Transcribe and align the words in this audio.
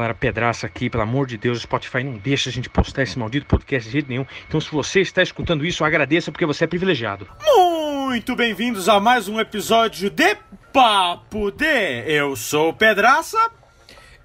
Para 0.00 0.14
pedraça 0.14 0.66
aqui, 0.66 0.88
pelo 0.88 1.02
amor 1.02 1.26
de 1.26 1.36
Deus, 1.36 1.58
o 1.58 1.60
Spotify 1.60 2.02
não 2.02 2.16
deixa 2.16 2.48
a 2.48 2.52
gente 2.54 2.70
postar 2.70 3.02
esse 3.02 3.18
maldito 3.18 3.44
podcast 3.44 3.86
de 3.86 3.92
jeito 3.92 4.08
nenhum. 4.08 4.24
Então, 4.48 4.58
se 4.58 4.70
você 4.70 5.02
está 5.02 5.22
escutando 5.22 5.62
isso, 5.62 5.84
agradeça 5.84 6.32
porque 6.32 6.46
você 6.46 6.64
é 6.64 6.66
privilegiado. 6.66 7.28
Muito 8.06 8.34
bem-vindos 8.34 8.88
a 8.88 8.98
mais 8.98 9.28
um 9.28 9.38
episódio 9.38 10.08
de 10.08 10.38
Papo 10.72 11.50
D. 11.50 11.66
Eu 12.06 12.34
sou 12.34 12.70
o 12.70 12.72
Pedraça 12.72 13.50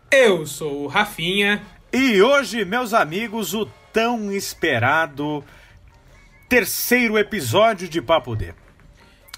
Eu 0.09 0.46
sou 0.46 0.85
o 0.85 0.88
Rafinha. 0.88 1.61
e 1.92 2.21
hoje, 2.21 2.64
meus 2.64 2.94
amigos, 2.94 3.54
o 3.54 3.66
tão 3.92 4.32
esperado 4.32 5.44
terceiro 6.48 7.18
episódio 7.18 7.89
de 7.89 8.02
Papo 8.02 8.34
D. 8.34 8.54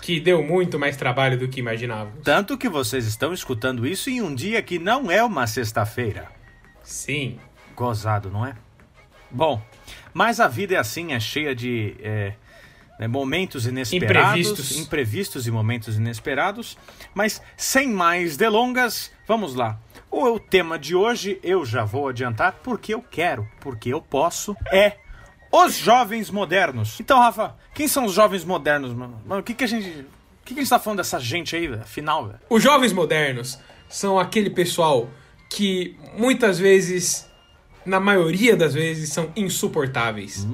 Que 0.02 0.20
deu 0.20 0.44
muito 0.44 0.78
mais 0.80 0.96
trabalho 0.96 1.38
do 1.38 1.48
que 1.48 1.60
imaginávamos. 1.60 2.24
Tanto 2.24 2.58
que 2.58 2.70
vocês 2.70 3.06
estão 3.06 3.34
escutando 3.34 3.86
isso 3.86 4.10
em 4.10 4.22
um 4.22 4.34
dia 4.34 4.62
que 4.62 4.80
não 4.80 5.12
é 5.12 5.24
uma 5.24 5.48
sexta-feira. 5.48 6.28
Sim. 6.84 7.40
Gozado, 7.76 8.30
não 8.30 8.46
é? 8.46 8.56
Bom, 9.30 9.62
mas 10.14 10.40
a 10.40 10.48
vida 10.48 10.76
é 10.76 10.78
assim, 10.78 11.14
é 11.14 11.20
cheia 11.20 11.54
de 11.54 11.96
é, 12.00 12.34
né, 13.00 13.08
momentos 13.08 13.66
inesperados, 13.66 14.40
Imprevistos. 14.48 14.78
imprevistos 14.80 15.48
e 15.48 15.52
momentos 15.52 15.98
inesperados. 15.98 16.78
Mas 17.14 17.42
sem 17.58 17.90
mais 17.90 18.38
delongas, 18.38 19.12
vamos 19.28 19.54
lá. 19.56 19.78
O, 20.10 20.24
o 20.36 20.40
tema 20.40 20.80
de 20.80 20.96
hoje 20.96 21.40
eu 21.44 21.66
já 21.66 21.84
vou 21.84 22.08
adiantar 22.08 22.54
porque 22.64 22.94
eu 22.94 23.02
quero, 23.02 23.48
porque 23.60 23.90
eu 23.90 24.02
posso, 24.02 24.56
é 24.72 24.94
os 25.52 25.76
jovens 25.76 26.30
modernos. 26.30 27.00
Então, 27.00 27.20
Rafa, 27.20 27.56
quem 27.74 27.88
são 27.88 28.06
os 28.06 28.14
jovens 28.14 28.44
modernos, 28.44 28.94
mano? 28.94 29.22
Mano, 29.26 29.42
o 29.42 29.44
que, 29.44 29.54
que 29.54 29.64
a 29.64 29.68
gente. 29.68 29.90
O 29.90 30.48
que, 30.48 30.54
que 30.54 30.60
a 30.60 30.64
gente 30.64 30.70
tá 30.70 30.80
falando 30.80 30.98
dessa 30.98 31.20
gente 31.20 31.56
aí, 31.56 31.68
velho? 31.68 31.82
Afinal, 31.82 32.26
velho. 32.26 32.40
Os 32.50 32.64
jovens 32.64 32.94
modernos 32.94 33.60
são 33.90 34.18
aquele 34.20 34.50
pessoal 34.50 35.10
que 35.50 35.98
muitas 36.18 36.58
vezes, 36.60 37.30
na 37.86 38.00
maioria 38.00 38.56
das 38.56 38.74
vezes, 38.74 39.12
são 39.12 39.32
insuportáveis. 39.36 40.48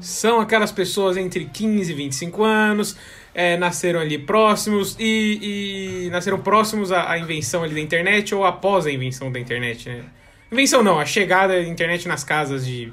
São 0.00 0.40
aquelas 0.40 0.70
pessoas 0.70 1.16
entre 1.16 1.46
15 1.46 1.90
e 1.90 1.94
25 1.94 2.44
anos, 2.44 2.96
é, 3.34 3.56
nasceram 3.56 3.98
ali 3.98 4.18
próximos 4.18 4.96
e, 4.98 6.06
e 6.06 6.10
nasceram 6.10 6.38
próximos 6.38 6.92
à, 6.92 7.10
à 7.10 7.18
invenção 7.18 7.64
ali 7.64 7.74
da 7.74 7.80
internet 7.80 8.32
ou 8.34 8.44
após 8.44 8.86
a 8.86 8.92
invenção 8.92 9.30
da 9.32 9.40
internet, 9.40 9.88
né? 9.88 10.04
Invenção 10.50 10.82
não, 10.82 10.98
a 10.98 11.04
chegada 11.04 11.54
da 11.54 11.62
internet 11.68 12.08
nas 12.08 12.24
casas 12.24 12.64
de 12.64 12.92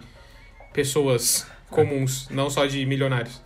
pessoas 0.76 1.48
comuns, 1.70 2.28
não 2.30 2.50
só 2.50 2.66
de 2.66 2.86
milionários. 2.86 3.42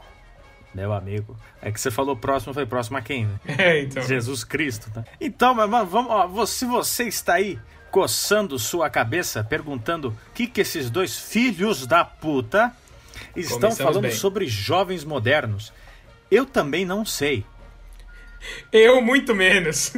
Meu 0.73 0.91
amigo. 0.91 1.37
É 1.61 1.71
que 1.71 1.79
você 1.79 1.91
falou 1.91 2.15
próximo, 2.15 2.53
foi 2.53 2.65
próximo 2.65 2.97
a 2.97 3.01
quem, 3.01 3.25
né? 3.25 3.39
É, 3.57 3.81
então. 3.81 4.01
Jesus 4.01 4.43
Cristo, 4.43 4.91
tá? 4.91 5.05
Então, 5.21 5.53
mas 5.53 5.69
mas 5.69 5.87
vamos, 5.87 6.11
ó, 6.11 6.45
se 6.45 6.65
você 6.65 7.03
está 7.03 7.35
aí 7.35 7.59
coçando 7.91 8.57
sua 8.57 8.89
cabeça, 8.89 9.43
perguntando 9.43 10.09
o 10.09 10.33
que, 10.33 10.47
que 10.47 10.61
esses 10.61 10.89
dois 10.89 11.17
filhos 11.17 11.85
da 11.87 12.03
puta 12.03 12.71
estão 13.35 13.59
Começamos 13.59 13.77
falando 13.77 14.01
bem. 14.03 14.11
sobre 14.11 14.47
jovens 14.47 15.03
modernos, 15.03 15.71
eu 16.29 16.45
também 16.45 16.85
não 16.85 17.05
sei. 17.05 17.45
Eu 18.71 19.01
muito 19.01 19.35
menos. 19.35 19.93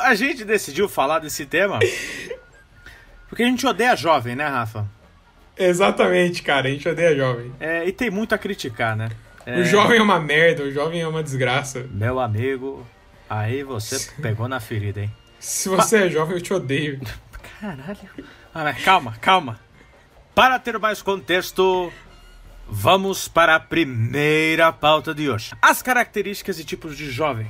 A 0.00 0.14
gente 0.14 0.44
decidiu 0.44 0.88
falar 0.88 1.20
desse 1.20 1.46
tema 1.46 1.78
porque 3.28 3.42
a 3.42 3.46
gente 3.46 3.66
odeia 3.66 3.96
jovem, 3.96 4.34
né, 4.34 4.46
Rafa? 4.46 4.97
Exatamente, 5.58 6.42
cara. 6.42 6.68
A 6.68 6.70
gente 6.70 6.88
odeia 6.88 7.16
jovem. 7.16 7.52
É, 7.58 7.86
e 7.86 7.92
tem 7.92 8.10
muito 8.10 8.34
a 8.34 8.38
criticar, 8.38 8.96
né? 8.96 9.08
É, 9.44 9.58
O 9.60 9.64
jovem 9.64 9.98
é 9.98 10.02
uma 10.02 10.20
merda, 10.20 10.62
o 10.62 10.70
jovem 10.70 11.00
é 11.00 11.08
uma 11.08 11.22
desgraça. 11.22 11.86
Meu 11.90 12.20
amigo, 12.20 12.86
aí 13.28 13.62
você 13.62 14.12
pegou 14.20 14.46
na 14.48 14.60
ferida, 14.60 15.00
hein? 15.00 15.12
Se 15.38 15.68
você 15.68 16.04
é 16.04 16.08
jovem, 16.08 16.36
eu 16.36 16.40
te 16.42 16.52
odeio. 16.52 17.00
Caralho. 17.60 17.98
Ah, 18.54 18.72
calma, 18.72 19.16
calma. 19.20 19.60
Para 20.34 20.58
ter 20.58 20.78
mais 20.78 21.02
contexto, 21.02 21.92
vamos 22.68 23.26
para 23.26 23.56
a 23.56 23.60
primeira 23.60 24.72
pauta 24.72 25.14
de 25.14 25.28
hoje. 25.30 25.52
As 25.60 25.82
características 25.82 26.58
e 26.58 26.64
tipos 26.64 26.96
de 26.96 27.10
jovem. 27.10 27.46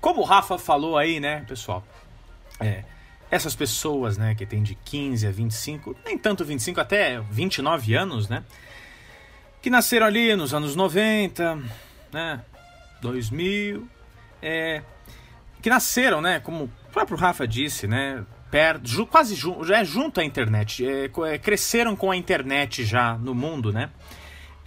Como 0.00 0.20
o 0.20 0.24
Rafa 0.24 0.58
falou 0.58 0.96
aí, 0.98 1.20
né, 1.20 1.44
pessoal? 1.46 1.84
É, 2.58 2.84
essas 3.30 3.54
pessoas, 3.54 4.18
né, 4.18 4.34
que 4.34 4.44
tem 4.44 4.62
de 4.62 4.74
15 4.74 5.26
a 5.26 5.30
25, 5.30 5.96
nem 6.04 6.18
tanto 6.18 6.44
25, 6.44 6.80
até 6.80 7.20
29 7.30 7.94
anos, 7.94 8.28
né? 8.28 8.44
Que 9.62 9.70
nasceram 9.70 10.06
ali 10.06 10.34
nos 10.34 10.52
anos 10.52 10.74
90, 10.74 11.62
né? 12.12 12.42
2000, 13.00 13.88
é, 14.42 14.82
que 15.62 15.70
nasceram, 15.70 16.20
né, 16.20 16.40
como 16.40 16.64
o 16.64 16.70
próprio 16.92 17.16
Rafa 17.16 17.46
disse, 17.46 17.86
né, 17.86 18.24
perto, 18.50 19.06
quase 19.06 19.34
ju, 19.34 19.64
já 19.64 19.78
é 19.78 19.84
junto 19.84 20.20
à 20.20 20.24
internet, 20.24 20.86
é, 20.86 21.04
é, 21.04 21.38
cresceram 21.38 21.94
com 21.94 22.10
a 22.10 22.16
internet 22.16 22.84
já 22.84 23.16
no 23.16 23.34
mundo, 23.34 23.72
né? 23.72 23.90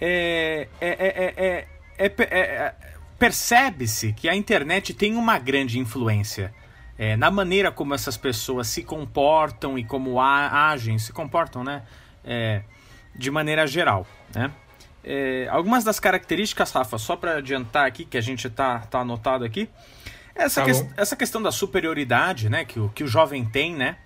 É, 0.00 0.68
é, 0.80 0.88
é, 0.88 1.06
é, 1.06 1.34
é, 1.36 1.68
é, 1.98 2.14
é, 2.18 2.38
é, 2.38 2.74
percebe-se 3.18 4.12
que 4.12 4.28
a 4.28 4.34
internet 4.34 4.92
tem 4.94 5.14
uma 5.14 5.38
grande 5.38 5.78
influência 5.78 6.52
é, 6.98 7.16
na 7.16 7.30
maneira 7.30 7.70
como 7.72 7.94
essas 7.94 8.16
pessoas 8.16 8.66
se 8.68 8.82
comportam 8.82 9.78
e 9.78 9.84
como 9.84 10.20
a- 10.20 10.68
agem, 10.70 10.98
se 10.98 11.12
comportam, 11.12 11.62
né? 11.64 11.82
É, 12.24 12.62
de 13.14 13.30
maneira 13.30 13.66
geral, 13.66 14.06
né? 14.34 14.50
É, 15.02 15.46
algumas 15.50 15.84
das 15.84 16.00
características, 16.00 16.72
Rafa, 16.72 16.96
só 16.98 17.14
para 17.16 17.36
adiantar 17.36 17.86
aqui, 17.86 18.04
que 18.04 18.16
a 18.16 18.20
gente 18.22 18.48
tá, 18.48 18.78
tá 18.80 19.00
anotado 19.00 19.44
aqui, 19.44 19.68
essa, 20.34 20.64
Tá 20.64 20.72
bom. 20.72 20.90
essa 20.96 21.14
questão 21.14 21.42
da 21.42 21.52
superioridade, 21.52 22.48
né, 22.48 22.64
que 22.64 22.80
o, 22.80 22.88
que 22.88 23.04
o 23.04 23.06
jovem 23.06 23.44
tem, 23.44 23.74
né? 23.74 23.96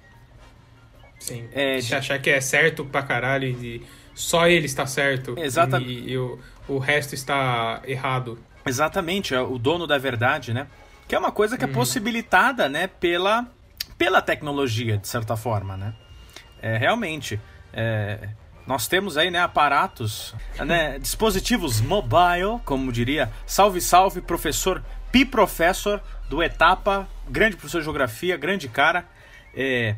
Sim. 1.18 1.48
É, 1.52 1.80
Se 1.80 1.94
achar 1.94 2.18
que 2.20 2.30
é 2.30 2.40
certo 2.40 2.84
pra 2.84 3.02
caralho 3.02 3.48
e 3.48 3.84
só 4.14 4.46
ele 4.48 4.66
está 4.66 4.86
certo. 4.86 5.34
Exata- 5.38 5.78
E, 5.80 6.10
e 6.10 6.18
o, 6.18 6.38
o 6.68 6.78
resto 6.78 7.14
está 7.14 7.80
errado. 7.86 8.38
Exatamente, 8.66 9.34
é 9.34 9.40
o 9.40 9.58
dono 9.58 9.86
da 9.86 9.98
verdade, 9.98 10.52
né? 10.52 10.66
Que 11.08 11.14
é 11.14 11.18
uma 11.18 11.32
coisa 11.32 11.56
que 11.56 11.64
é 11.64 11.68
possibilitada, 11.68 12.68
né, 12.68 12.86
pela, 12.86 13.46
pela 13.96 14.20
tecnologia, 14.20 14.98
de 14.98 15.08
certa 15.08 15.36
forma, 15.36 15.74
né? 15.74 15.94
É, 16.60 16.76
realmente, 16.76 17.40
é, 17.72 18.28
nós 18.66 18.86
temos 18.86 19.16
aí, 19.16 19.30
né, 19.30 19.40
aparatos, 19.40 20.34
né, 20.58 20.98
dispositivos 20.98 21.80
mobile, 21.80 22.60
como 22.64 22.92
diria, 22.92 23.32
salve, 23.46 23.80
salve, 23.80 24.20
professor 24.20 24.84
Pi 25.10 25.24
Professor, 25.24 26.02
do 26.28 26.42
Etapa, 26.42 27.08
grande 27.26 27.56
professor 27.56 27.78
de 27.78 27.84
geografia, 27.84 28.36
grande 28.36 28.68
cara, 28.68 29.06
é, 29.56 29.96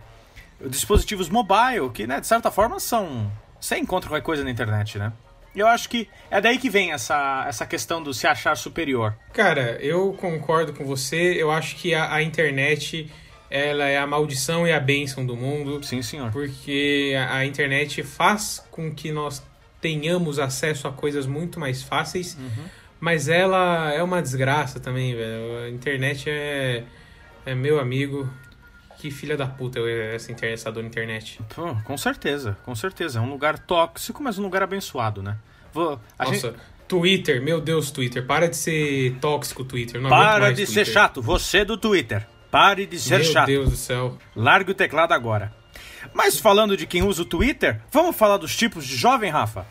dispositivos 0.69 1.28
mobile, 1.28 1.91
que, 1.92 2.06
né, 2.06 2.21
de 2.21 2.27
certa 2.28 2.53
forma 2.53 2.78
são... 2.78 3.31
Você 3.60 3.77
encontra 3.77 4.09
qualquer 4.09 4.25
coisa 4.25 4.44
na 4.44 4.50
internet, 4.50 4.97
né? 4.97 5.12
Eu 5.54 5.66
acho 5.66 5.88
que 5.88 6.08
é 6.30 6.40
daí 6.40 6.58
que 6.58 6.70
vem 6.70 6.92
essa, 6.92 7.44
essa 7.48 7.66
questão 7.66 8.02
do 8.02 8.14
se 8.14 8.26
achar 8.26 8.56
superior. 8.56 9.16
Cara, 9.32 9.78
eu 9.80 10.12
concordo 10.12 10.72
com 10.72 10.84
você. 10.84 11.34
Eu 11.36 11.50
acho 11.50 11.76
que 11.76 11.94
a, 11.94 12.14
a 12.14 12.22
internet 12.22 13.10
ela 13.50 13.84
é 13.84 13.98
a 13.98 14.06
maldição 14.06 14.66
e 14.66 14.72
a 14.72 14.78
bênção 14.78 15.26
do 15.26 15.36
mundo. 15.36 15.82
Sim, 15.84 16.02
senhor. 16.02 16.30
Porque 16.30 17.14
a, 17.18 17.38
a 17.38 17.46
internet 17.46 18.02
faz 18.02 18.64
com 18.70 18.94
que 18.94 19.10
nós 19.10 19.42
tenhamos 19.80 20.38
acesso 20.38 20.86
a 20.86 20.92
coisas 20.92 21.26
muito 21.26 21.58
mais 21.58 21.82
fáceis, 21.82 22.36
mas 23.00 23.28
ela 23.28 23.92
é 23.92 24.02
uma 24.02 24.20
desgraça 24.20 24.78
também, 24.78 25.14
velho. 25.14 25.64
A 25.64 25.70
internet 25.70 26.28
é, 26.28 26.84
é 27.46 27.54
meu 27.54 27.80
amigo. 27.80 28.28
Que 29.00 29.10
filha 29.10 29.34
da 29.36 29.46
puta 29.46 29.78
é 29.80 30.14
essa, 30.14 30.30
inter- 30.30 30.52
essa 30.52 30.70
dona 30.70 30.86
internet. 30.86 31.40
Pô, 31.54 31.74
com 31.84 31.96
certeza, 31.96 32.56
com 32.64 32.74
certeza. 32.74 33.18
É 33.18 33.22
um 33.22 33.30
lugar 33.30 33.58
tóxico, 33.58 34.22
mas 34.22 34.38
um 34.38 34.42
lugar 34.42 34.62
abençoado, 34.62 35.22
né? 35.22 35.38
Vou, 35.72 35.98
Nossa, 36.18 36.34
gente- 36.34 36.54
Twitter, 36.86 37.40
meu 37.42 37.60
Deus, 37.62 37.90
Twitter. 37.90 38.26
Para 38.26 38.46
de 38.48 38.56
ser 38.56 39.14
tóxico, 39.20 39.64
Twitter. 39.64 40.00
Não 40.00 40.10
Para 40.10 40.52
de 40.52 40.66
ser 40.66 40.74
Twitter. 40.74 40.92
chato, 40.92 41.22
você 41.22 41.64
do 41.64 41.78
Twitter. 41.78 42.26
Pare 42.50 42.84
de 42.84 42.98
ser 42.98 43.20
Meu 43.20 43.24
chato. 43.32 43.46
Deus 43.46 43.70
do 43.70 43.76
céu. 43.76 44.18
Largue 44.36 44.72
o 44.72 44.74
teclado 44.74 45.12
agora. 45.14 45.50
Mas 46.12 46.38
falando 46.38 46.76
de 46.76 46.86
quem 46.86 47.03
usa 47.03 47.22
o 47.22 47.24
Twitter, 47.24 47.80
vamos 47.92 48.14
falar 48.16 48.36
dos 48.36 48.54
tipos 48.56 48.84
de 48.84 48.96
jovem, 48.96 49.30
Rafa? 49.30 49.64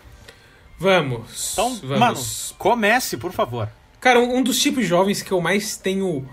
Vamos. 0.78 1.54
Então, 1.54 1.76
vamos. 1.84 2.00
mano, 2.00 2.20
comece, 2.58 3.18
por 3.18 3.32
favor. 3.34 3.70
Cara, 4.00 4.20
um 4.20 4.38
um 4.38 4.42
dos 4.44 4.62
tipos 4.62 4.84
de 4.84 4.88
jovens 4.90 5.22
que 5.22 5.32
eu 5.32 5.42
mais 5.42 5.76
tenho 5.76 6.28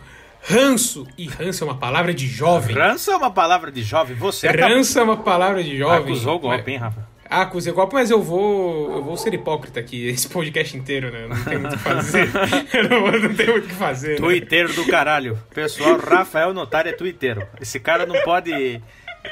ranço, 0.48 1.06
e 1.18 1.26
ranço 1.26 1.64
é 1.64 1.66
uma 1.66 1.76
palavra 1.76 2.14
de 2.14 2.26
jovem. 2.26 2.74
Ranço 2.76 3.10
é 3.10 3.16
uma 3.16 3.30
palavra 3.30 3.70
de 3.72 3.82
jovem. 3.82 4.16
Você 4.16 4.48
acabou- 4.48 4.76
Ranço 4.76 4.98
é 4.98 5.02
uma 5.02 5.16
palavra 5.16 5.62
de 5.62 5.76
jovem. 5.76 5.98
acusou 5.98 6.36
o 6.36 6.38
golpe, 6.38 6.70
hein, 6.70 6.78
Rafa? 6.78 7.06
Ah, 7.28 7.42
acusei 7.42 7.72
o 7.72 7.74
golpe, 7.74 7.92
mas 7.94 8.08
eu 8.08 8.22
vou. 8.22 8.94
Eu 8.94 9.02
vou 9.02 9.16
ser 9.16 9.34
hipócrita 9.34 9.80
aqui, 9.80 10.06
esse 10.06 10.28
podcast 10.28 10.76
inteiro, 10.76 11.10
né? 11.10 11.26
Não 11.26 11.44
tem 11.44 11.58
muito 11.58 11.74
o 11.74 11.78
que 11.78 11.82
fazer. 11.82 12.30
eu 12.72 12.88
não, 12.88 13.00
não 13.10 13.34
tenho 13.34 13.52
muito 13.52 13.64
o 13.64 13.68
que 13.68 13.74
fazer. 13.74 14.10
né? 14.10 14.16
Twitteiro 14.16 14.72
do 14.72 14.86
caralho. 14.86 15.36
Pessoal, 15.52 15.98
Rafael 15.98 16.54
Notário 16.54 16.88
é 16.88 16.92
twitteiro. 16.92 17.44
Esse 17.60 17.80
cara 17.80 18.06
não 18.06 18.20
pode 18.22 18.80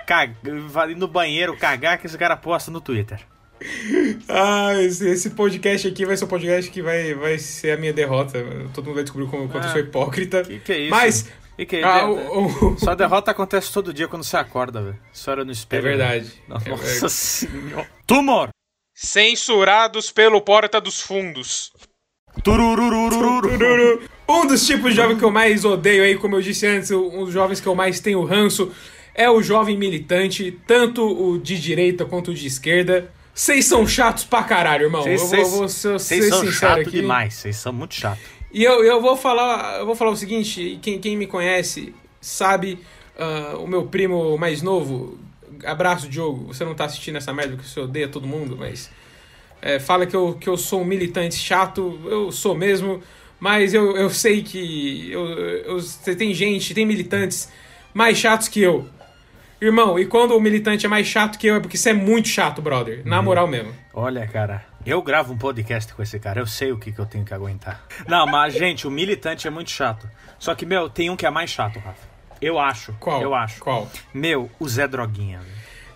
cag... 0.08 0.34
ir 0.90 0.96
no 0.96 1.06
banheiro 1.06 1.56
cagar 1.56 1.98
que 1.98 2.06
esse 2.06 2.18
cara 2.18 2.36
posta 2.36 2.68
no 2.68 2.80
Twitter. 2.80 3.20
Ah, 4.28 4.74
esse, 4.82 5.08
esse 5.08 5.30
podcast 5.30 5.86
aqui 5.88 6.04
vai 6.06 6.16
ser 6.16 6.24
um 6.24 6.28
podcast 6.28 6.70
que 6.70 6.82
vai, 6.82 7.14
vai 7.14 7.38
ser 7.38 7.72
a 7.72 7.76
minha 7.76 7.92
derrota. 7.92 8.44
Todo 8.72 8.84
mundo 8.86 8.94
vai 8.96 9.04
descobrir 9.04 9.28
como, 9.28 9.48
quanto 9.48 9.64
Ah, 9.64 9.68
eu 9.68 9.72
sou 9.72 9.80
hipócrita. 9.80 10.42
que 10.44 10.58
que 10.60 10.72
é 10.72 10.78
isso? 10.80 10.90
Mas, 10.90 11.28
E 11.56 11.64
que 11.64 11.76
Ah, 11.84 12.00
de- 12.00 12.06
o- 12.10 12.72
o- 12.72 12.78
Sua 12.78 12.96
derrota 12.96 13.30
acontece 13.30 13.72
todo 13.72 13.94
dia 13.94 14.08
quando 14.08 14.24
você 14.24 14.36
acorda, 14.36 14.82
velho. 14.82 14.98
Isso 15.12 15.30
era 15.30 15.44
no 15.44 15.50
É 15.50 15.54
espelho. 15.54 15.82
verdade. 15.84 16.32
Nossa 16.48 16.68
É 16.68 16.74
verdade. 16.74 17.10
senhora. 17.12 17.88
Tumor! 18.06 18.48
Censurados 18.92 20.10
pelo 20.10 20.40
Porta 20.40 20.80
dos 20.80 21.00
Fundos. 21.00 21.70
Um 24.28 24.46
dos 24.46 24.66
tipos 24.66 24.90
de 24.90 24.96
jovem 24.96 25.16
que 25.16 25.24
eu 25.24 25.30
mais 25.30 25.64
odeio 25.64 26.02
aí, 26.02 26.16
como 26.16 26.36
eu 26.36 26.42
disse 26.42 26.66
antes, 26.66 26.90
um 26.90 27.24
dos 27.24 27.32
jovens 27.32 27.60
que 27.60 27.66
eu 27.68 27.74
mais 27.74 28.00
tenho 28.00 28.24
ranço 28.24 28.72
é 29.14 29.30
o 29.30 29.40
jovem 29.42 29.76
militante, 29.78 30.58
tanto 30.66 31.02
o 31.06 31.38
de 31.38 31.58
direita 31.60 32.04
quanto 32.04 32.32
o 32.32 32.34
de 32.34 32.46
esquerda. 32.46 33.12
Vocês 33.34 33.64
são 33.64 33.86
chatos 33.86 34.24
pra 34.24 34.44
caralho, 34.44 34.84
irmão. 34.84 35.02
Vocês 35.02 35.48
são 35.48 35.98
sincero 35.98 36.90
demais, 36.90 37.34
vocês 37.34 37.56
são 37.56 37.72
muito 37.72 37.94
chato. 37.94 38.20
E 38.52 38.62
eu, 38.62 38.84
eu 38.84 39.00
vou 39.02 39.16
falar, 39.16 39.80
eu 39.80 39.86
vou 39.86 39.96
falar 39.96 40.12
o 40.12 40.16
seguinte, 40.16 40.78
quem, 40.80 41.00
quem 41.00 41.16
me 41.16 41.26
conhece 41.26 41.92
sabe, 42.20 42.78
ah, 43.18 43.56
o 43.58 43.66
meu 43.66 43.86
primo 43.86 44.38
mais 44.38 44.62
novo, 44.62 45.18
abraço 45.64 46.08
Diogo, 46.08 46.46
você 46.54 46.64
não 46.64 46.74
tá 46.74 46.84
assistindo 46.84 47.16
essa 47.16 47.32
merda 47.32 47.56
que 47.56 47.68
você 47.68 47.80
odeia 47.80 48.06
todo 48.06 48.28
mundo, 48.28 48.56
mas 48.56 48.88
é, 49.60 49.80
fala 49.80 50.06
que 50.06 50.14
eu, 50.14 50.34
que 50.34 50.48
eu 50.48 50.56
sou 50.56 50.82
um 50.82 50.84
militante 50.84 51.34
chato, 51.34 51.98
eu 52.04 52.30
sou 52.30 52.54
mesmo, 52.54 53.02
mas 53.40 53.74
eu, 53.74 53.96
eu 53.96 54.08
sei 54.08 54.42
que 54.42 55.10
eu, 55.10 55.26
eu, 55.26 55.80
você 55.80 56.14
tem 56.14 56.32
gente, 56.32 56.72
tem 56.74 56.86
militantes 56.86 57.50
mais 57.92 58.16
chatos 58.16 58.46
que 58.46 58.60
eu. 58.60 58.88
Irmão, 59.64 59.98
e 59.98 60.04
quando 60.06 60.36
o 60.36 60.40
militante 60.40 60.84
é 60.86 60.88
mais 60.88 61.06
chato 61.06 61.38
que 61.38 61.46
eu 61.46 61.54
é 61.56 61.60
porque 61.60 61.76
você 61.76 61.90
é 61.90 61.94
muito 61.94 62.28
chato, 62.28 62.60
brother. 62.60 63.02
Na 63.04 63.22
moral 63.22 63.46
mesmo. 63.46 63.72
Olha, 63.92 64.26
cara, 64.26 64.64
eu 64.84 65.00
gravo 65.02 65.32
um 65.32 65.38
podcast 65.38 65.92
com 65.94 66.02
esse 66.02 66.18
cara, 66.18 66.40
eu 66.40 66.46
sei 66.46 66.70
o 66.72 66.78
que, 66.78 66.92
que 66.92 66.98
eu 66.98 67.06
tenho 67.06 67.24
que 67.24 67.32
aguentar. 67.32 67.84
Não, 68.06 68.26
mas, 68.26 68.52
gente, 68.58 68.86
o 68.86 68.90
militante 68.90 69.46
é 69.46 69.50
muito 69.50 69.70
chato. 69.70 70.08
Só 70.38 70.54
que, 70.54 70.66
meu, 70.66 70.88
tem 70.90 71.08
um 71.10 71.16
que 71.16 71.24
é 71.26 71.30
mais 71.30 71.50
chato, 71.50 71.78
Rafa. 71.78 72.14
Eu 72.42 72.58
acho. 72.58 72.92
Qual? 73.00 73.22
Eu 73.22 73.34
acho. 73.34 73.60
Qual? 73.60 73.90
Meu, 74.12 74.50
o 74.60 74.68
Zé 74.68 74.86
Droguinha. 74.86 75.40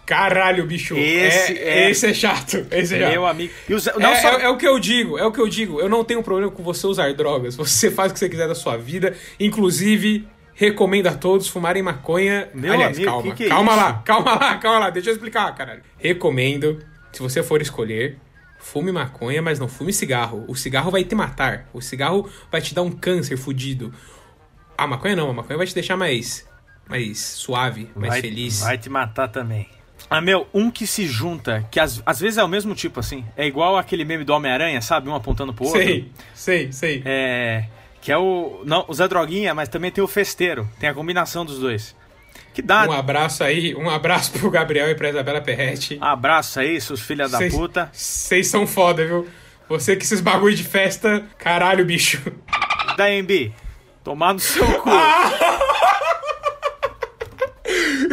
Caralho, 0.06 0.64
bicho. 0.66 0.96
Esse 0.96 1.58
é, 1.58 1.68
é- 1.84 1.90
Esse 1.90 2.06
é 2.06 2.14
chato. 2.14 2.66
Esse 2.70 2.94
é 2.94 3.00
chato. 3.00 3.10
Meu 3.10 3.26
amigo. 3.26 3.52
Zé... 3.78 3.92
Não 3.98 4.10
É, 4.12 4.14
só... 4.22 4.38
é- 4.38 4.44
é 4.44 4.48
o 4.48 4.56
que 4.56 4.66
eu 4.66 4.78
digo, 4.78 5.18
é 5.18 5.26
o 5.26 5.30
que 5.32 5.38
eu 5.40 5.46
digo. 5.48 5.78
Eu 5.80 5.88
não 5.90 6.02
tenho 6.02 6.22
problema 6.22 6.50
com 6.50 6.62
você 6.62 6.86
usar 6.86 7.12
drogas. 7.12 7.54
Você 7.56 7.90
faz 7.90 8.10
o 8.10 8.14
que 8.14 8.18
você 8.18 8.28
quiser 8.30 8.48
da 8.48 8.54
sua 8.54 8.78
vida. 8.78 9.14
Inclusive, 9.38 10.26
recomendo 10.58 11.06
a 11.06 11.14
todos 11.14 11.46
fumarem 11.46 11.84
maconha. 11.84 12.48
Meu 12.52 12.72
Aliás, 12.72 12.96
amigo, 12.96 13.10
calma. 13.12 13.22
que 13.22 13.32
que 13.32 13.44
é 13.44 13.48
calma 13.48 13.72
isso? 13.72 13.80
lá, 13.80 13.92
calma 14.04 14.34
lá, 14.34 14.58
calma 14.58 14.78
lá. 14.80 14.90
Deixa 14.90 15.10
eu 15.10 15.12
explicar, 15.12 15.54
caralho. 15.54 15.82
Recomendo, 15.96 16.84
se 17.12 17.22
você 17.22 17.44
for 17.44 17.62
escolher, 17.62 18.18
fume 18.58 18.90
maconha, 18.90 19.40
mas 19.40 19.60
não 19.60 19.68
fume 19.68 19.92
cigarro. 19.92 20.44
O 20.48 20.56
cigarro 20.56 20.90
vai 20.90 21.04
te 21.04 21.14
matar. 21.14 21.68
O 21.72 21.80
cigarro 21.80 22.28
vai 22.50 22.60
te 22.60 22.74
dar 22.74 22.82
um 22.82 22.90
câncer 22.90 23.36
fudido. 23.36 23.94
A 24.76 24.84
maconha 24.84 25.14
não, 25.14 25.30
a 25.30 25.32
maconha 25.32 25.58
vai 25.58 25.66
te 25.66 25.74
deixar 25.74 25.96
mais, 25.96 26.44
mais 26.88 27.18
suave, 27.18 27.88
mais 27.94 28.14
vai, 28.14 28.20
feliz. 28.20 28.60
Vai 28.60 28.78
te 28.78 28.90
matar 28.90 29.28
também. 29.28 29.68
Ah, 30.10 30.20
meu, 30.20 30.48
um 30.52 30.72
que 30.72 30.88
se 30.88 31.06
junta, 31.06 31.68
que 31.70 31.78
às, 31.78 32.02
às 32.04 32.18
vezes 32.18 32.36
é 32.36 32.42
o 32.42 32.48
mesmo 32.48 32.74
tipo, 32.74 32.98
assim. 32.98 33.24
É 33.36 33.46
igual 33.46 33.76
aquele 33.76 34.04
meme 34.04 34.24
do 34.24 34.32
Homem-Aranha, 34.32 34.80
sabe? 34.80 35.08
Um 35.08 35.14
apontando 35.14 35.54
pro 35.54 35.66
outro. 35.66 35.80
Sei, 35.80 36.10
sei, 36.34 36.72
sei. 36.72 37.02
É. 37.04 37.68
Que 38.00 38.12
é 38.12 38.16
o. 38.18 38.62
Não, 38.64 38.84
o 38.88 38.94
Zé 38.94 39.06
Droguinha, 39.08 39.54
mas 39.54 39.68
também 39.68 39.90
tem 39.90 40.02
o 40.02 40.08
Festeiro. 40.08 40.68
Tem 40.78 40.88
a 40.88 40.94
combinação 40.94 41.44
dos 41.44 41.58
dois. 41.58 41.94
Que 42.54 42.62
dá. 42.62 42.86
Um 42.88 42.92
abraço 42.92 43.44
aí, 43.44 43.74
um 43.74 43.88
abraço 43.90 44.32
pro 44.38 44.50
Gabriel 44.50 44.88
e 44.90 44.94
pra 44.94 45.10
Isabela 45.10 45.40
Perretti. 45.40 45.98
Abraço 46.00 46.60
aí, 46.60 46.80
seus 46.80 47.00
filha 47.00 47.28
da 47.28 47.38
Cês- 47.38 47.54
puta. 47.54 47.88
Vocês 47.92 48.46
são 48.48 48.66
foda, 48.66 49.04
viu? 49.06 49.28
Você 49.68 49.94
que 49.96 50.02
esses 50.04 50.20
bagulho 50.20 50.54
de 50.56 50.64
festa, 50.64 51.24
caralho, 51.38 51.84
bicho. 51.84 52.20
Da 52.96 53.10
MB. 53.10 53.52
Tomar 54.02 54.32
no 54.32 54.40
seu 54.40 54.64
cu. 54.80 54.88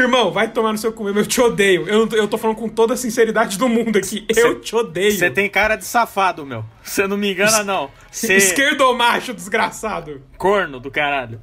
Irmão, 0.06 0.32
vai 0.32 0.50
tomar 0.52 0.72
no 0.72 0.78
seu 0.78 0.92
cu 0.94 1.10
eu 1.10 1.26
te 1.26 1.40
odeio. 1.42 1.88
Eu, 1.88 2.08
eu 2.10 2.28
tô 2.28 2.38
falando 2.38 2.58
com 2.58 2.70
toda 2.70 2.94
a 2.94 2.98
sinceridade 2.98 3.58
do 3.58 3.68
mundo 3.70 3.98
aqui. 3.98 4.26
Eu 4.36 4.60
te 4.62 4.76
odeio. 4.76 5.12
Você 5.12 5.30
tem 5.30 5.50
cara 5.50 5.76
de 5.76 5.86
safado, 5.86 6.46
meu. 6.46 6.64
Você 6.84 7.08
não 7.08 7.18
me 7.18 7.32
engana, 7.32 7.64
não. 7.64 7.90
Você 8.12 8.36
Esquerdomacho, 8.36 9.34
desgraçado. 9.34 10.22
corno 10.38 10.80
do 10.80 10.90
caralho. 10.92 11.42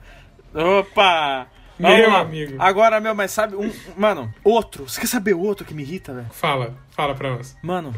Opa! 0.55 1.47
Meu 1.79 1.91
Vamos 1.91 2.09
lá. 2.09 2.20
amigo. 2.20 2.55
Agora, 2.59 3.00
meu, 3.00 3.14
mas 3.14 3.31
sabe 3.32 3.56
um. 3.56 3.70
Mano, 3.97 4.32
outro. 4.44 4.88
Você 4.88 5.00
quer 5.00 5.06
saber 5.06 5.35
outro 5.35 5.65
que 5.67 5.75
me 5.75 5.82
irrita, 5.82 6.12
velho? 6.12 6.26
Fala, 6.31 6.76
fala 6.91 7.15
pra 7.15 7.31
nós. 7.35 7.56
Mano, 7.62 7.93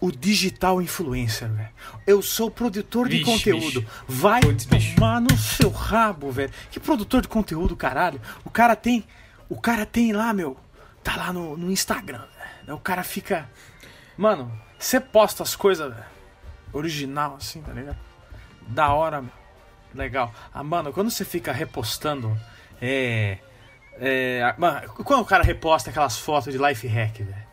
o 0.00 0.10
digital 0.12 0.80
influencer, 0.80 1.48
velho. 1.48 1.68
Eu 2.06 2.22
sou 2.22 2.50
produtor 2.50 3.08
de 3.08 3.18
Vixe, 3.18 3.30
conteúdo. 3.30 3.80
bicho. 3.80 3.86
Vai 4.06 4.40
Putz, 4.40 4.64
bicho. 4.64 4.94
tomar 4.94 5.20
no 5.20 5.36
seu 5.36 5.68
rabo, 5.70 6.30
velho. 6.30 6.50
Que 6.70 6.78
produtor 6.80 7.20
de 7.20 7.28
conteúdo, 7.28 7.76
caralho. 7.76 8.20
O 8.44 8.48
cara 8.50 8.74
tem. 8.76 9.04
O 9.48 9.60
cara 9.60 9.86
tem 9.86 10.12
lá, 10.12 10.32
meu. 10.32 10.56
Tá 11.02 11.16
lá 11.16 11.32
no, 11.32 11.56
no 11.56 11.70
Instagram, 11.70 12.22
velho. 12.64 12.76
O 12.76 12.80
cara 12.80 13.02
fica. 13.04 13.48
Mano, 14.16 14.50
você 14.78 14.98
posta 15.00 15.42
as 15.42 15.54
coisas, 15.54 15.92
velho. 15.92 16.06
Original, 16.72 17.36
assim, 17.36 17.62
tá 17.62 17.72
ligado? 17.72 17.98
Da 18.68 18.92
hora, 18.92 19.22
meu. 19.22 19.30
Legal. 19.94 20.32
Ah, 20.52 20.62
mano, 20.62 20.92
quando 20.92 21.10
você 21.10 21.24
fica 21.24 21.52
repostando. 21.52 22.36
É. 22.80 23.38
É. 23.98 24.54
Mano, 24.58 24.88
quando 25.04 25.22
o 25.22 25.24
cara 25.24 25.42
reposta 25.42 25.90
aquelas 25.90 26.18
fotos 26.18 26.52
de 26.52 26.58
life 26.58 26.86
hack, 26.86 27.18
velho. 27.18 27.46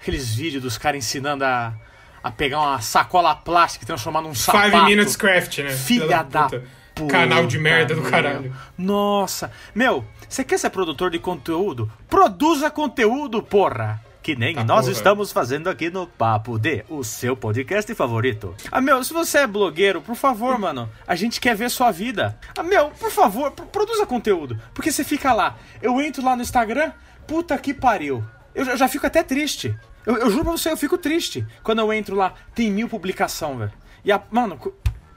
Aqueles 0.00 0.34
vídeos 0.34 0.62
dos 0.62 0.78
caras 0.78 0.98
ensinando 0.98 1.44
a, 1.44 1.74
a 2.22 2.30
pegar 2.30 2.60
uma 2.60 2.80
sacola 2.80 3.34
plástica 3.34 3.84
e 3.84 3.86
transformar 3.86 4.22
num 4.22 4.34
sapato. 4.34 4.70
Five 4.70 4.84
Minutes 4.84 5.16
Craft, 5.16 5.58
né? 5.58 5.70
Filha 5.70 6.22
da 6.22 6.48
puta. 6.94 7.12
Canal 7.12 7.46
de 7.46 7.58
merda 7.58 7.94
do 7.94 8.00
meu. 8.00 8.10
caralho. 8.10 8.54
Nossa. 8.76 9.52
Meu, 9.74 10.04
você 10.28 10.44
quer 10.44 10.58
ser 10.58 10.70
produtor 10.70 11.10
de 11.10 11.18
conteúdo? 11.18 11.90
Produza 12.08 12.70
conteúdo, 12.70 13.42
porra. 13.42 14.02
Que 14.22 14.34
nem 14.34 14.56
Tá, 14.56 14.64
nós 14.64 14.86
porra. 14.86 14.92
estamos 14.92 15.30
fazendo 15.30 15.68
aqui 15.70 15.88
no 15.88 16.04
Papo 16.06 16.58
D, 16.58 16.84
o 16.88 17.04
seu 17.04 17.36
podcast 17.36 17.94
favorito. 17.94 18.54
Ah, 18.72 18.80
meu, 18.80 19.02
se 19.04 19.12
você 19.12 19.38
é 19.38 19.46
blogueiro, 19.46 20.02
por 20.02 20.16
favor, 20.16 20.58
mano, 20.58 20.90
a 21.06 21.14
gente 21.14 21.40
quer 21.40 21.54
ver 21.54 21.70
sua 21.70 21.92
vida. 21.92 22.36
Ah, 22.58 22.62
meu, 22.64 22.90
por 22.90 23.10
favor, 23.10 23.52
pro- 23.52 23.66
produza 23.66 24.04
conteúdo. 24.04 24.60
Porque 24.74 24.90
você 24.90 25.04
fica 25.04 25.32
lá. 25.32 25.56
Eu 25.80 26.00
entro 26.00 26.24
lá 26.24 26.34
no 26.34 26.42
Instagram, 26.42 26.90
puta 27.26 27.56
que 27.56 27.72
pariu. 27.72 28.24
Eu 28.52 28.76
já, 28.76 28.88
fico 28.88 29.06
até 29.06 29.22
triste. 29.22 29.78
Eu, 30.04 30.16
eu 30.16 30.28
juro 30.30 30.42
pra 30.44 30.52
você, 30.52 30.72
eu 30.72 30.76
fico 30.76 30.98
triste. 30.98 31.46
Quando 31.62 31.78
eu 31.80 31.92
entro 31.92 32.16
lá, 32.16 32.32
tem 32.52 32.68
mil 32.70 32.88
publicação, 32.88 33.58
velho. 33.58 33.72
E 34.04 34.10
a. 34.10 34.20
Mano, 34.30 34.58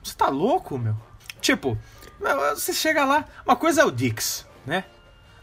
você 0.04 0.14
tá 0.16 0.28
louco, 0.30 0.78
meu? 0.78 0.96
Tipo, 1.42 1.76
você 2.54 2.74
chega 2.74 3.06
lá, 3.06 3.26
uma 3.46 3.56
coisa 3.56 3.82
é 3.82 3.86
o 3.86 3.92
Dix, 3.92 4.46
né? 4.68 4.84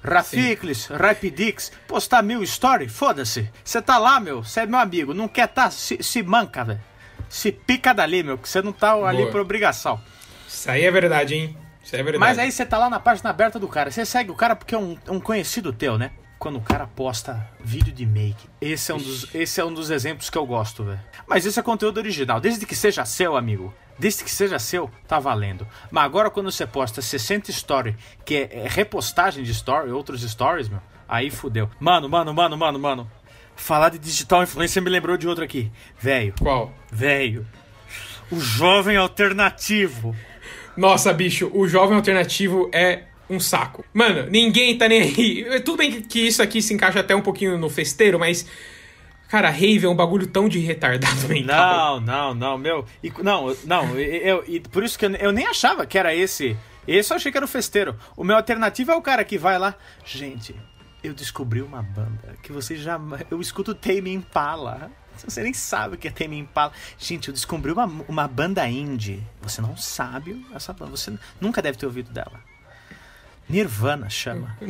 Rafiklis, 0.07 0.87
Rapidix, 0.87 1.73
postar 1.87 2.23
mil 2.23 2.43
story, 2.43 2.89
foda-se. 2.89 3.51
Você 3.65 3.83
tá 3.83 3.99
lá, 3.99 4.21
meu, 4.21 4.43
você 4.43 4.61
é 4.61 4.67
meu 4.67 4.79
amigo, 4.79 5.13
não 5.13 5.29
quer 5.29 5.49
tá, 5.49 5.71
se, 5.71 6.03
se 6.03 6.23
manca, 6.23 6.65
velho. 6.65 6.81
Se 7.29 7.51
pica 7.51 7.93
dali, 7.93 8.23
meu, 8.23 8.39
que 8.39 8.49
você 8.49 8.63
não 8.63 8.73
tá 8.73 8.95
ali 8.95 9.19
Boa. 9.19 9.31
por 9.33 9.41
obrigação. 9.41 10.01
Isso 10.47 10.71
aí 10.71 10.85
é 10.85 10.91
verdade, 10.91 11.35
hein? 11.35 11.57
Isso 11.83 11.95
aí 11.95 12.01
é 12.01 12.05
verdade. 12.05 12.21
Mas 12.21 12.39
aí 12.39 12.51
você 12.51 12.65
tá 12.65 12.79
lá 12.79 12.89
na 12.89 13.01
página 13.01 13.31
aberta 13.31 13.59
do 13.59 13.69
cara. 13.69 13.91
Você 13.91 14.05
segue 14.05 14.31
o 14.31 14.35
cara 14.35 14.55
porque 14.55 14.75
é 14.75 14.79
um, 14.79 14.97
um 15.09 15.21
conhecido 15.21 15.73
teu, 15.73 15.99
né? 15.99 16.13
Quando 16.39 16.59
o 16.59 16.61
cara 16.61 16.87
posta 16.87 17.49
vídeo 17.61 17.93
de 17.93 18.05
make. 18.05 18.49
Esse 18.61 18.93
é 18.93 18.95
um 18.95 18.99
dos, 18.99 19.35
esse 19.35 19.61
é 19.61 19.65
um 19.65 19.73
dos 19.73 19.91
exemplos 19.91 20.29
que 20.29 20.37
eu 20.37 20.47
gosto, 20.47 20.85
velho. 20.85 21.01
Mas 21.27 21.45
isso 21.45 21.59
é 21.59 21.63
conteúdo 21.63 21.99
original. 21.99 22.41
Desde 22.41 22.67
que 22.67 22.75
seja 22.75 23.05
seu, 23.05 23.37
amigo. 23.37 23.75
Desde 23.99 24.23
que 24.25 24.31
seja 24.31 24.59
seu, 24.59 24.91
tá 25.09 25.19
valendo. 25.19 25.67
Mas 25.91 26.05
agora 26.05 26.31
quando 26.31 26.51
você 26.51 26.67
posta 26.67 27.01
60 27.01 27.51
story, 27.51 27.97
que 28.25 28.35
é, 28.35 28.65
é 28.65 28.69
repostagem 28.69 29.43
de 29.43 29.51
story, 29.53 29.91
outros 29.91 30.23
stories, 30.23 30.69
meu, 30.69 30.81
aí 31.09 31.31
fudeu. 31.31 31.71
Mano, 31.81 32.09
mano, 32.09 32.33
mano, 32.35 32.57
mano, 32.57 32.79
mano. 32.79 33.11
Falar 33.55 33.89
de 33.89 33.99
digital 33.99 34.43
influencer 34.43 34.83
me 34.83 34.91
lembrou 34.91 35.17
de 35.17 35.27
outro 35.27 35.43
aqui. 35.43 35.73
Velho, 35.99 36.35
Qual? 36.39 36.75
velho. 36.93 37.47
O 38.31 38.39
jovem 38.39 38.97
alternativo. 38.97 40.15
Nossa, 40.77 41.13
bicho, 41.13 41.51
o 41.55 41.67
jovem 41.67 41.97
alternativo 41.97 42.69
é 42.73 43.05
um 43.31 43.41
saco. 43.41 43.85
Mano, 43.95 44.29
ninguém 44.31 44.77
tá 44.77 44.89
nem 44.89 45.03
aí. 45.03 45.61
Tudo 45.65 45.79
bem 45.79 45.91
que, 45.91 46.03
que 46.03 46.21
isso 46.21 46.43
aqui 46.43 46.61
se 46.61 46.75
encaixa 46.75 47.01
até 47.01 47.15
um 47.17 47.23
pouquinho 47.23 47.57
no 47.57 47.71
festeiro, 47.71 48.19
mas. 48.19 48.47
Cara, 49.29 49.51
rave 49.51 49.85
é 49.87 49.89
um 49.89 49.95
bagulho 49.97 50.27
tão 50.27 50.49
de 50.49 50.59
retardado 50.59 51.27
mental. 51.29 52.01
Não, 52.01 52.07
não, 52.07 52.35
não, 52.35 52.59
meu. 52.59 52.85
E, 53.03 53.13
não, 53.23 53.49
eu- 53.49 53.59
não, 53.65 53.89
eu, 53.99 53.99
eu- 54.39 54.45
e 54.47 54.61
por 54.61 54.85
isso 54.85 54.99
que 54.99 55.05
eu, 55.07 55.11
eu 55.17 55.33
nem 55.33 55.47
achava 55.47 55.85
que 55.87 55.99
era 55.99 56.15
esse. 56.15 56.57
Esse 56.87 57.13
eu 57.13 57.17
achei 57.17 57.33
que 57.33 57.37
era 57.39 57.45
o 57.45 57.49
festeiro. 57.49 57.97
O 58.17 58.23
meu 58.23 58.37
alternativo 58.37 58.93
é 58.93 58.95
o 58.97 59.03
cara 59.03 59.25
que 59.25 59.37
vai 59.37 59.59
lá. 59.59 59.75
Gente, 60.05 60.55
eu 61.03 61.13
descobri 61.13 61.61
uma 61.61 61.83
banda 61.83 62.37
que 62.43 62.53
você 62.53 62.77
já. 62.77 63.01
Eu 63.31 63.41
escuto 63.41 63.75
Tame 63.75 64.13
Impala. 64.13 64.91
Você 65.27 65.43
nem 65.43 65.55
sabe 65.55 65.95
o 65.97 65.99
que 65.99 66.07
é 66.09 66.11
Tame 66.11 66.39
Impala. 66.39 66.71
Gente, 66.99 67.29
eu 67.29 67.35
descobri 67.35 67.73
uma, 67.73 67.87
uma 68.07 68.29
banda 68.29 68.69
indie. 68.69 69.21
Você 69.43 69.61
não 69.61 69.77
sabe 69.77 70.47
essa 70.55 70.73
banda. 70.73 70.93
Você 70.93 71.13
nunca 71.41 71.61
deve 71.61 71.77
ter 71.79 71.87
ouvido 71.87 72.13
dela. 72.13 72.39
Nirvana 73.49 74.09
chama. 74.11 74.57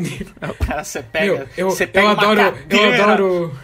O 0.49 0.65
cara, 0.65 0.85
você 0.85 1.03
pega. 1.03 1.27
Meu, 1.35 1.49
eu, 1.57 1.71
você 1.71 1.85
eu 1.85 1.89
pega 1.89 2.07
uma 2.09 2.13
adoro. 2.13 2.41
Eu 2.71 3.03
adoro. 3.05 3.59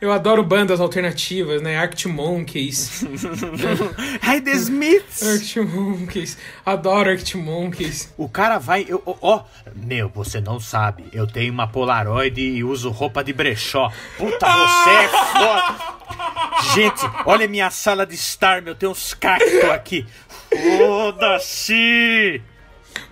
Eu 0.00 0.12
adoro 0.12 0.42
bandas 0.44 0.80
alternativas, 0.80 1.60
né? 1.60 1.76
Arctic 1.76 2.06
Monkeys. 2.06 3.04
Hey, 4.22 4.40
The 4.40 4.52
Smiths! 4.52 5.22
Arctic 5.22 5.56
Monkeys. 5.64 6.38
Adoro 6.64 7.10
Arctic 7.10 7.34
Monkeys. 7.36 8.12
O 8.16 8.28
cara 8.28 8.58
vai. 8.58 8.86
ó, 9.04 9.42
meu, 9.74 10.08
você 10.08 10.40
não 10.40 10.60
sabe. 10.60 11.06
Eu 11.12 11.26
tenho 11.26 11.52
uma 11.52 11.66
Polaroid 11.66 12.40
e 12.40 12.62
uso 12.62 12.90
roupa 12.90 13.24
de 13.24 13.32
brechó. 13.32 13.90
Puta, 14.16 14.46
você 14.46 14.90
é 14.90 15.08
foda. 15.32 15.98
Gente, 16.74 17.10
olha 17.26 17.48
minha 17.48 17.70
sala 17.70 18.06
de 18.06 18.14
estar, 18.14 18.62
meu. 18.62 18.74
Tem 18.74 18.88
uns 18.88 19.14
cactos 19.14 19.64
aqui. 19.64 20.06
Foda-se! 20.76 22.42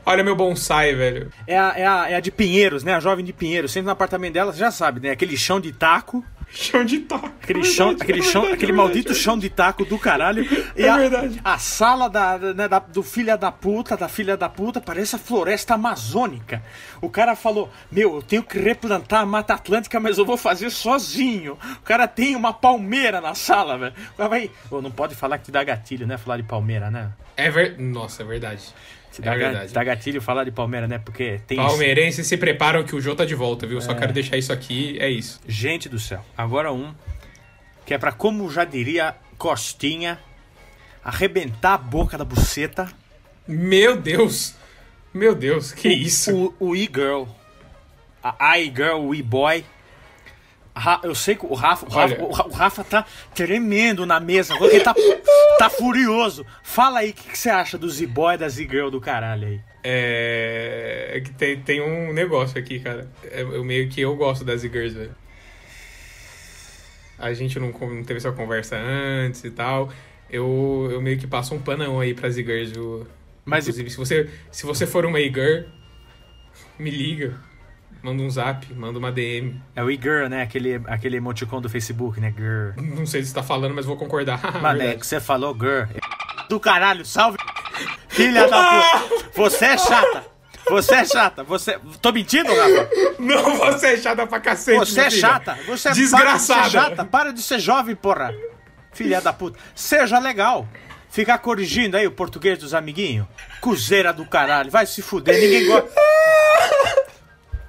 Olha 0.04 0.22
meu 0.22 0.36
bonsai, 0.36 0.94
velho. 0.94 1.32
É 1.46 1.58
a, 1.58 1.74
é, 1.76 1.86
a, 1.86 2.10
é 2.10 2.14
a 2.14 2.20
de 2.20 2.30
Pinheiros, 2.30 2.84
né? 2.84 2.94
A 2.94 3.00
jovem 3.00 3.24
de 3.24 3.32
Pinheiros. 3.32 3.72
Sempre 3.72 3.86
no 3.86 3.92
apartamento 3.92 4.34
dela, 4.34 4.52
você 4.52 4.58
já 4.58 4.70
sabe, 4.70 5.00
né? 5.00 5.10
Aquele 5.10 5.36
chão 5.36 5.60
de 5.60 5.72
taco. 5.72 6.24
Chão 6.56 6.84
de 6.84 7.00
taco. 7.00 7.26
Aquele 7.42 7.60
É 7.60 7.62
chão, 7.64 7.88
verdade, 7.88 8.02
aquele 8.10 8.20
é 8.26 8.30
chão, 8.30 8.52
aquele 8.52 8.72
é 8.72 8.74
maldito 8.74 9.08
verdade. 9.08 9.18
chão 9.24 9.38
de 9.38 9.50
taco 9.50 9.84
do 9.84 9.98
caralho. 9.98 10.42
E 10.74 10.82
É 10.84 10.88
a, 10.88 10.96
verdade. 10.96 11.40
a 11.44 11.58
sala 11.58 12.08
da, 12.08 12.38
né, 12.38 12.66
da- 12.66 12.78
do 12.78 13.02
filha 13.02 13.36
da 13.36 13.52
puta, 13.52 13.96
da 13.96 14.08
filha 14.08 14.36
da 14.36 14.48
puta, 14.48 14.80
parece 14.80 15.16
a 15.16 15.18
floresta 15.18 15.74
amazônica. 15.74 16.62
O 17.02 17.10
cara 17.10 17.36
falou: 17.36 17.68
Meu, 17.92 18.14
eu 18.16 18.22
tenho 18.22 18.42
que 18.42 18.58
replantar 18.58 19.20
a 19.20 19.26
Mata 19.26 19.52
Atlântica, 19.54 20.00
mas 20.00 20.16
eu 20.18 20.24
vou 20.24 20.36
fazer 20.36 20.70
sozinho. 20.70 21.58
O 21.78 21.82
cara 21.82 22.08
tem 22.08 22.34
uma 22.34 22.52
palmeira 22.54 23.20
na 23.20 23.34
sala, 23.34 23.76
velho. 23.76 23.94
O 24.14 24.16
cara 24.16 24.28
vai. 24.30 24.50
Ô, 24.70 24.80
não 24.80 24.90
pode 24.90 25.14
falar 25.14 25.38
que 25.38 25.44
te 25.46 25.50
dá 25.50 25.62
gatilho, 25.62 26.06
né? 26.06 26.16
Falar 26.16 26.38
de 26.38 26.42
palmeira, 26.44 26.90
né? 26.90 27.10
É 27.36 27.50
ver... 27.50 27.78
Nossa, 27.78 28.22
é 28.22 28.26
verdade. 28.26 28.62
É 29.22 29.24
dá, 29.24 29.30
ga- 29.36 29.48
verdade. 29.50 29.72
dá 29.72 29.84
gatilho 29.84 30.20
falar 30.20 30.44
de 30.44 30.50
palmeira, 30.50 30.86
né? 30.88 30.98
Porque 30.98 31.40
tem. 31.46 31.56
Palmeirenses 31.56 32.26
se 32.26 32.36
preparam 32.36 32.84
que 32.84 32.94
o 32.94 33.00
Jô 33.00 33.14
tá 33.14 33.24
de 33.24 33.34
volta, 33.34 33.66
viu? 33.66 33.80
Só 33.80 33.92
É. 33.92 33.94
quero 33.94 34.12
deixar 34.12 34.36
isso 34.36 34.52
aqui, 34.52 34.96
é 35.00 35.08
isso. 35.08 35.40
Gente 35.46 35.88
do 35.88 35.98
céu. 35.98 36.24
Agora 36.36 36.72
um 36.72 36.94
que 37.84 37.94
é 37.94 37.98
pra, 37.98 38.10
como 38.12 38.50
já 38.50 38.64
diria 38.64 39.14
Costinha, 39.38 40.18
arrebentar 41.04 41.74
a 41.74 41.78
boca 41.78 42.18
da 42.18 42.24
buceta. 42.24 42.88
Meu 43.46 43.96
Deus! 43.96 44.54
Meu 45.14 45.34
Deus, 45.34 45.72
que 45.72 45.88
isso? 45.88 46.52
O, 46.58 46.70
o 46.70 46.76
e-girl. 46.76 47.24
A 48.22 48.58
i-girl, 48.58 48.98
o 49.06 49.14
e-boy. 49.14 49.64
Ra- 50.78 51.00
Eu 51.02 51.14
sei 51.14 51.34
que 51.34 51.46
o 51.46 51.54
Rafa, 51.54 51.86
o 51.86 51.88
Rafa, 51.88 52.22
o 52.22 52.30
Ra- 52.32 52.46
o 52.46 52.52
Rafa 52.52 52.84
tá 52.84 53.06
tremendo 53.34 54.04
na 54.04 54.20
mesa, 54.20 54.54
porque 54.56 54.76
ele 54.76 54.84
tá, 54.84 54.94
tá 55.58 55.70
furioso. 55.70 56.44
Fala 56.62 56.98
aí 57.00 57.10
o 57.10 57.14
que, 57.14 57.30
que 57.30 57.38
você 57.38 57.48
acha 57.48 57.78
dos 57.78 58.00
e-boy 58.00 58.36
das 58.36 58.58
e-girl 58.58 58.90
do 58.90 59.00
caralho 59.00 59.48
aí. 59.48 59.60
É. 59.82 61.12
é 61.14 61.20
que 61.20 61.32
tem, 61.32 61.58
tem 61.60 61.80
um 61.80 62.12
negócio 62.12 62.58
aqui, 62.58 62.78
cara. 62.80 63.08
É, 63.24 63.40
eu 63.40 63.64
meio 63.64 63.88
que 63.88 64.00
eu 64.02 64.14
gosto 64.16 64.44
das 64.44 64.64
e-girls, 64.64 64.94
velho. 64.98 65.14
A 67.18 67.32
gente 67.32 67.58
não, 67.58 67.70
não 67.70 68.04
teve 68.04 68.18
essa 68.18 68.30
conversa 68.32 68.76
antes 68.76 69.42
e 69.44 69.50
tal. 69.50 69.90
Eu, 70.30 70.88
eu 70.90 71.00
meio 71.00 71.16
que 71.18 71.26
passo 71.26 71.54
um 71.54 71.60
panão 71.60 71.98
aí 72.00 72.12
pras 72.12 72.36
e-girls, 72.36 72.72
viu? 72.74 73.06
Mas 73.44 73.64
Inclusive, 73.66 73.90
se 73.90 73.96
você, 73.96 74.30
se 74.50 74.66
você 74.66 74.86
for 74.86 75.06
uma 75.06 75.20
e-girl, 75.20 75.64
me 76.78 76.90
liga. 76.90 77.40
Manda 78.06 78.22
um 78.22 78.30
zap, 78.30 78.72
manda 78.72 79.00
uma 79.00 79.10
DM. 79.10 79.60
é 79.74 79.82
o 79.82 79.90
e-girl, 79.90 80.28
né? 80.28 80.40
Aquele, 80.42 80.80
aquele 80.86 81.16
emoticon 81.16 81.60
do 81.60 81.68
Facebook, 81.68 82.20
né? 82.20 82.32
Girl. 82.36 82.70
Não 82.96 83.04
sei 83.04 83.20
se 83.24 83.30
você 83.30 83.34
tá 83.34 83.42
falando, 83.42 83.74
mas 83.74 83.84
vou 83.84 83.96
concordar. 83.96 84.40
Mano, 84.62 84.80
é 84.80 84.94
que 84.94 85.04
você 85.04 85.18
falou, 85.18 85.52
girl. 85.52 85.86
Do 86.48 86.60
caralho, 86.60 87.04
salve. 87.04 87.36
Filha 88.08 88.46
da 88.46 88.62
puta. 88.62 89.30
Você 89.34 89.64
é 89.64 89.76
chata. 89.76 90.24
Você 90.70 90.94
é 90.94 91.04
chata. 91.04 91.42
Você. 91.42 91.80
Tô 92.00 92.12
mentindo, 92.12 92.48
Rafa? 92.48 92.88
Não, 93.18 93.56
você 93.56 93.94
é 93.94 93.96
chata 93.96 94.24
pra 94.24 94.38
cacete, 94.38 94.78
Você 94.78 95.00
é 95.00 95.10
filha. 95.10 95.20
chata. 95.20 95.58
Você 95.66 95.90
Desgraçada. 95.90 96.60
Para 96.60 96.62
de 96.62 96.70
ser 96.70 96.78
chata. 96.78 97.04
Para 97.04 97.32
de 97.32 97.42
ser 97.42 97.58
jovem, 97.58 97.96
porra. 97.96 98.32
Filha 98.92 99.20
da 99.20 99.32
puta. 99.32 99.58
Seja 99.74 100.20
legal. 100.20 100.68
Ficar 101.10 101.38
corrigindo 101.38 101.96
aí 101.96 102.06
o 102.06 102.12
português 102.12 102.56
dos 102.56 102.72
amiguinhos. 102.72 103.26
Cuzeira 103.60 104.12
do 104.12 104.24
caralho. 104.24 104.70
Vai 104.70 104.86
se 104.86 105.02
fuder. 105.02 105.34
Ninguém 105.40 105.66
gosta. 105.66 105.90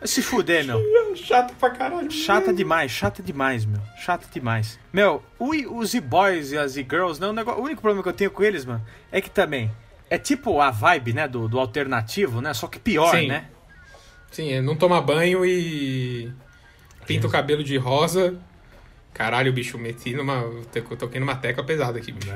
Se 0.04 0.22
fuder, 0.22 0.64
meu. 0.66 0.80
Chata 1.16 1.54
pra 1.60 1.72
caralho. 1.72 2.12
Chata 2.12 2.54
demais, 2.54 2.92
chata 2.92 3.24
demais, 3.24 3.66
meu. 3.66 3.82
Chata 3.98 4.28
demais. 4.32 4.80
Meu, 4.94 5.24
o, 5.40 5.50
os 5.78 5.94
e-boys 5.94 6.52
e 6.52 6.58
as 6.58 6.78
e-girls, 6.78 7.20
não, 7.20 7.30
o, 7.30 7.34
negócio, 7.34 7.60
o 7.60 7.64
único 7.64 7.82
problema 7.82 8.04
que 8.04 8.10
eu 8.10 8.14
tenho 8.14 8.32
com 8.32 8.44
eles, 8.44 8.64
mano, 8.64 8.86
é 9.12 9.20
que 9.20 9.30
também. 9.30 9.72
É 10.10 10.18
tipo 10.18 10.62
a 10.62 10.72
vibe, 10.72 11.14
né, 11.14 11.28
do, 11.28 11.48
do 11.48 11.60
alternativo, 11.60 12.40
né? 12.42 12.54
Só 12.54 12.68
que 12.68 12.80
pior, 12.80 13.16
Sim. 13.16 13.28
né? 13.28 13.48
Sim, 14.32 14.54
é 14.54 14.62
não 14.62 14.76
toma 14.76 15.02
banho 15.02 15.46
e 15.46 16.32
pinta 17.06 17.28
o 17.28 17.30
cabelo 17.30 17.64
de 17.64 17.78
rosa. 17.78 18.36
Caralho, 19.14 19.52
bicho, 19.52 19.78
meti 19.78 20.14
numa. 20.14 20.44
Toquei 21.00 21.20
numa 21.20 21.36
tecla 21.36 21.64
pesada 21.64 21.98
aqui, 21.98 22.12
bicho. 22.12 22.32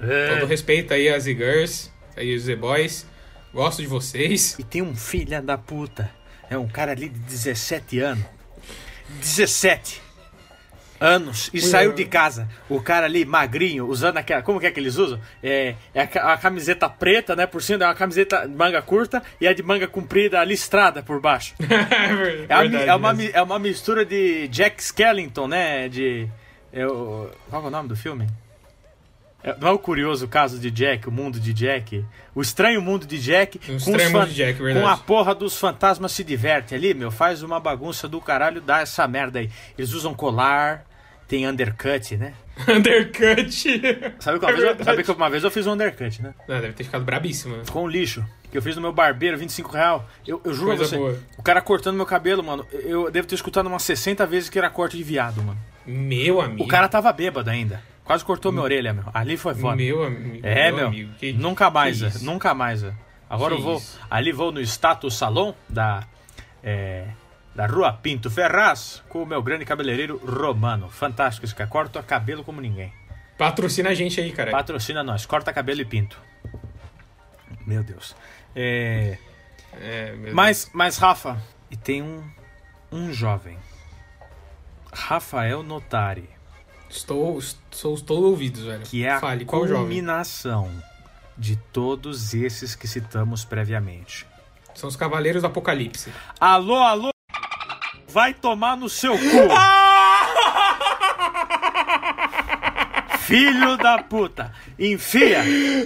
Todo 0.00 0.46
respeito 0.46 0.92
aí 0.92 1.08
às 1.08 1.26
e-girls, 1.26 1.92
aí 2.16 2.34
os 2.34 2.48
e-boys. 2.48 3.06
Gosto 3.52 3.82
de 3.82 3.88
vocês. 3.88 4.56
E 4.58 4.64
tem 4.64 4.82
um 4.82 4.94
filho 4.94 5.40
da 5.42 5.58
puta. 5.58 6.10
É 6.48 6.56
um 6.56 6.68
cara 6.68 6.92
ali 6.92 7.08
de 7.08 7.18
17 7.18 7.98
anos. 8.00 8.24
17 9.20 10.00
anos. 11.00 11.48
E 11.52 11.56
Ui, 11.56 11.62
saiu 11.62 11.92
de 11.92 12.04
casa. 12.04 12.48
O 12.68 12.80
cara 12.80 13.06
ali, 13.06 13.24
magrinho, 13.24 13.86
usando 13.88 14.18
aquela. 14.18 14.42
Como 14.42 14.60
que 14.60 14.66
é 14.66 14.70
que 14.70 14.78
eles 14.78 14.96
usam? 14.96 15.20
É, 15.42 15.74
é 15.94 16.02
a, 16.18 16.32
a 16.34 16.36
camiseta 16.38 16.88
preta, 16.88 17.34
né? 17.34 17.46
Por 17.46 17.62
cima 17.62 17.84
é 17.84 17.86
uma 17.88 17.94
camiseta 17.94 18.46
de 18.46 18.54
manga 18.54 18.80
curta 18.82 19.22
e 19.40 19.48
a 19.48 19.52
de 19.52 19.62
manga 19.62 19.88
comprida 19.88 20.42
listrada 20.44 21.02
por 21.02 21.20
baixo. 21.20 21.54
É, 22.48 22.54
a 22.54 22.62
mi- 22.62 22.68
Verdade 22.68 22.88
é 22.90 22.94
uma, 22.94 23.12
mesmo. 23.14 23.36
é 23.36 23.42
uma 23.42 23.58
mistura 23.58 24.04
de 24.04 24.46
Jack 24.48 24.82
Skellington, 24.82 25.48
né? 25.48 25.88
De. 25.88 26.28
é 26.72 26.86
o- 26.86 27.30
qual 27.48 27.64
é 27.64 27.66
o 27.66 27.70
nome 27.70 27.88
do 27.88 27.96
filme? 27.96 28.26
É- 29.42 29.56
não 29.58 29.68
é 29.68 29.70
o 29.72 29.78
curioso 29.78 30.28
caso 30.28 30.58
de 30.58 30.70
Jack, 30.70 31.08
o 31.08 31.12
mundo 31.12 31.40
de 31.40 31.52
Jack? 31.52 32.04
O 32.34 32.42
estranho 32.42 32.80
mundo 32.82 33.06
de 33.06 33.18
Jack. 33.18 33.58
O 33.58 33.60
com 33.84 33.90
Mundo 33.90 34.26
de 34.28 34.34
Jack, 34.34 34.58
Com 34.58 34.64
verdade. 34.64 34.86
a 34.86 34.96
porra 34.96 35.34
dos 35.34 35.56
fantasmas 35.58 36.12
se 36.12 36.22
diverte 36.22 36.74
ali, 36.74 36.92
meu. 36.94 37.10
Faz 37.10 37.42
uma 37.42 37.58
bagunça 37.58 38.06
do 38.06 38.20
caralho, 38.20 38.60
dá 38.60 38.80
essa 38.80 39.06
merda 39.08 39.38
aí. 39.38 39.50
Eles 39.78 39.92
usam 39.92 40.12
colar, 40.14 40.84
tem 41.26 41.48
undercut, 41.48 42.16
né? 42.16 42.34
Undercut. 42.68 43.50
Sabe 44.20 44.38
que, 44.38 44.44
uma 44.44 44.50
É 44.50 44.54
vez 44.54 44.78
eu, 44.78 44.84
sabe 44.84 45.02
que 45.02 45.10
uma 45.10 45.30
vez 45.30 45.44
eu 45.44 45.50
fiz 45.50 45.66
um 45.66 45.72
undercut, 45.72 46.22
né? 46.22 46.34
Não, 46.46 46.60
deve 46.60 46.72
ter 46.74 46.84
ficado 46.84 47.04
brabíssimo. 47.04 47.56
né? 47.56 47.62
Com 47.70 47.84
um 47.84 47.88
lixo. 47.88 48.24
Que 48.50 48.58
eu 48.58 48.62
fiz 48.62 48.74
no 48.76 48.82
meu 48.82 48.92
barbeiro, 48.92 49.38
25 49.38 49.70
real. 49.72 50.08
Eu, 50.26 50.40
eu 50.44 50.52
juro 50.52 50.76
Coisa 50.76 50.84
você. 50.84 50.96
boa. 50.96 51.18
O 51.38 51.42
cara 51.42 51.60
cortando 51.62 51.96
meu 51.96 52.04
cabelo, 52.04 52.42
mano. 52.42 52.66
Eu 52.72 53.10
devo 53.10 53.26
ter 53.28 53.36
escutado 53.36 53.66
umas 53.66 53.82
60 53.84 54.26
vezes 54.26 54.48
que 54.50 54.58
era 54.58 54.68
corte 54.68 54.96
de 54.96 55.02
viado, 55.04 55.40
mano. 55.42 55.58
Meu 55.86 56.40
amigo. 56.40 56.64
O 56.64 56.68
cara 56.68 56.88
tava 56.88 57.12
bêbado 57.12 57.48
ainda. 57.48 57.80
Quase 58.10 58.24
cortou 58.24 58.50
minha 58.50 58.64
orelha, 58.64 58.92
meu. 58.92 59.04
Ali 59.14 59.36
foi 59.36 59.54
foda. 59.54 59.76
Meu 59.76 60.02
amigo. 60.02 60.40
é, 60.42 60.72
meu. 60.72 60.88
amigo. 60.88 61.12
Que- 61.14 61.32
nunca 61.32 61.70
mais, 61.70 62.02
é, 62.02 62.10
nunca 62.24 62.52
mais. 62.52 62.82
é. 62.82 62.92
Agora 63.28 63.54
Que 63.54 63.60
eu 63.60 63.64
vou. 63.64 63.76
isso? 63.76 64.00
Ali 64.10 64.32
vou 64.32 64.50
no 64.50 64.60
status 64.60 65.16
salão 65.16 65.54
da. 65.68 66.02
é, 66.60 67.06
da 67.54 67.68
rua 67.68 67.92
Pinto 67.92 68.28
Ferraz 68.28 69.00
com 69.08 69.22
o 69.22 69.26
meu 69.26 69.40
grande 69.40 69.64
cabeleireiro 69.64 70.16
romano. 70.26 70.88
Fantástico 70.88 71.46
esse 71.46 71.54
cara. 71.54 71.70
Corta 71.70 72.02
cabelo 72.02 72.42
como 72.42 72.60
ninguém. 72.60 72.92
Patrocina 73.38 73.90
a 73.90 73.94
gente 73.94 74.20
aí, 74.20 74.32
cara. 74.32 74.50
Patrocina 74.50 75.04
nós. 75.04 75.24
Corta 75.24 75.52
cabelo 75.52 75.80
e 75.80 75.84
pinto. 75.84 76.18
Meu 77.64 77.84
Deus. 77.84 78.16
É. 78.56 79.18
É, 79.80 80.12
meu 80.16 80.34
Mas, 80.34 80.68
mas 80.74 80.96
Rafa, 80.98 81.40
e 81.70 81.76
tem 81.76 82.02
um, 82.02 82.28
um 82.90 83.12
jovem. 83.12 83.56
Rafael 84.92 85.62
Notari, 85.62 86.28
Estou, 86.90 87.38
estou, 87.38 87.94
estou 87.94 88.22
ouvidos, 88.24 88.64
velho. 88.64 88.82
que 88.82 89.04
é 89.04 89.10
a 89.12 89.20
Fale, 89.20 89.44
qual 89.44 89.66
jovem? 89.66 89.84
culminação 89.84 90.68
de 91.38 91.56
todos 91.72 92.34
esses 92.34 92.74
que 92.74 92.88
citamos 92.88 93.44
previamente. 93.44 94.26
São 94.74 94.88
os 94.88 94.96
Cavaleiros 94.96 95.42
do 95.42 95.46
Apocalipse. 95.46 96.12
Alô, 96.40 96.74
alô, 96.76 97.10
vai 98.08 98.34
tomar 98.34 98.76
no 98.76 98.88
seu 98.88 99.12
cu. 99.16 99.20
Filho 103.20 103.76
da 103.76 104.02
puta, 104.02 104.52
enfia. 104.76 105.44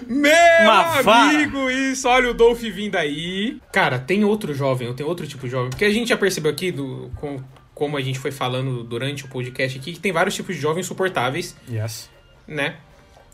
Meu 0.08 0.32
Uma 0.62 1.02
vara. 1.02 1.28
amigo, 1.30 1.68
isso. 1.70 2.08
Olha 2.08 2.30
o 2.30 2.34
Dolph 2.34 2.60
vindo 2.62 2.96
aí. 2.96 3.58
Cara, 3.70 3.98
tem 3.98 4.24
outro 4.24 4.54
jovem, 4.54 4.92
tenho 4.94 5.08
outro 5.08 5.26
tipo 5.26 5.44
de 5.44 5.50
jovem. 5.50 5.68
Porque 5.68 5.84
a 5.84 5.90
gente 5.92 6.08
já 6.08 6.16
percebeu 6.16 6.50
aqui, 6.50 6.72
do, 6.72 7.10
com, 7.16 7.42
como 7.74 7.96
a 7.96 8.00
gente 8.00 8.18
foi 8.18 8.30
falando 8.30 8.84
durante 8.84 9.24
o 9.24 9.28
podcast 9.28 9.78
aqui, 9.78 9.92
que 9.92 10.00
tem 10.00 10.12
vários 10.12 10.34
tipos 10.34 10.54
de 10.54 10.60
jovens 10.60 10.86
insuportáveis, 10.86 11.56
Yes. 11.68 12.08
né? 12.46 12.76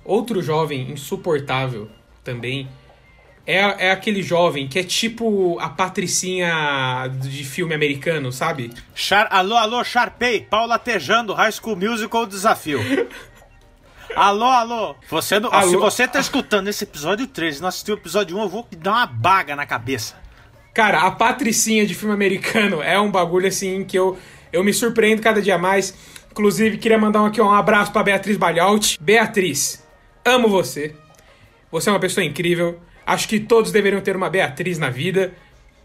Outro 0.04 0.42
jovem 0.42 0.90
insuportável 0.90 1.88
também 2.24 2.68
é, 3.46 3.88
é 3.88 3.90
aquele 3.90 4.22
jovem 4.22 4.66
que 4.68 4.78
é 4.78 4.82
tipo 4.82 5.58
a 5.60 5.68
patricinha 5.68 7.08
de 7.20 7.44
filme 7.44 7.74
americano, 7.74 8.32
sabe? 8.32 8.72
Char... 8.94 9.28
Alô, 9.30 9.56
alô, 9.56 9.82
Sharpay, 9.84 10.40
Paula 10.48 10.78
Tejando, 10.78 11.34
High 11.34 11.52
School 11.52 11.76
Musical 11.76 12.26
Desafio. 12.26 12.80
alô, 14.16 14.44
alô. 14.46 14.94
Você 15.08 15.38
não... 15.40 15.52
Alô? 15.52 15.68
Se 15.70 15.76
você 15.76 16.08
tá 16.08 16.18
escutando 16.20 16.68
esse 16.68 16.84
episódio 16.84 17.26
13 17.26 17.58
e 17.58 17.60
não 17.62 17.68
assistiu 17.68 17.94
o 17.94 17.98
episódio 17.98 18.36
1, 18.36 18.40
eu 18.42 18.48
vou 18.48 18.68
dar 18.78 18.92
uma 18.92 19.06
baga 19.06 19.54
na 19.56 19.66
cabeça. 19.66 20.14
Cara, 20.72 21.00
a 21.00 21.10
Patricinha 21.10 21.84
de 21.84 21.94
filme 21.94 22.14
americano 22.14 22.82
é 22.82 22.98
um 22.98 23.10
bagulho 23.10 23.48
assim 23.48 23.84
que 23.84 23.98
eu, 23.98 24.16
eu 24.52 24.62
me 24.62 24.72
surpreendo 24.72 25.20
cada 25.20 25.42
dia 25.42 25.58
mais. 25.58 25.94
Inclusive, 26.30 26.78
queria 26.78 26.98
mandar 26.98 27.26
aqui 27.26 27.40
um 27.40 27.50
abraço 27.50 27.92
pra 27.92 28.02
Beatriz 28.02 28.36
Balhaut. 28.36 28.98
Beatriz, 29.00 29.84
amo 30.24 30.48
você. 30.48 30.94
Você 31.72 31.88
é 31.88 31.92
uma 31.92 32.00
pessoa 32.00 32.24
incrível. 32.24 32.78
Acho 33.04 33.28
que 33.28 33.40
todos 33.40 33.72
deveriam 33.72 34.00
ter 34.00 34.14
uma 34.14 34.30
Beatriz 34.30 34.78
na 34.78 34.90
vida, 34.90 35.34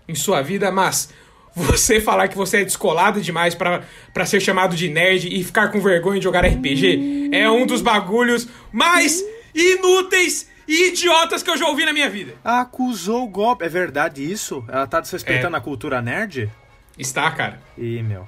em 0.07 0.13
sua 0.13 0.41
vida, 0.43 0.71
mas 0.71 1.09
você 1.55 1.99
falar 1.99 2.27
que 2.27 2.35
você 2.35 2.57
é 2.57 2.65
descolado 2.65 3.21
demais 3.21 3.55
pra 3.55 4.25
ser 4.25 4.41
chamado 4.41 4.75
de 4.75 4.89
nerd 4.89 5.27
e 5.27 5.43
ficar 5.43 5.69
com 5.69 5.79
vergonha 5.79 6.19
de 6.19 6.23
jogar 6.23 6.45
RPG 6.45 7.29
é 7.31 7.49
um 7.49 7.65
dos 7.65 7.81
bagulhos 7.81 8.47
mais 8.71 9.23
inúteis 9.53 10.49
e 10.67 10.89
idiotas 10.89 11.41
que 11.43 11.49
eu 11.49 11.57
já 11.57 11.67
ouvi 11.67 11.85
na 11.85 11.93
minha 11.93 12.09
vida. 12.09 12.33
Acusou 12.43 13.23
o 13.23 13.27
golpe. 13.27 13.63
É 13.65 13.69
verdade 13.69 14.23
isso? 14.29 14.63
Ela 14.67 14.87
tá 14.87 14.99
desrespeitando 14.99 15.55
É. 15.55 15.59
a 15.59 15.61
cultura 15.61 16.01
nerd? 16.01 16.51
Está, 16.97 17.29
cara. 17.31 17.59
Ih, 17.77 18.01
meu. 18.01 18.27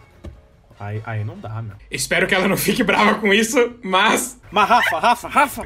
Aí, 0.79 1.01
aí 1.05 1.23
não 1.23 1.37
dá, 1.39 1.61
meu. 1.61 1.75
Espero 1.89 2.27
que 2.27 2.35
ela 2.35 2.47
não 2.47 2.57
fique 2.57 2.83
brava 2.83 3.15
com 3.15 3.33
isso, 3.33 3.75
mas. 3.83 4.39
Mas 4.51 4.69
Rafa, 4.69 4.99
Rafa, 4.99 5.27
Rafa. 5.27 5.65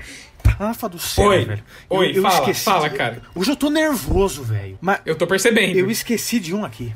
Rafa 0.58 0.90
do 0.90 1.00
céu, 1.00 1.26
Oi. 1.26 1.46
velho. 1.46 1.64
Oi, 1.90 2.14
fala, 2.22 2.54
fala, 2.54 2.90
de- 2.90 2.96
cara. 2.98 3.22
Hoje 3.36 3.52
eu 3.52 3.56
tô 3.56 3.70
nervoso, 3.70 4.44
velho. 4.44 4.78
Mas 4.80 5.02
Eu 5.06 5.16
tô 5.16 5.26
percebendo. 5.28 5.78
eu 5.78 5.90
esqueci 5.90 6.40
de 6.40 6.54
um 6.56 6.64
aqui. 6.64 6.94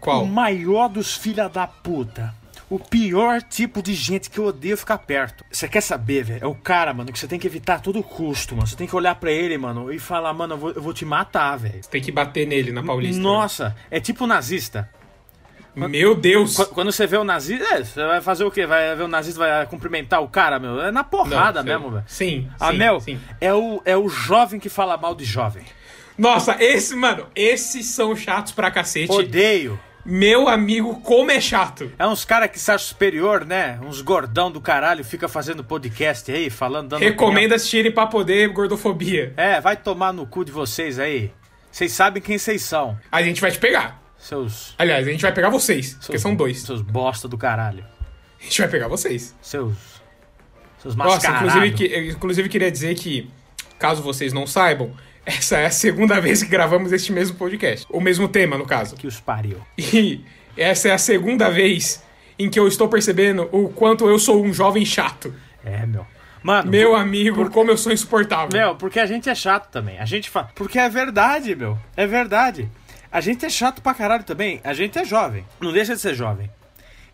Qual? 0.00 0.22
O 0.24 0.26
maior 0.26 0.88
dos 0.88 1.14
filha 1.16 1.48
da 1.48 1.66
puta. 1.66 2.34
O 2.70 2.78
pior 2.78 3.40
tipo 3.42 3.82
de 3.82 3.94
gente 3.94 4.28
que 4.28 4.38
eu 4.38 4.44
odeio 4.44 4.76
ficar 4.76 4.98
perto. 4.98 5.42
Você 5.50 5.66
quer 5.66 5.80
saber, 5.80 6.22
velho? 6.22 6.44
É 6.44 6.46
o 6.46 6.54
cara, 6.54 6.92
mano, 6.92 7.10
que 7.10 7.18
você 7.18 7.26
tem 7.26 7.38
que 7.38 7.46
evitar 7.46 7.76
a 7.76 7.78
todo 7.78 8.02
custo, 8.02 8.54
mano. 8.54 8.66
Você 8.66 8.76
tem 8.76 8.86
que 8.86 8.94
olhar 8.94 9.14
pra 9.14 9.30
ele, 9.32 9.56
mano, 9.56 9.90
e 9.90 9.98
falar, 9.98 10.34
mano, 10.34 10.52
eu 10.54 10.58
vou, 10.58 10.70
eu 10.72 10.82
vou 10.82 10.92
te 10.92 11.04
matar, 11.06 11.56
velho. 11.56 11.80
Tem 11.90 12.02
que 12.02 12.12
bater 12.12 12.46
nele 12.46 12.70
na 12.70 12.82
Paulista. 12.82 13.22
Nossa, 13.22 13.74
é 13.90 13.98
tipo 13.98 14.26
nazista. 14.26 14.88
Meu 15.74 16.14
Deus! 16.14 16.56
Qu- 16.56 16.66
Quando 16.74 16.90
você 16.92 17.06
vê 17.06 17.16
o 17.16 17.24
nazista, 17.24 17.64
é, 17.72 17.84
você 17.84 18.04
vai 18.04 18.20
fazer 18.20 18.44
o 18.44 18.50
quê? 18.50 18.66
Vai 18.66 18.94
ver 18.96 19.04
o 19.04 19.08
nazista, 19.08 19.38
vai 19.38 19.64
cumprimentar 19.66 20.20
o 20.20 20.28
cara, 20.28 20.58
meu? 20.58 20.80
É 20.82 20.90
na 20.90 21.04
porrada 21.04 21.62
Não, 21.62 21.72
mesmo, 21.72 21.90
velho. 21.92 22.04
Sim. 22.08 22.48
A 22.58 22.72
sim, 22.72 22.76
Mel 22.78 23.00
sim. 23.00 23.18
é 23.40 23.54
o, 23.54 23.80
é 23.84 23.96
o 23.96 24.08
jovem 24.08 24.58
que 24.60 24.68
fala 24.68 24.96
mal 24.96 25.14
de 25.14 25.24
jovem. 25.24 25.62
Nossa, 26.18 26.56
esse, 26.62 26.96
mano, 26.96 27.28
esses 27.34 27.86
são 27.86 28.16
chatos 28.16 28.52
pra 28.52 28.70
cacete. 28.72 29.12
Odeio. 29.12 29.78
Meu 30.10 30.48
amigo, 30.48 31.00
como 31.00 31.30
é 31.30 31.38
chato. 31.38 31.92
É 31.98 32.06
uns 32.06 32.24
caras 32.24 32.50
que 32.50 32.58
se 32.58 32.70
acham 32.70 32.88
superior, 32.88 33.44
né? 33.44 33.78
Uns 33.82 34.00
gordão 34.00 34.50
do 34.50 34.58
caralho, 34.58 35.04
fica 35.04 35.28
fazendo 35.28 35.62
podcast 35.62 36.32
aí, 36.32 36.48
falando, 36.48 36.88
dando 36.88 37.00
Recomendo 37.02 37.52
assistirem 37.52 37.92
pra 37.92 38.06
poder 38.06 38.48
gordofobia. 38.48 39.24
opinião. 39.32 39.46
É, 39.46 39.60
vai 39.60 39.76
tomar 39.76 40.14
no 40.14 40.26
cu 40.26 40.46
de 40.46 40.50
vocês 40.50 40.98
aí. 40.98 41.30
Vocês 41.70 41.92
sabem 41.92 42.22
quem 42.22 42.38
vocês 42.38 42.62
são. 42.62 42.98
A 43.12 43.22
gente 43.22 43.38
vai 43.40 43.50
te 43.50 43.58
pegar. 43.58 44.02
Seus. 44.16 44.74
Aliás, 44.78 45.06
a 45.06 45.10
gente 45.10 45.20
vai 45.20 45.32
pegar 45.32 45.50
vocês, 45.50 45.90
porque 45.92 46.06
seus- 46.12 46.22
são 46.22 46.34
dois. 46.34 46.62
Seus 46.62 46.80
bosta 46.80 47.28
do 47.28 47.36
caralho. 47.36 47.84
A 48.40 48.44
gente 48.44 48.58
vai 48.60 48.68
pegar 48.70 48.88
vocês. 48.88 49.36
Seus. 49.42 49.74
Seus 50.78 50.96
Nossa, 50.96 51.10
mascarados. 51.28 51.48
inclusive, 51.54 51.76
que, 51.76 51.84
eu, 51.94 52.04
inclusive 52.12 52.48
queria 52.48 52.70
dizer 52.70 52.94
que, 52.94 53.30
caso 53.78 54.02
vocês 54.02 54.32
não 54.32 54.46
saibam, 54.46 54.90
essa 55.28 55.58
é 55.58 55.66
a 55.66 55.70
segunda 55.70 56.18
vez 56.22 56.42
que 56.42 56.48
gravamos 56.48 56.90
este 56.90 57.12
mesmo 57.12 57.36
podcast. 57.36 57.86
O 57.90 58.00
mesmo 58.00 58.26
tema, 58.28 58.56
no 58.56 58.64
caso. 58.64 58.96
Que 58.96 59.06
os 59.06 59.20
pariu. 59.20 59.60
E 59.76 60.24
essa 60.56 60.88
é 60.88 60.92
a 60.92 60.98
segunda 60.98 61.50
vez 61.50 62.02
em 62.38 62.48
que 62.48 62.58
eu 62.58 62.66
estou 62.66 62.88
percebendo 62.88 63.46
o 63.52 63.68
quanto 63.68 64.08
eu 64.08 64.18
sou 64.18 64.42
um 64.42 64.52
jovem 64.54 64.86
chato. 64.86 65.34
É, 65.62 65.84
meu. 65.84 66.06
Mano. 66.42 66.70
Meu 66.70 66.96
amigo, 66.96 67.50
como 67.50 67.70
eu 67.70 67.76
sou 67.76 67.92
insuportável. 67.92 68.48
Meu, 68.58 68.76
porque 68.76 68.98
a 68.98 69.04
gente 69.04 69.28
é 69.28 69.34
chato 69.34 69.70
também. 69.70 69.98
A 69.98 70.06
gente 70.06 70.30
fala. 70.30 70.48
Porque 70.54 70.78
é 70.78 70.88
verdade, 70.88 71.54
meu. 71.54 71.78
É 71.94 72.06
verdade. 72.06 72.70
A 73.12 73.20
gente 73.20 73.44
é 73.44 73.50
chato 73.50 73.82
pra 73.82 73.92
caralho 73.92 74.24
também. 74.24 74.60
A 74.64 74.72
gente 74.72 74.98
é 74.98 75.04
jovem. 75.04 75.44
Não 75.60 75.72
deixa 75.72 75.94
de 75.94 76.00
ser 76.00 76.14
jovem. 76.14 76.50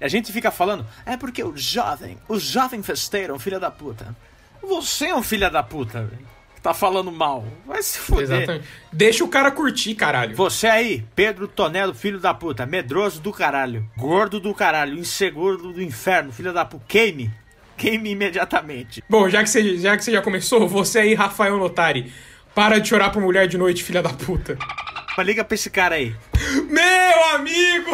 A 0.01 0.07
gente 0.07 0.31
fica 0.31 0.53
falando. 0.53 0.87
É 1.05 1.17
porque 1.17 1.43
o 1.43 1.57
jovem. 1.57 2.17
O 2.29 2.39
jovem 2.39 2.83
festeiro, 2.83 3.33
é 3.33 3.37
um 3.37 3.41
filho 3.41 3.59
da 3.59 3.71
puta. 3.71 4.15
Você 4.63 5.07
é 5.07 5.17
um 5.17 5.23
filho 5.23 5.51
da 5.51 5.63
puta, 5.63 6.03
velho. 6.03 6.34
Tá 6.65 6.73
falando 6.73 7.13
mal. 7.13 7.45
Vai 7.67 7.83
se 7.83 7.99
fuder. 7.99 8.23
Exatamente. 8.23 8.67
Deixa 8.91 9.23
o 9.23 9.29
cara 9.29 9.51
curtir, 9.51 9.95
caralho. 9.95 10.35
Você 10.35 10.67
aí, 10.67 11.05
Pedro 11.15 11.47
Tonelo, 11.47 11.93
filho 11.93 12.19
da 12.19 12.33
puta, 12.33 12.65
medroso 12.65 13.21
do 13.21 13.31
caralho, 13.31 13.87
gordo 13.99 14.41
do 14.41 14.55
caralho, 14.55 14.99
inseguro 14.99 15.75
do 15.75 15.83
inferno, 15.83 16.33
filho 16.33 16.55
da 16.55 16.65
puta, 16.65 16.83
queime. 16.89 17.31
Queime 17.77 18.13
imediatamente. 18.13 19.05
Bom, 19.11 19.29
já 19.29 19.43
que, 19.43 19.51
você, 19.51 19.77
já 19.77 19.95
que 19.95 20.03
você 20.03 20.13
já 20.13 20.23
começou, 20.23 20.67
você 20.67 21.01
aí, 21.01 21.13
Rafael 21.13 21.59
Notari, 21.59 22.11
para 22.55 22.79
de 22.79 22.89
chorar 22.89 23.11
por 23.11 23.21
mulher 23.21 23.47
de 23.47 23.59
noite, 23.59 23.85
filha 23.85 24.03
da 24.03 24.15
puta. 24.15 24.57
Mas 25.19 25.27
liga 25.27 25.45
pra 25.45 25.57
esse 25.57 25.69
cara 25.69 25.97
aí. 25.97 26.17
Meu 26.71 27.25
amigo! 27.35 27.91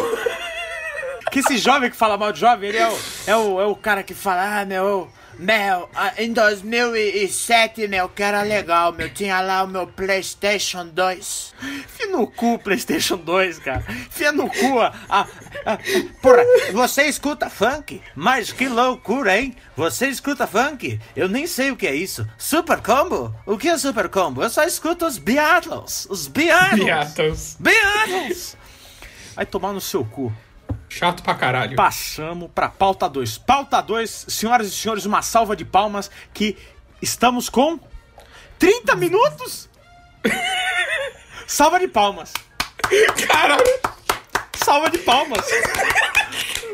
Que 1.33 1.41
esse 1.41 1.59
jovem 1.59 1.91
que 1.91 1.97
fala 1.97 2.17
mal 2.17 2.31
de 2.31 2.39
jovem, 2.39 2.69
ele 2.69 2.79
é 2.79 2.89
o, 2.89 2.99
é 3.27 3.37
o, 3.37 3.61
é 3.63 3.67
o 3.67 3.75
cara 3.75 4.05
que 4.05 4.15
fala, 4.15 4.61
ah, 4.61 4.65
meu, 4.65 5.11
meu, 5.41 5.89
ah, 5.95 6.13
em 6.19 6.35
2007, 6.35 7.89
meu, 7.89 8.11
que 8.11 8.23
era 8.23 8.43
legal, 8.43 8.93
meu, 8.93 9.09
tinha 9.09 9.41
lá 9.41 9.63
o 9.63 9.67
meu 9.67 9.87
Playstation 9.87 10.87
2. 10.87 11.55
Fia 11.89 12.07
no 12.09 12.27
cu, 12.27 12.59
Playstation 12.59 13.17
2, 13.17 13.59
cara. 13.59 13.83
Fia 14.11 14.33
no 14.33 14.51
cu, 14.51 14.81
ah, 14.81 14.93
ah, 15.09 15.27
ah, 15.65 15.79
porra, 16.21 16.45
você 16.75 17.05
escuta 17.05 17.49
funk? 17.49 18.03
Mas 18.15 18.53
que 18.53 18.69
loucura, 18.69 19.41
hein? 19.41 19.57
Você 19.75 20.09
escuta 20.09 20.47
funk? 20.47 21.01
Eu 21.17 21.27
nem 21.27 21.47
sei 21.47 21.71
o 21.71 21.77
que 21.77 21.87
é 21.87 21.95
isso. 21.95 22.29
Super 22.37 22.83
Combo? 22.83 23.35
O 23.47 23.57
que 23.57 23.71
é 23.71 23.79
Super 23.79 24.11
Combo? 24.11 24.43
Eu 24.43 24.51
só 24.51 24.65
escuto 24.65 25.07
os 25.07 25.17
Beatles, 25.17 26.07
os 26.11 26.29
Beatles. 26.29 26.85
Beatles. 26.85 27.57
Beatles! 27.59 28.57
Vai 29.35 29.47
tomar 29.47 29.73
no 29.73 29.81
seu 29.81 30.05
cu. 30.05 30.31
Chato 30.91 31.23
pra 31.23 31.35
caralho. 31.35 31.77
Passamos 31.77 32.51
pra 32.55 32.69
pauta 32.69 33.09
2. 33.09 33.39
Pauta 33.39 33.81
2, 33.81 34.27
senhoras 34.29 34.67
e 34.67 34.71
senhores, 34.73 35.07
uma 35.07 35.23
salva 35.23 35.55
de 35.57 35.65
palmas 35.65 36.11
que 36.35 36.57
estamos 37.01 37.49
com 37.49 37.79
30 38.59 38.97
minutos. 38.97 39.71
salva 41.47 41.79
de 41.79 41.89
palmas. 41.89 42.33
Caralho! 43.29 43.65
Salva 44.57 44.91
de 44.91 44.99
palmas. 44.99 45.45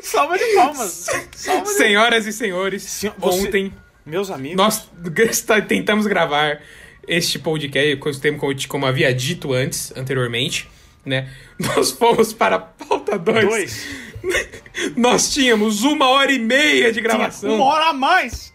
salva 0.03 0.39
de 0.39 0.45
palmas. 0.55 1.07
Salva 1.35 1.63
de... 1.63 1.69
Senhoras 1.71 2.27
e 2.27 2.33
senhores, 2.33 2.83
Senhor- 2.83 3.15
você- 3.19 3.47
ontem 3.47 3.73
Meus 4.05 4.31
amigos. 4.31 4.57
nós 4.57 4.89
tentamos 5.69 6.07
gravar 6.07 6.61
este 7.07 7.39
podcast, 7.39 8.67
como 8.67 8.87
havia 8.87 9.15
dito 9.15 9.53
antes, 9.53 9.93
anteriormente, 9.97 10.69
né? 11.05 11.31
Nós 11.59 11.93
fomos 11.93 12.33
para 12.33 12.57
a 12.57 12.59
pauta 12.59 13.17
2. 13.17 14.06
Nós 14.97 15.33
tínhamos 15.33 15.83
uma 15.83 16.09
hora 16.09 16.33
e 16.33 16.39
meia 16.39 16.93
de 16.93 17.01
Tinha 17.01 17.03
gravação. 17.03 17.55
uma 17.55 17.65
hora 17.65 17.87
a 17.87 17.93
mais. 17.93 18.53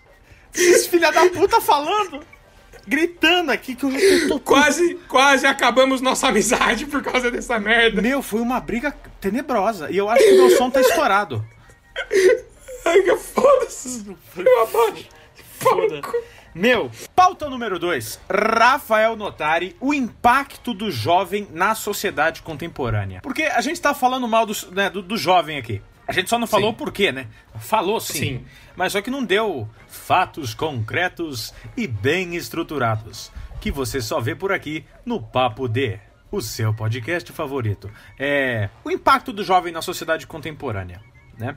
Esses 0.54 0.88
filha 0.88 1.12
da 1.12 1.28
puta 1.30 1.62
falando. 1.62 2.22
Gritando 2.88 3.52
aqui 3.52 3.76
que 3.76 3.84
eu 3.86 3.92
já 3.92 4.28
tô, 4.28 4.34
tô 4.36 4.40
Quase, 4.40 4.96
quase 5.08 5.46
acabamos 5.46 6.02
nossa 6.02 6.28
amizade 6.28 6.86
por 6.88 7.02
causa 7.02 7.30
dessa 7.30 7.60
merda. 7.60 8.02
Meu, 8.02 8.22
foi 8.22 8.42
uma 8.42 8.60
briga 8.60 8.92
tenebrosa. 9.20 9.90
E 9.92 9.98
eu 9.98 10.10
acho 10.10 10.24
que 10.24 10.32
o 10.32 10.38
meu 10.48 10.58
som 10.58 10.70
tá 10.70 10.82
estourado. 10.82 11.46
Ai, 12.86 13.02
que 13.04 13.16
foda-se. 13.16 14.06
Eu 14.36 14.62
abaixo. 14.64 15.06
Foda. 15.60 16.02
Meu, 16.54 16.92
pauta 17.16 17.50
número 17.50 17.80
2. 17.80 18.20
Rafael 18.30 19.16
Notari, 19.16 19.76
o 19.80 19.94
impacto 19.94 20.74
do 20.74 20.92
jovem 20.92 21.48
na 21.52 21.74
sociedade 21.74 22.42
contemporânea. 22.42 23.22
Porque 23.22 23.44
a 23.44 23.62
gente 23.62 23.80
tá 23.80 23.94
falando 23.94 24.28
mal 24.28 24.46
do, 24.46 24.54
né, 24.72 24.90
do, 24.90 25.02
do 25.02 25.18
jovem 25.18 25.58
aqui. 25.58 25.82
A 26.06 26.12
gente 26.12 26.30
só 26.30 26.38
não 26.38 26.48
falou 26.48 26.72
Sim. 26.72 26.78
por 26.78 26.92
quê, 26.92 27.10
né? 27.10 27.28
Falou 27.56 28.02
sim, 28.02 28.20
Sim. 28.20 28.46
Mas 28.76 28.92
só 28.92 29.02
que 29.02 29.10
não 29.10 29.24
deu 29.24 29.70
fatos 29.88 30.54
concretos 30.54 31.54
e 31.78 31.88
bem 31.88 32.36
estruturados. 32.36 33.32
Que 33.62 33.72
você 33.72 34.02
só 34.02 34.20
vê 34.20 34.36
por 34.36 34.52
aqui 34.52 34.84
no 35.06 35.22
Papo 35.22 35.70
D, 35.70 36.00
o 36.30 36.42
seu 36.42 36.74
podcast 36.74 37.32
favorito. 37.32 37.90
É. 38.20 38.70
O 38.84 38.92
impacto 38.92 39.32
do 39.32 39.42
jovem 39.42 39.72
na 39.72 39.82
sociedade 39.82 40.28
contemporânea, 40.28 41.02
né? 41.38 41.56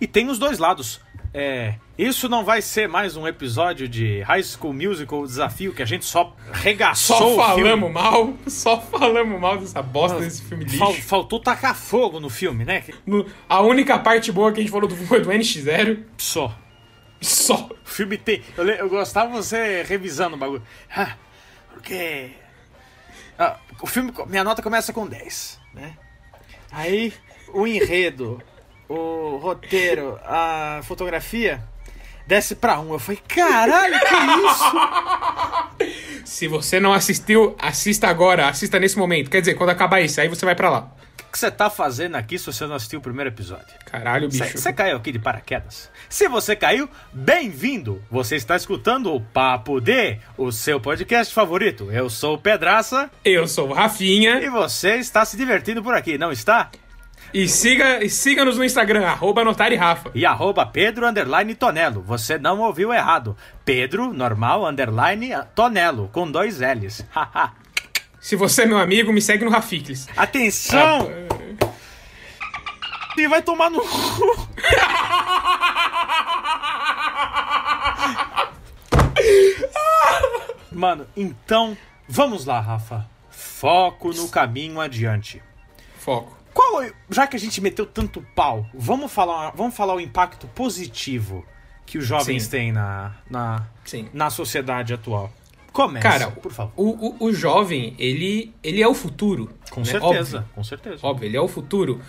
E 0.00 0.06
tem 0.08 0.28
os 0.28 0.38
dois 0.38 0.58
lados. 0.58 1.00
É, 1.34 1.76
isso 1.96 2.28
não 2.28 2.44
vai 2.44 2.60
ser 2.60 2.86
mais 2.86 3.16
um 3.16 3.26
episódio 3.26 3.88
de 3.88 4.20
High 4.20 4.42
School 4.42 4.74
Musical 4.74 5.24
Desafio 5.24 5.72
que 5.72 5.82
a 5.82 5.86
gente 5.86 6.04
só 6.04 6.36
regaçou 6.52 7.16
Só 7.16 7.32
o 7.34 7.36
falamos 7.36 7.90
mal, 7.90 8.34
só 8.46 8.78
falamos 8.78 9.40
mal 9.40 9.56
dessa 9.56 9.80
bosta 9.80 10.20
desse 10.20 10.42
filme 10.42 10.64
lixo. 10.64 10.76
Fal- 10.78 10.92
faltou 10.92 11.40
tacar 11.40 11.74
fogo 11.74 12.20
no 12.20 12.28
filme, 12.28 12.66
né? 12.66 12.84
No- 13.06 13.24
a 13.48 13.62
única 13.62 13.98
parte 13.98 14.30
boa 14.30 14.52
que 14.52 14.60
a 14.60 14.62
gente 14.62 14.70
falou 14.70 14.86
do 14.86 14.94
foi 14.94 15.22
do 15.22 15.30
NX0. 15.30 16.02
Só. 16.18 16.54
Só. 17.18 17.66
O 17.82 17.88
filme 17.88 18.18
tem. 18.18 18.42
Eu, 18.58 18.68
eu 18.68 18.88
gostava 18.90 19.30
você 19.30 19.82
revisando 19.84 20.36
o 20.36 20.38
bagulho. 20.38 20.62
Ah, 20.94 21.14
porque. 21.72 22.30
ah, 23.38 23.56
o 23.80 23.86
filme. 23.86 24.12
Minha 24.26 24.44
nota 24.44 24.60
começa 24.60 24.92
com 24.92 25.06
10, 25.06 25.60
né? 25.72 25.96
Aí, 26.70 27.12
o 27.54 27.66
enredo, 27.66 28.42
o 28.94 29.36
roteiro, 29.38 30.18
a 30.24 30.80
fotografia. 30.84 31.62
desce 32.26 32.54
pra 32.54 32.78
um. 32.80 32.92
Eu 32.92 32.98
falei, 32.98 33.20
caralho, 33.28 33.94
que 33.98 34.14
isso? 35.84 35.92
Se 36.24 36.46
você 36.48 36.78
não 36.78 36.92
assistiu, 36.92 37.56
assista 37.58 38.08
agora, 38.08 38.48
assista 38.48 38.78
nesse 38.78 38.96
momento. 38.96 39.30
Quer 39.30 39.40
dizer, 39.40 39.54
quando 39.54 39.70
acabar 39.70 40.00
isso, 40.00 40.20
aí 40.20 40.28
você 40.28 40.44
vai 40.44 40.54
pra 40.54 40.70
lá. 40.70 40.90
O 41.28 41.32
que 41.32 41.38
você 41.38 41.50
tá 41.50 41.70
fazendo 41.70 42.14
aqui 42.16 42.38
se 42.38 42.44
você 42.46 42.66
não 42.66 42.74
assistiu 42.74 42.98
o 42.98 43.02
primeiro 43.02 43.30
episódio? 43.30 43.66
Caralho, 43.86 44.28
bicho. 44.28 44.56
Você 44.58 44.70
caiu 44.72 44.98
aqui 44.98 45.10
de 45.10 45.18
paraquedas? 45.18 45.90
Se 46.08 46.28
você 46.28 46.54
caiu, 46.54 46.88
bem-vindo! 47.10 48.02
Você 48.10 48.36
está 48.36 48.54
escutando 48.54 49.14
o 49.14 49.20
Papo 49.20 49.80
D, 49.80 50.18
o 50.36 50.52
seu 50.52 50.78
podcast 50.78 51.32
favorito. 51.32 51.90
Eu 51.90 52.10
sou 52.10 52.34
o 52.34 52.38
Pedraça 52.38 53.10
Eu 53.24 53.48
sou 53.48 53.70
o 53.70 53.72
Rafinha. 53.72 54.40
e 54.42 54.50
você 54.50 54.96
está 54.96 55.24
se 55.24 55.36
divertindo 55.36 55.82
por 55.82 55.94
aqui, 55.94 56.18
não 56.18 56.30
está? 56.30 56.70
E 57.34 57.48
siga, 57.48 58.04
e 58.04 58.10
siga-nos 58.10 58.58
no 58.58 58.64
Instagram, 58.64 59.06
arroba 59.06 59.42
Notari 59.42 59.74
Rafa. 59.74 60.10
E 60.14 60.26
arroba 60.26 60.66
Pedro 60.66 61.08
underline 61.08 61.54
Tonelo. 61.54 62.02
Você 62.02 62.36
não 62.36 62.60
ouviu 62.60 62.92
errado. 62.92 63.34
Pedro, 63.64 64.12
normal, 64.12 64.66
underline 64.66 65.30
Tonelo, 65.54 66.10
com 66.12 66.30
dois 66.30 66.60
L's. 66.60 67.02
Se 68.20 68.36
você 68.36 68.64
é 68.64 68.66
meu 68.66 68.78
amigo, 68.78 69.10
me 69.12 69.22
segue 69.22 69.46
no 69.46 69.50
Rafikles. 69.50 70.06
Atenção! 70.14 71.08
E 73.16 73.26
vai 73.26 73.40
tomar 73.40 73.70
no 73.70 73.80
cu. 73.80 74.48
Mano, 80.70 81.06
então, 81.16 81.76
vamos 82.06 82.44
lá, 82.44 82.60
Rafa. 82.60 83.06
Foco 83.30 84.12
no 84.12 84.28
caminho 84.28 84.80
adiante. 84.80 85.42
Foco. 85.98 86.41
Qual, 86.52 86.84
já 87.10 87.26
que 87.26 87.36
a 87.36 87.38
gente 87.38 87.60
meteu 87.60 87.86
tanto 87.86 88.24
pau, 88.34 88.66
vamos 88.74 89.12
falar, 89.12 89.50
vamos 89.50 89.74
falar 89.74 89.94
o 89.94 90.00
impacto 90.00 90.46
positivo 90.48 91.44
que 91.86 91.98
os 91.98 92.06
jovens 92.06 92.44
Sim. 92.44 92.50
têm 92.50 92.72
na, 92.72 93.16
na, 93.28 93.66
Sim. 93.84 94.08
na 94.12 94.30
sociedade 94.30 94.92
atual. 94.92 95.32
Comece, 95.72 96.02
Cara, 96.02 96.30
por 96.30 96.52
favor. 96.52 96.72
O, 96.76 97.24
o, 97.24 97.28
o 97.28 97.32
jovem, 97.32 97.94
ele, 97.98 98.54
ele 98.62 98.82
é 98.82 98.88
o 98.88 98.94
futuro. 98.94 99.50
Com 99.70 99.80
né? 99.80 99.86
certeza, 99.86 100.38
Óbvio. 100.38 100.50
com 100.54 100.64
certeza. 100.64 100.98
Óbvio, 101.02 101.26
ele 101.26 101.36
é 101.36 101.40
o 101.40 101.48
futuro. 101.48 102.00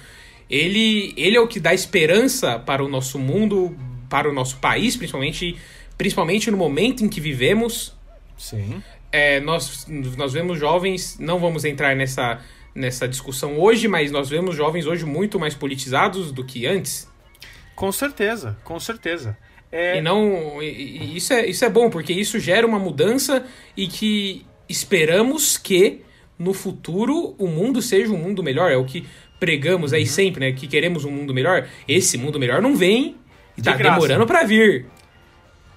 Ele, 0.49 1.13
ele 1.15 1.37
é 1.37 1.39
o 1.39 1.47
que 1.47 1.59
dá 1.59 1.73
esperança 1.73 2.59
para 2.59 2.83
o 2.83 2.89
nosso 2.89 3.17
mundo, 3.17 3.75
para 4.09 4.29
o 4.29 4.33
nosso 4.33 4.57
país, 4.57 4.97
principalmente, 4.97 5.57
principalmente 5.97 6.51
no 6.51 6.57
momento 6.57 7.05
em 7.05 7.09
que 7.09 7.21
vivemos. 7.21 7.95
Sim. 8.37 8.83
É, 9.11 9.39
nós, 9.39 9.87
nós 9.87 10.33
vemos 10.33 10.59
jovens, 10.59 11.17
não 11.19 11.39
vamos 11.39 11.63
entrar 11.63 11.95
nessa, 11.95 12.41
nessa 12.75 13.07
discussão 13.07 13.59
hoje, 13.59 13.87
mas 13.87 14.11
nós 14.11 14.29
vemos 14.29 14.55
jovens 14.55 14.85
hoje 14.85 15.05
muito 15.05 15.39
mais 15.39 15.53
politizados 15.55 16.31
do 16.31 16.43
que 16.43 16.65
antes. 16.65 17.07
Com 17.75 17.91
certeza, 17.91 18.57
com 18.63 18.79
certeza. 18.79 19.37
É, 19.71 19.97
E 19.97 20.01
não. 20.01 20.61
e- 20.61 20.65
e 21.01 21.17
isso, 21.17 21.33
é, 21.33 21.45
isso 21.47 21.65
é 21.65 21.69
bom, 21.69 21.89
porque 21.89 22.13
isso 22.13 22.39
gera 22.39 22.65
uma 22.65 22.77
mudança 22.79 23.45
e 23.75 23.87
que 23.87 24.45
esperamos 24.69 25.57
que 25.57 26.01
no 26.37 26.53
futuro 26.53 27.35
o 27.39 27.47
mundo 27.47 27.81
seja 27.81 28.11
um 28.11 28.17
mundo 28.17 28.43
melhor. 28.43 28.71
É 28.71 28.77
o 28.77 28.85
que 28.85 29.05
pregamos 29.39 29.91
Uhum. 29.91 29.97
aí 29.97 30.05
sempre, 30.05 30.39
né? 30.39 30.51
Que 30.51 30.67
queremos 30.67 31.05
um 31.05 31.11
mundo 31.11 31.33
melhor. 31.33 31.67
Esse 31.87 32.17
mundo 32.17 32.39
melhor 32.39 32.61
não 32.61 32.75
vem. 32.75 33.15
De 33.57 33.63
tá 33.63 33.75
graça. 33.75 33.95
demorando 33.99 34.25
pra 34.25 34.43
vir. 34.43 34.85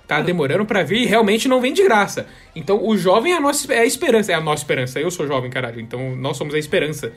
Tá 0.06 0.20
demorando 0.20 0.64
pra 0.64 0.84
vir 0.84 1.02
e 1.02 1.06
realmente 1.06 1.48
não 1.48 1.60
vem 1.60 1.72
de 1.72 1.82
graça. 1.82 2.26
Então 2.54 2.86
o 2.86 2.96
jovem 2.96 3.32
é 3.32 3.36
a 3.36 3.40
nossa 3.40 3.72
é 3.72 3.80
a 3.80 3.84
esperança. 3.84 4.32
É 4.32 4.34
a 4.34 4.40
nossa 4.40 4.62
esperança. 4.62 5.00
Eu 5.00 5.10
sou 5.10 5.26
jovem, 5.26 5.50
caralho. 5.50 5.80
Então 5.80 6.14
nós 6.14 6.36
somos 6.36 6.54
a 6.54 6.58
esperança. 6.58 7.12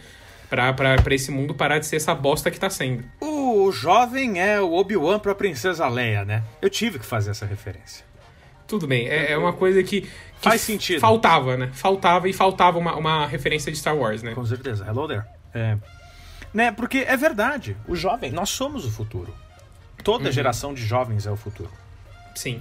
Pra 0.50 1.14
esse 1.14 1.30
mundo 1.30 1.54
parar 1.54 1.78
de 1.78 1.86
ser 1.86 1.98
essa 1.98 2.16
bosta 2.16 2.50
que 2.50 2.60
tá 2.60 2.72
sendo. 2.72 3.04
O 3.22 3.72
jovem 3.72 4.42
é 4.42 4.60
o 4.60 4.74
Obi-Wan 4.74 5.20
pra 5.20 5.36
Princesa 5.36 5.88
Leia, 5.88 6.26
né? 6.26 6.44
Eu 6.60 6.72
tive 6.72 6.98
que 6.98 7.06
fazer 7.06 7.30
essa 7.30 7.46
referência. 7.46 8.04
Tudo 8.68 8.88
bem, 8.88 9.08
é, 9.08 9.34
é 9.34 9.38
uma 9.38 9.54
coisa 9.54 9.84
que, 9.84 10.02
que 10.02 10.10
Faz 10.42 10.62
sentido. 10.62 11.00
Faltava, 11.00 11.56
né? 11.56 11.70
Faltava 11.74 12.28
e 12.28 12.34
faltava 12.34 12.80
uma, 12.80 12.96
uma 12.96 13.28
referência 13.28 13.72
de 13.72 13.78
Star 13.78 13.96
Wars, 13.96 14.24
né? 14.24 14.34
Com 14.34 14.46
certeza. 14.46 14.84
Hello 14.88 15.08
there. 15.08 15.24
É. 15.54 15.78
Né, 16.52 16.72
porque 16.72 17.00
é 17.00 17.16
verdade. 17.16 17.78
O 17.88 17.96
jovem, 17.96 18.32
nós 18.32 18.50
somos 18.50 18.86
o 18.86 18.92
futuro. 18.92 19.32
Toda 20.04 20.32
geração 20.32 20.74
de 20.74 20.84
jovens 20.84 21.28
é 21.28 21.32
o 21.32 21.36
futuro. 21.36 21.70
Sim. 22.40 22.58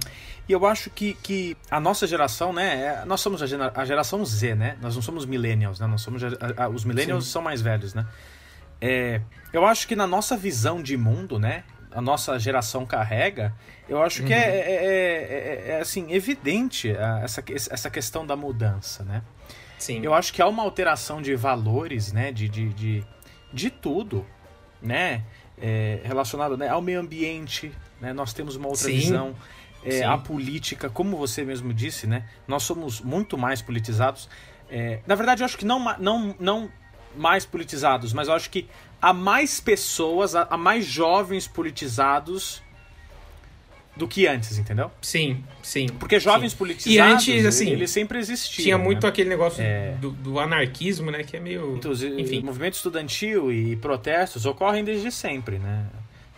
E 0.47 0.51
eu 0.51 0.65
acho 0.65 0.89
que, 0.89 1.13
que 1.13 1.55
a 1.69 1.79
nossa 1.79 2.05
geração, 2.07 2.51
né? 2.51 3.01
é- 3.01 3.05
nós 3.05 3.21
somos 3.21 3.41
a, 3.41 3.45
gera- 3.47 3.71
a 3.75 3.85
geração 3.85 4.25
Z, 4.25 4.55
né? 4.55 4.77
Nós 4.81 4.95
não 4.95 5.01
somos 5.01 5.25
millennials, 5.25 5.79
né? 5.79 5.87
Nós 5.87 6.01
somos 6.01 6.23
a- 6.23 6.27
a- 6.57 6.67
os 6.69 6.83
millennials 6.83 7.25
Sim. 7.25 7.31
são 7.31 7.41
mais 7.41 7.61
velhos, 7.61 7.93
né? 7.93 8.05
É, 8.81 9.21
eu 9.53 9.65
acho 9.65 9.87
que 9.87 9.95
na 9.95 10.07
nossa 10.07 10.35
visão 10.35 10.81
de 10.81 10.97
mundo, 10.97 11.37
né? 11.37 11.63
A 11.91 12.01
nossa 12.01 12.37
geração 12.39 12.85
carrega. 12.85 13.53
Eu 13.87 14.01
acho 14.01 14.23
que 14.23 14.33
é, 14.33 14.37
é- 14.37 14.85
é- 14.85 15.67
é- 15.67 15.71
é, 15.77 15.79
assim 15.81 16.11
evidente 16.13 16.91
ah, 16.97 17.21
essa, 17.23 17.43
essa 17.71 17.89
questão 17.89 18.25
da 18.25 18.35
mudança, 18.35 19.03
né? 19.03 19.21
Sim. 19.77 20.01
Eu 20.03 20.13
acho 20.13 20.33
que 20.33 20.41
há 20.41 20.47
uma 20.47 20.61
alteração 20.63 21.21
de 21.21 21.35
valores, 21.35 22.11
né? 22.11 22.31
De, 22.31 22.47
de, 22.49 22.69
de, 22.73 23.03
de 23.53 23.69
tudo, 23.69 24.25
né? 24.81 25.23
É, 25.61 25.99
relacionado 26.05 26.55
né, 26.55 26.69
ao 26.69 26.81
meio 26.81 26.99
ambiente, 27.01 27.71
né? 27.99 28.13
Nós 28.13 28.33
temos 28.33 28.55
uma 28.55 28.67
outra 28.67 28.85
Sim. 28.85 28.95
visão. 28.95 29.35
É, 29.83 30.03
a 30.03 30.17
política, 30.17 30.89
como 30.89 31.15
você 31.17 31.43
mesmo 31.43 31.73
disse, 31.73 32.05
né? 32.05 32.25
Nós 32.47 32.63
somos 32.63 32.99
muito 33.01 33.37
mais 33.37 33.61
politizados. 33.61 34.29
É, 34.69 34.99
na 35.07 35.15
verdade, 35.15 35.41
eu 35.41 35.45
acho 35.45 35.57
que 35.57 35.65
não, 35.65 35.79
não, 35.97 36.35
não 36.39 36.69
mais 37.15 37.45
politizados, 37.45 38.13
mas 38.13 38.27
eu 38.27 38.33
acho 38.33 38.49
que 38.49 38.67
há 39.01 39.13
mais 39.13 39.59
pessoas, 39.59 40.35
há 40.35 40.47
há 40.49 40.57
mais 40.57 40.85
jovens 40.85 41.47
politizados 41.47 42.61
do 43.95 44.07
que 44.07 44.25
antes, 44.27 44.57
entendeu? 44.57 44.89
Sim, 45.01 45.43
sim. 45.61 45.87
Porque 45.99 46.19
jovens 46.19 46.53
Sim. 46.53 46.57
politizados, 46.57 47.27
E 47.27 47.31
antes, 47.33 47.45
assim, 47.45 47.69
eles 47.69 47.91
sempre 47.91 48.17
existiam. 48.17 48.63
Tinha 48.63 48.77
né? 48.77 48.83
muito 48.83 49.05
aquele 49.05 49.29
negócio 49.29 49.61
É. 49.61 49.91
do, 49.99 50.11
do 50.11 50.39
anarquismo, 50.39 51.11
né? 51.11 51.23
Que 51.23 51.35
é 51.35 51.39
meio. 51.39 51.75
Então, 51.75 51.91
Enfim. 51.91 52.41
movimento 52.41 52.75
estudantil 52.75 53.51
e 53.51 53.75
protestos 53.75 54.45
ocorrem 54.45 54.83
desde 54.83 55.11
sempre, 55.11 55.59
né? 55.59 55.85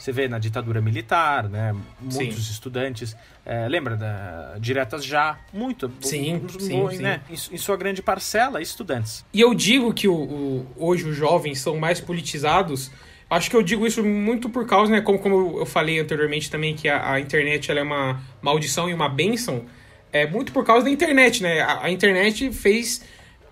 Você 0.01 0.11
vê 0.11 0.27
na 0.27 0.39
ditadura 0.39 0.81
militar, 0.81 1.47
né? 1.47 1.75
Muitos 1.99 2.49
estudantes. 2.49 3.15
é, 3.45 3.67
lembra 3.69 3.95
da 3.95 4.55
Diretas 4.59 5.05
Já? 5.05 5.37
Muito. 5.53 5.91
Sim, 6.01 6.43
sim, 6.59 6.89
sim. 6.89 6.97
Né? 7.03 7.21
Em, 7.29 7.33
em 7.33 7.57
sua 7.57 7.77
grande 7.77 8.01
parcela, 8.01 8.59
estudantes. 8.61 9.23
E 9.31 9.39
eu 9.39 9.53
digo 9.53 9.93
que 9.93 10.07
o, 10.07 10.13
o- 10.15 10.67
hoje 10.75 11.07
os 11.07 11.15
jovens 11.15 11.59
são 11.59 11.77
mais 11.77 12.01
politizados. 12.01 12.89
Acho 13.29 13.49
que 13.49 13.55
eu 13.55 13.61
digo 13.61 13.85
isso 13.85 14.03
muito 14.03 14.49
por 14.49 14.65
causa, 14.65 14.91
né? 14.91 15.01
Como, 15.01 15.19
como 15.19 15.59
eu 15.59 15.65
falei 15.67 15.99
anteriormente 15.99 16.49
também, 16.49 16.75
que 16.75 16.89
a, 16.89 17.11
a 17.13 17.19
internet 17.19 17.69
ela 17.69 17.79
é 17.79 17.83
uma 17.83 18.19
maldição 18.41 18.89
e 18.89 18.93
uma 18.95 19.07
bênção. 19.07 19.65
É 20.11 20.25
muito 20.25 20.51
por 20.51 20.65
causa 20.65 20.83
da 20.85 20.89
internet, 20.91 21.43
né? 21.43 21.61
A, 21.61 21.85
a 21.85 21.91
internet 21.91 22.51
fez 22.51 23.03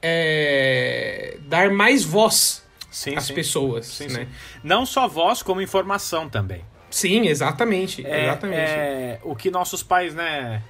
é, 0.02 1.38
dar 1.48 1.70
mais 1.72 2.04
voz 2.04 2.68
Sim, 2.90 3.16
às 3.16 3.26
sim. 3.26 3.34
pessoas, 3.34 3.86
Sim, 3.86 4.08
né? 4.08 4.28
Não 4.64 4.86
só 4.86 5.08
voz, 5.08 5.44
como 5.44 5.62
informação 5.62 6.28
também. 6.28 6.64
Sim, 6.90 7.28
exatamente. 7.28 8.06
É, 8.06 8.24
exatamente. 8.24 8.60
é, 8.60 9.20
o 9.24 9.36
que 9.36 9.52
nossos 9.52 9.84
pais, 9.84 10.16
né? 10.16 10.64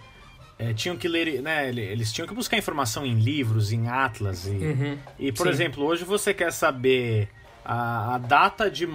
é, 0.60 0.74
tinham 0.74 0.98
que 0.98 1.08
ler, 1.08 1.42
né? 1.42 1.70
Eles 1.70 2.12
tinham 2.12 2.28
que 2.28 2.34
buscar 2.34 2.58
informação 2.58 3.06
em 3.06 3.18
livros, 3.18 3.72
em 3.72 3.88
atlas 3.88 4.46
e, 4.46 4.50
Uhum. 4.50 4.98
E, 5.18 5.32
por 5.32 5.48
Sim. 5.48 5.54
exemplo, 5.54 5.86
hoje 5.86 6.04
você 6.04 6.34
quer 6.34 6.52
saber 6.52 7.30
a, 7.64 8.16
a 8.16 8.18
data 8.18 8.70
de. 8.70 8.86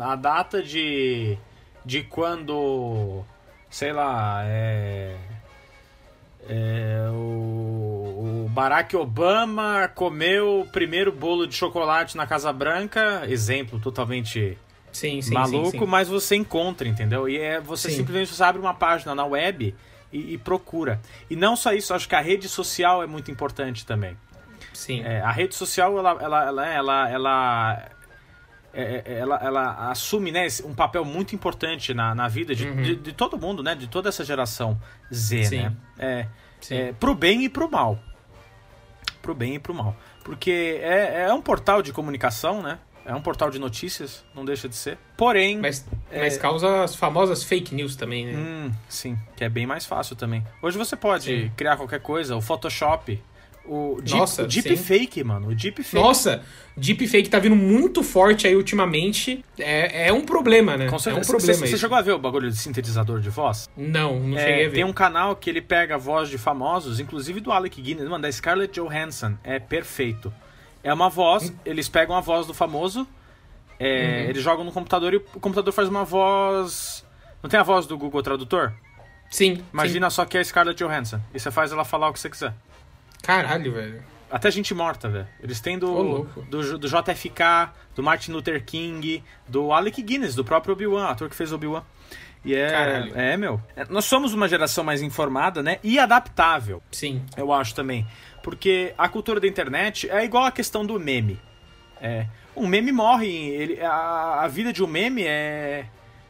a 0.00 0.14
data 0.14 0.62
de. 0.62 1.36
De 1.84 2.02
quando. 2.04 3.24
Sei 3.68 3.92
lá, 3.92 4.42
é. 4.44 5.16
É, 6.48 7.08
o, 7.10 8.44
o 8.44 8.48
Barack 8.48 8.96
Obama 8.96 9.90
comeu 9.94 10.60
o 10.60 10.66
primeiro 10.66 11.12
bolo 11.12 11.46
de 11.46 11.54
chocolate 11.54 12.16
na 12.16 12.26
Casa 12.26 12.52
Branca. 12.52 13.24
Exemplo 13.28 13.78
totalmente 13.78 14.56
Sim, 14.92 15.20
sim, 15.20 15.34
maluco, 15.34 15.70
sim, 15.70 15.86
mas 15.86 16.08
você 16.08 16.34
encontra, 16.34 16.88
entendeu? 16.88 17.28
E 17.28 17.38
é 17.38 17.60
você 17.60 17.90
Sim. 17.90 17.96
simplesmente 17.96 18.34
você 18.34 18.42
abre 18.42 18.60
uma 18.60 18.74
página 18.74 19.14
na 19.14 19.24
web 19.24 19.74
e, 20.12 20.34
e 20.34 20.38
procura. 20.38 21.00
E 21.28 21.36
não 21.36 21.54
só 21.54 21.72
isso, 21.72 21.94
acho 21.94 22.08
que 22.08 22.14
a 22.14 22.20
rede 22.20 22.48
social 22.48 23.02
é 23.02 23.06
muito 23.06 23.30
importante 23.30 23.84
também. 23.84 24.16
Sim. 24.72 25.02
É, 25.02 25.20
a 25.20 25.30
rede 25.30 25.54
social, 25.54 25.98
ela, 25.98 26.16
ela, 26.20 26.46
ela, 26.46 26.66
ela, 26.68 27.10
ela, 27.10 27.88
é, 28.82 29.02
é, 29.14 29.18
ela, 29.18 29.36
ela 29.42 29.90
assume 29.90 30.30
né, 30.32 30.46
um 30.64 30.74
papel 30.74 31.04
muito 31.04 31.34
importante 31.34 31.92
na, 31.94 32.14
na 32.14 32.28
vida 32.28 32.54
de, 32.54 32.66
Uhum. 32.66 32.82
de, 32.82 32.96
de 32.96 33.12
todo 33.12 33.38
mundo, 33.38 33.62
né? 33.62 33.74
De 33.74 33.86
toda 33.88 34.08
essa 34.08 34.24
geração 34.24 34.80
Z, 35.12 35.44
Sim. 35.44 35.58
né? 35.62 35.72
É, 35.98 36.26
Sim. 36.60 36.74
é, 36.76 36.92
pro 36.92 37.14
bem 37.14 37.44
e 37.44 37.48
pro 37.48 37.70
mal. 37.70 37.98
Pro 39.20 39.34
bem 39.34 39.54
e 39.56 39.58
pro 39.58 39.74
mal. 39.74 39.96
Porque 40.24 40.78
é, 40.82 41.22
é 41.28 41.32
um 41.32 41.40
portal 41.40 41.82
de 41.82 41.92
comunicação, 41.92 42.62
né? 42.62 42.78
É 43.04 43.14
um 43.14 43.22
portal 43.22 43.48
de 43.50 43.58
notícias, 43.58 44.22
não 44.34 44.44
deixa 44.44 44.68
de 44.68 44.76
ser. 44.76 44.98
Porém, 45.16 45.58
Mas, 45.58 45.86
É. 46.10 46.20
mas 46.20 46.36
causa 46.36 46.84
as 46.84 46.94
famosas 46.94 47.42
fake 47.42 47.74
news 47.74 47.96
também, 47.96 48.26
né? 48.26 48.34
Hum, 48.36 48.70
sim, 48.86 49.18
que 49.34 49.42
é 49.42 49.48
bem 49.48 49.66
mais 49.66 49.86
fácil 49.86 50.14
também. 50.14 50.44
Hoje 50.60 50.76
você 50.76 50.94
pode 50.94 51.24
Sim. 51.24 51.50
criar 51.56 51.78
qualquer 51.78 52.00
coisa, 52.00 52.36
o 52.36 52.40
Photoshop, 52.42 53.18
O 53.70 54.00
deep, 54.00 54.18
Nossa, 54.18 54.42
o 54.44 54.46
deep 54.46 54.68
sim. 54.68 54.76
fake, 54.76 55.22
mano. 55.22 55.48
O 55.48 55.54
deep 55.54 55.82
fake. 55.82 55.94
Nossa, 56.02 56.42
deepfake 56.76 57.28
tá 57.28 57.38
vindo 57.38 57.54
muito 57.54 58.02
forte 58.02 58.46
aí 58.46 58.56
ultimamente. 58.56 59.44
É, 59.58 60.08
é 60.08 60.12
um 60.12 60.22
problema, 60.24 60.76
né? 60.76 60.86
Com 60.86 60.94
é 60.94 60.96
um 60.96 60.98
certeza. 60.98 61.26
problema 61.30 61.66
Você- 61.66 61.76
chegou 61.76 61.98
a 61.98 62.00
ver 62.00 62.12
o 62.12 62.18
bagulho 62.18 62.50
de 62.50 62.56
sintetizador 62.56 63.20
de 63.20 63.28
voz? 63.28 63.68
Não, 63.76 64.18
não 64.20 64.38
É, 64.38 64.40
cheguei 64.40 64.66
a 64.66 64.68
ver. 64.68 64.74
tem 64.76 64.84
um 64.84 64.92
canal 64.92 65.36
que 65.36 65.50
ele 65.50 65.60
pega 65.60 65.96
a 65.96 65.98
voz 65.98 66.28
de 66.30 66.38
famosos, 66.38 66.98
inclusive 66.98 67.40
do 67.40 67.52
Alec 67.52 67.80
Guinness, 67.82 68.08
mano, 68.08 68.22
da 68.22 68.32
Scarlett 68.32 68.72
Johansson. 68.80 69.34
É 69.44 69.58
perfeito. 69.58 70.32
É 70.82 70.94
uma 70.94 71.10
voz, 71.10 71.52
eles 71.66 71.88
pegam 71.88 72.16
a 72.16 72.20
voz 72.20 72.46
do 72.46 72.54
famoso, 72.54 73.06
é, 73.78 74.22
Uhum. 74.24 74.30
eles 74.30 74.42
jogam 74.42 74.64
no 74.64 74.72
computador 74.72 75.12
e 75.12 75.16
o 75.18 75.20
computador 75.40 75.72
faz 75.72 75.88
uma 75.88 76.04
voz. 76.04 77.04
Não 77.42 77.50
tem 77.50 77.60
a 77.60 77.62
voz 77.62 77.86
do 77.86 77.98
Google 77.98 78.22
Tradutor? 78.22 78.72
Sim, 79.30 79.62
Imagina 79.74 80.08
só 80.08 80.24
que 80.24 80.38
é 80.38 80.40
a 80.40 80.44
Scarlett 80.44 80.82
Johansson. 80.82 81.20
E 81.34 81.38
você 81.38 81.50
faz 81.50 81.70
ela 81.70 81.84
falar 81.84 82.08
o 82.08 82.12
que 82.14 82.18
você 82.18 82.30
quiser. 82.30 82.54
Caralho, 83.22 83.72
velho. 83.72 84.02
Até 84.30 84.50
gente 84.50 84.74
morta, 84.74 85.08
velho. 85.08 85.26
Eles 85.42 85.60
têm 85.60 85.78
do, 85.78 86.24
do, 86.50 86.78
do 86.78 86.88
JFK, 86.88 87.70
do 87.94 88.02
Martin 88.02 88.32
Luther 88.32 88.62
King, 88.64 89.24
do 89.46 89.72
Alec 89.72 90.02
Guinness, 90.02 90.34
do 90.34 90.44
próprio 90.44 90.74
Obi-Wan, 90.74 91.06
ator 91.06 91.30
que 91.30 91.36
fez 91.36 91.52
Obi-Wan. 91.52 91.82
E 92.44 92.54
é. 92.54 92.70
Caralho. 92.70 93.18
É, 93.18 93.36
meu. 93.36 93.60
É, 93.74 93.86
Nós 93.88 94.04
somos 94.04 94.32
uma 94.34 94.46
geração 94.48 94.84
mais 94.84 95.02
informada, 95.02 95.62
né? 95.62 95.78
E 95.82 95.98
adaptável, 95.98 96.82
Sim. 96.90 97.22
eu 97.36 97.52
acho 97.52 97.74
também. 97.74 98.06
Porque 98.42 98.94
a 98.96 99.08
cultura 99.08 99.40
da 99.40 99.48
internet 99.48 100.08
é 100.10 100.24
igual 100.24 100.44
a 100.44 100.52
questão 100.52 100.84
do 100.84 100.98
meme. 101.00 101.40
É. 102.00 102.26
Um 102.54 102.66
meme 102.66 102.92
morre. 102.92 103.28
Ele, 103.28 103.80
a, 103.80 104.42
a 104.42 104.48
vida 104.48 104.72
de 104.72 104.82
um 104.82 104.86
meme 104.86 105.24
é. 105.26 105.86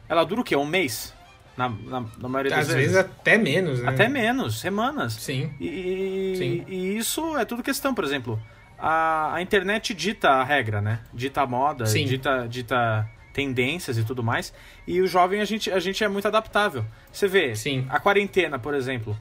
Ela 0.07 0.23
dura 0.23 0.41
o 0.41 0.43
quê? 0.43 0.55
Um 0.55 0.65
mês? 0.65 1.13
Na, 1.59 1.67
na, 1.67 2.05
na 2.17 2.29
maioria 2.29 2.55
das 2.55 2.69
Às 2.69 2.73
vezes 2.73 2.95
até 2.95 3.37
menos, 3.37 3.81
né? 3.81 3.89
Até 3.89 4.07
menos, 4.07 4.61
semanas. 4.61 5.11
Sim. 5.11 5.51
E, 5.59 6.35
Sim. 6.37 6.65
e 6.69 6.97
isso 6.97 7.37
é 7.37 7.43
tudo 7.43 7.61
questão, 7.61 7.93
por 7.93 8.05
exemplo, 8.05 8.41
a, 8.77 9.35
a 9.35 9.41
internet 9.41 9.93
dita 9.93 10.29
a 10.29 10.43
regra, 10.45 10.79
né? 10.79 11.01
Dita 11.13 11.41
a 11.41 11.45
moda, 11.45 11.85
Sim. 11.85 12.05
dita, 12.05 12.47
dita 12.47 13.05
tendências 13.33 13.97
e 13.97 14.05
tudo 14.05 14.23
mais. 14.23 14.53
E 14.87 15.01
o 15.01 15.07
jovem, 15.07 15.41
a 15.41 15.45
gente, 15.45 15.69
a 15.69 15.79
gente 15.81 16.01
é 16.01 16.07
muito 16.07 16.29
adaptável. 16.29 16.85
Você 17.11 17.27
vê, 17.27 17.53
Sim. 17.57 17.85
a 17.89 17.99
quarentena, 17.99 18.57
por 18.57 18.73
exemplo. 18.73 19.17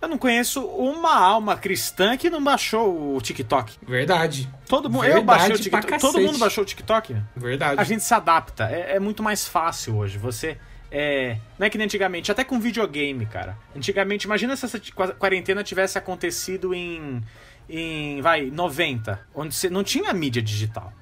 Eu 0.00 0.06
não 0.06 0.16
conheço 0.16 0.64
uma 0.64 1.12
alma 1.12 1.56
cristã 1.56 2.16
que 2.16 2.30
não 2.30 2.40
baixou 2.40 3.16
o 3.16 3.20
TikTok. 3.20 3.78
Verdade. 3.82 4.48
Todo 4.68 4.88
mundo, 4.88 5.06
eu 5.06 5.24
baixei 5.24 5.56
o 5.56 5.58
TikTok. 5.58 5.98
Todo 5.98 6.20
mundo 6.20 6.38
baixou 6.38 6.62
o 6.62 6.64
TikTok. 6.64 7.16
Verdade. 7.34 7.80
A 7.80 7.82
gente 7.82 8.04
se 8.04 8.14
adapta. 8.14 8.70
É, 8.70 8.94
é 8.94 9.00
muito 9.00 9.24
mais 9.24 9.48
fácil 9.48 9.96
hoje. 9.96 10.16
Você. 10.16 10.56
É, 10.90 11.36
não 11.58 11.66
é 11.66 11.70
que 11.70 11.76
nem 11.76 11.84
antigamente, 11.84 12.32
até 12.32 12.42
com 12.44 12.58
videogame, 12.58 13.26
cara. 13.26 13.56
Antigamente, 13.76 14.24
imagina 14.24 14.56
se 14.56 14.64
essa 14.64 14.80
qua- 14.94 15.12
quarentena 15.12 15.62
tivesse 15.62 15.98
acontecido 15.98 16.72
em. 16.74 17.22
em. 17.68 18.20
vai, 18.22 18.50
90, 18.50 19.20
onde 19.34 19.54
você 19.54 19.68
não 19.68 19.84
tinha 19.84 20.12
mídia 20.14 20.40
digital. 20.40 20.92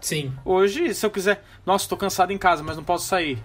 Sim. 0.00 0.32
Hoje, 0.44 0.92
se 0.94 1.04
eu 1.06 1.10
quiser. 1.10 1.44
Nossa, 1.64 1.88
tô 1.88 1.96
cansado 1.96 2.32
em 2.32 2.38
casa, 2.38 2.62
mas 2.62 2.76
não 2.76 2.84
posso 2.84 3.06
sair. 3.06 3.38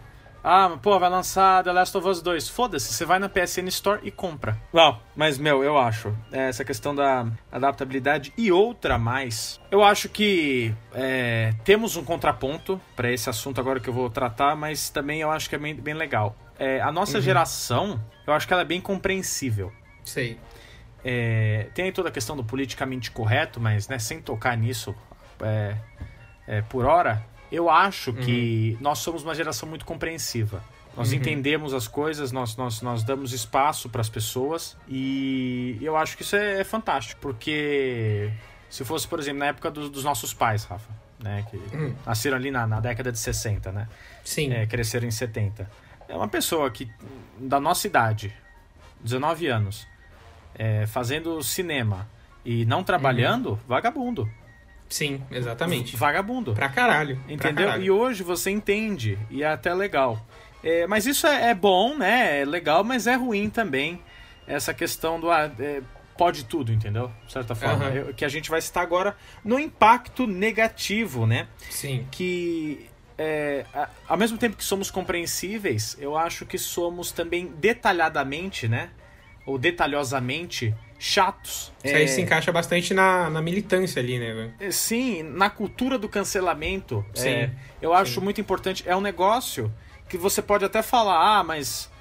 Ah, 0.43 0.77
pô, 0.82 0.99
vai 0.99 1.10
lançar 1.10 1.63
The 1.63 1.71
Last 1.71 1.97
of 1.97 2.06
Us 2.08 2.21
2. 2.21 2.49
Foda-se, 2.49 2.91
você 2.93 3.06
vai 3.06 3.17
na 3.17 3.29
PSN 3.29 3.67
Store 3.69 4.01
e 4.03 4.12
compra. 4.12 4.58
Não, 4.73 4.99
mas, 5.15 5.38
meu, 5.38 5.63
eu 5.63 5.77
acho. 5.77 6.13
é, 6.34 6.49
Essa 6.49 6.65
questão 6.65 6.93
da 6.93 7.25
adaptabilidade 7.49 8.34
e 8.38 8.51
outra 8.51 8.97
mais. 8.97 9.60
Eu 9.71 9.82
acho 9.84 10.10
que 10.10 10.75
é, 10.93 11.53
temos 11.63 11.95
um 11.95 12.03
contraponto 12.03 12.79
para 12.93 13.10
esse 13.10 13.29
assunto 13.29 13.62
agora 13.62 13.79
que 13.79 13.88
eu 13.88 13.93
vou 13.93 14.10
tratar, 14.10 14.53
mas 14.56 14.89
também 14.89 15.21
eu 15.21 15.32
acho 15.32 15.47
que 15.49 15.56
é 15.56 15.58
bem, 15.58 15.73
bem 15.75 15.93
legal. 15.93 16.36
É, 16.60 16.82
a 16.82 16.91
nossa 16.91 17.21
geração, 17.21 18.03
eu 18.27 18.34
acho 18.34 18.45
que 18.45 18.53
ela 18.53 18.63
é 18.63 18.65
bem 18.65 18.82
compreensível. 18.82 19.71
Sei. 20.03 20.38
É, 21.06 21.67
tem 21.73 21.86
aí 21.86 21.91
toda 21.91 22.10
a 22.10 22.12
questão 22.12 22.36
do 22.36 22.43
politicamente 22.43 23.12
correto, 23.12 23.60
mas 23.62 23.88
né, 23.88 23.97
sem 23.97 24.21
tocar 24.21 24.58
nisso 24.58 24.93
é, 25.41 25.75
é, 26.47 26.62
por 26.63 26.86
hora, 26.86 27.23
eu 27.53 27.69
acho 27.69 28.11
que 28.11 28.75
nós 28.81 28.97
somos 28.97 29.23
uma 29.23 29.35
geração 29.35 29.69
muito 29.69 29.85
compreensiva. 29.85 30.63
Nós 30.97 31.13
entendemos 31.13 31.73
as 31.73 31.87
coisas, 31.87 32.31
nós, 32.31 32.55
nós, 32.55 32.81
nós 32.81 33.03
damos 33.03 33.31
espaço 33.31 33.89
para 33.89 34.01
as 34.01 34.09
pessoas 34.09 34.75
e 34.87 35.77
eu 35.79 35.95
acho 35.95 36.17
que 36.17 36.23
isso 36.23 36.35
é, 36.35 36.61
é 36.61 36.63
fantástico, 36.63 37.21
porque 37.21 38.31
se 38.69 38.83
fosse, 38.83 39.07
por 39.07 39.19
exemplo, 39.19 39.39
na 39.39 39.47
época 39.47 39.69
dos, 39.69 39.89
dos 39.89 40.03
nossos 40.03 40.33
pais, 40.33 40.63
Rafa, 40.65 40.91
né, 41.19 41.45
que 41.49 41.61
nasceram 42.05 42.37
ali 42.37 42.49
na, 42.49 42.65
na 42.65 42.79
década 42.79 43.11
de 43.11 43.19
60, 43.19 43.71
né? 43.71 43.87
Sim. 44.23 44.51
é, 44.51 44.65
cresceram 44.65 45.07
em 45.07 45.11
70. 45.11 45.69
É 46.07 46.15
uma 46.15 46.27
pessoa 46.27 46.69
que, 46.71 46.89
da 47.39 47.59
nossa 47.59 47.87
idade, 47.87 48.33
19 49.01 49.47
anos, 49.47 49.87
é, 50.55 50.85
fazendo 50.85 51.41
cinema 51.43 52.07
e 52.43 52.65
não 52.65 52.83
trabalhando, 52.83 53.59
vagabundo. 53.67 54.29
Sim, 54.93 55.23
exatamente. 55.32 55.97
Vagabundo. 55.97 56.53
Pra 56.53 56.69
caralho. 56.69 57.17
pra 57.25 57.34
Entendeu? 57.34 57.65
caralho. 57.65 57.84
E 57.84 57.89
hoje 57.89 58.21
você 58.21 58.51
entende, 58.51 59.17
e 59.32 59.41
é 59.41 59.47
até 59.47 59.73
legal. 59.73 60.23
É, 60.63 60.86
mas 60.86 61.08
isso 61.08 61.25
é, 61.25 61.49
é 61.49 61.56
bom, 61.56 61.97
né? 61.97 62.41
É 62.41 62.45
legal, 62.45 62.84
mas 62.84 63.08
é 63.08 63.15
ruim 63.15 63.49
também. 63.49 63.99
Essa 64.45 64.71
questão 64.73 65.19
do. 65.19 65.32
ah, 65.32 65.51
é, 65.60 65.82
pode 66.15 66.45
tudo, 66.45 66.71
entendeu? 66.71 67.12
De 67.25 67.32
certa 67.34 67.56
forma. 67.56 67.86
Eu- 67.86 68.13
que 68.13 68.23
a 68.23 68.29
gente 68.29 68.51
vai 68.51 68.62
citar 68.62 68.84
agora 68.84 69.17
no 69.43 69.58
impacto 69.60 70.27
negativo, 70.27 71.25
né? 71.25 71.47
Sim. 71.71 72.06
que 72.12 72.88
é, 73.17 73.65
a- 73.73 73.89
ao 74.08 74.17
mesmo 74.17 74.38
tempo 74.38 74.56
que 74.58 74.63
somos 74.63 74.91
compreensíveis, 74.91 75.97
eu 75.99 76.15
acho 76.15 76.45
que 76.45 76.58
somos 76.60 77.12
também 77.12 77.47
detalhadamente, 77.58 78.67
né? 78.67 78.89
Ou 79.45 79.58
detalhosamente 79.58 80.73
chatos. 81.03 81.69
Isso 81.83 81.93
aí 81.93 82.03
É, 82.05 82.07
se 82.07 82.21
encaixa 82.21 82.49
bastante 82.49 82.93
na, 82.93 83.29
na 83.29 83.41
militância 83.41 84.01
ali, 84.01 84.17
né? 84.17 84.53
é, 84.57 84.71
Sim, 84.71 85.21
na 85.21 85.49
cultura 85.49 85.97
do 85.97 86.07
cancelamento. 86.07 87.05
Sim, 87.13 87.27
é, 87.27 87.51
eu 87.81 87.93
acho 87.93 88.13
sim. 88.13 88.19
muito 88.21 88.39
importante. 88.39 88.85
É 88.87 88.95
um 88.95 89.01
negócio 89.01 89.69
que 90.07 90.17
você 90.17 90.41
pode 90.41 90.63
até 90.63 90.81
falar, 90.81 91.39
ah, 91.39 91.43
mas 91.43 91.91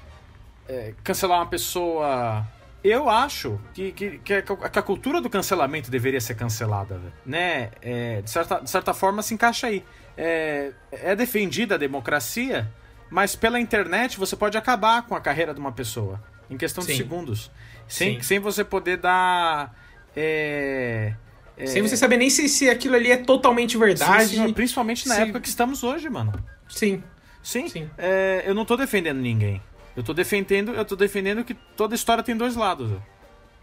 é, 0.69 0.95
cancelar 1.03 1.41
uma 1.41 1.47
pessoa. 1.47 2.47
Eu 2.85 3.09
acho 3.09 3.61
que, 3.75 3.91
que, 3.91 4.19
que 4.19 4.35
a 4.35 4.83
cultura 4.83 5.21
do 5.21 5.29
cancelamento 5.29 5.91
deveria 5.91 6.21
ser 6.21 6.37
cancelada, 6.37 7.01
né? 7.27 7.71
É, 7.83 8.23
de, 8.23 8.31
certa, 8.31 8.61
de 8.61 8.71
certa 8.71 8.95
forma 8.95 9.21
se 9.21 9.35
encaixa 9.35 9.67
aí. 9.67 9.85
É, 10.17 10.71
é 10.93 11.17
defendida 11.17 11.75
a 11.75 11.79
democracia, 11.79 12.71
mas 13.11 13.35
pela 13.35 13.59
internet 13.59 14.17
você 14.17 14.37
pode 14.37 14.57
acabar 14.57 15.03
com 15.03 15.17
a 15.17 15.21
carreira 15.21 15.53
de 15.53 15.59
uma 15.59 15.73
pessoa 15.73 16.23
em 16.49 16.57
questão 16.57 16.85
de 16.85 16.93
Sim. 16.93 16.99
segundos, 16.99 17.51
sem, 17.89 18.15
Sim. 18.17 18.23
sem 18.23 18.39
você 18.39 18.65
poder 18.65 18.97
dar 18.99 19.75
é, 20.17 21.15
é, 21.57 21.67
Sem 21.67 21.83
você 21.83 21.97
saber 21.97 22.17
nem 22.17 22.29
se, 22.31 22.49
se 22.49 22.69
aquilo 22.69 22.95
ali 22.97 23.11
é 23.11 23.17
totalmente 23.17 23.77
verdade. 23.77 24.25
Sim, 24.27 24.37
senhor, 24.37 24.53
principalmente 24.55 25.09
na 25.09 25.15
Se- 25.17 25.23
época 25.23 25.41
que 25.41 25.49
estamos 25.49 25.83
hoje, 25.83 26.09
mano. 26.09 26.33
Sim. 26.69 27.03
Sim. 27.43 27.69
Sim. 27.69 27.91
é, 27.99 28.43
eu 28.47 28.55
não 28.55 28.65
tô 28.65 28.77
defendendo 28.77 29.19
ninguém. 29.19 29.61
Eu 29.97 30.03
tô 30.03 30.15
defendendo, 30.15 30.73
eu 30.73 30.85
tô 30.85 30.97
defendendo 30.97 31.45
que 31.45 31.55
toda 31.77 31.95
história 31.95 32.23
tem 32.23 32.37
dois 32.37 32.57
lados. 32.57 32.91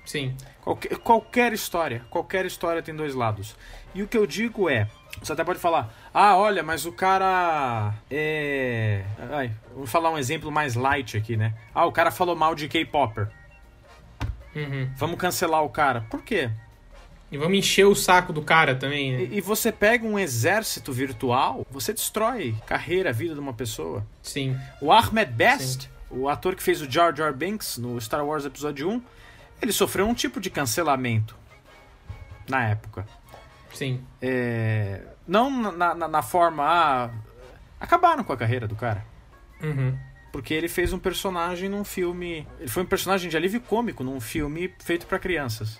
Sim. 0.06 0.36
Qualquer, 0.62 0.98
qualquer 0.98 1.54
história, 1.54 2.04
qualquer 2.10 2.46
história 2.46 2.82
tem 2.82 2.96
dois 2.96 3.16
lados. 3.16 3.56
E 3.96 4.04
o 4.04 4.08
que 4.08 4.18
eu 4.18 4.26
digo 4.28 4.70
é, 4.70 4.88
você 5.22 5.34
até 5.34 5.44
pode 5.44 5.60
falar, 5.60 5.94
ah, 6.14 6.36
olha, 6.36 6.62
mas 6.62 6.86
o 6.86 6.92
cara 6.92 7.94
é, 8.10 9.04
ai, 9.32 9.52
vou 9.76 9.86
falar 9.88 10.12
um 10.12 10.18
exemplo 10.18 10.52
mais 10.52 10.76
light 10.76 11.16
aqui, 11.18 11.36
né? 11.38 11.54
Ah, 11.74 11.86
o 11.86 11.92
cara 11.92 12.12
falou 12.12 12.36
mal 12.36 12.54
de 12.54 12.68
K-popper. 12.68 13.28
Uhum. 14.56 14.90
Vamos 14.98 15.18
cancelar 15.20 15.64
o 15.64 15.70
cara. 15.70 16.02
Por 16.10 16.22
quê? 16.24 16.50
E 17.32 17.38
vamos 17.38 17.58
encher 17.60 17.86
o 17.86 17.94
saco 17.96 18.34
do 18.34 18.42
cara 18.42 18.74
também, 18.74 19.12
né? 19.16 19.24
E, 19.32 19.38
e 19.38 19.42
você 19.42 19.72
pega 19.72 20.06
um 20.06 20.18
exército 20.18 20.92
virtual, 20.92 21.66
você 21.70 21.94
destrói 21.94 22.56
carreira, 22.66 23.14
vida 23.14 23.36
de 23.36 23.40
uma 23.40 23.54
pessoa. 23.54 24.04
Sim. 24.24 24.58
O 24.82 24.92
Ahmed 24.92 25.32
Best, 25.32 25.90
o 26.10 26.28
ator 26.28 26.56
que 26.56 26.64
fez 26.64 26.82
o 26.82 26.90
Jar 26.92 27.16
Jar 27.16 27.32
Binks 27.34 27.78
no 27.78 28.02
Star 28.02 28.26
Wars 28.26 28.46
Episódio 28.46 28.90
1, 28.90 29.04
ele 29.62 29.72
sofreu 29.72 30.08
um 30.08 30.14
tipo 30.16 30.40
de 30.40 30.50
cancelamento 30.50 31.36
na 32.50 32.66
época. 32.68 33.06
Sim. 33.74 34.04
É, 34.20 35.02
não 35.28 35.52
na, 35.72 35.94
na- 35.94 36.08
na 36.08 36.22
forma. 36.24 36.64
Ah, 36.66 37.10
acabaram 37.80 38.24
com 38.24 38.34
a 38.34 38.38
carreira 38.38 38.68
do 38.68 38.76
cara. 38.76 39.06
Uhum. 39.62 39.96
Porque 40.32 40.54
ele 40.54 40.68
fez 40.68 40.94
um 40.94 41.00
personagem 41.00 41.68
num 41.70 41.84
filme. 41.84 42.48
Ele 42.60 42.70
foi 42.70 42.84
um 42.84 42.86
personagem 42.86 43.30
de 43.30 43.36
alívio 43.38 43.62
cômico 43.62 44.04
num 44.04 44.20
filme 44.20 44.72
feito 44.80 45.06
pra 45.08 45.18
crianças. 45.20 45.80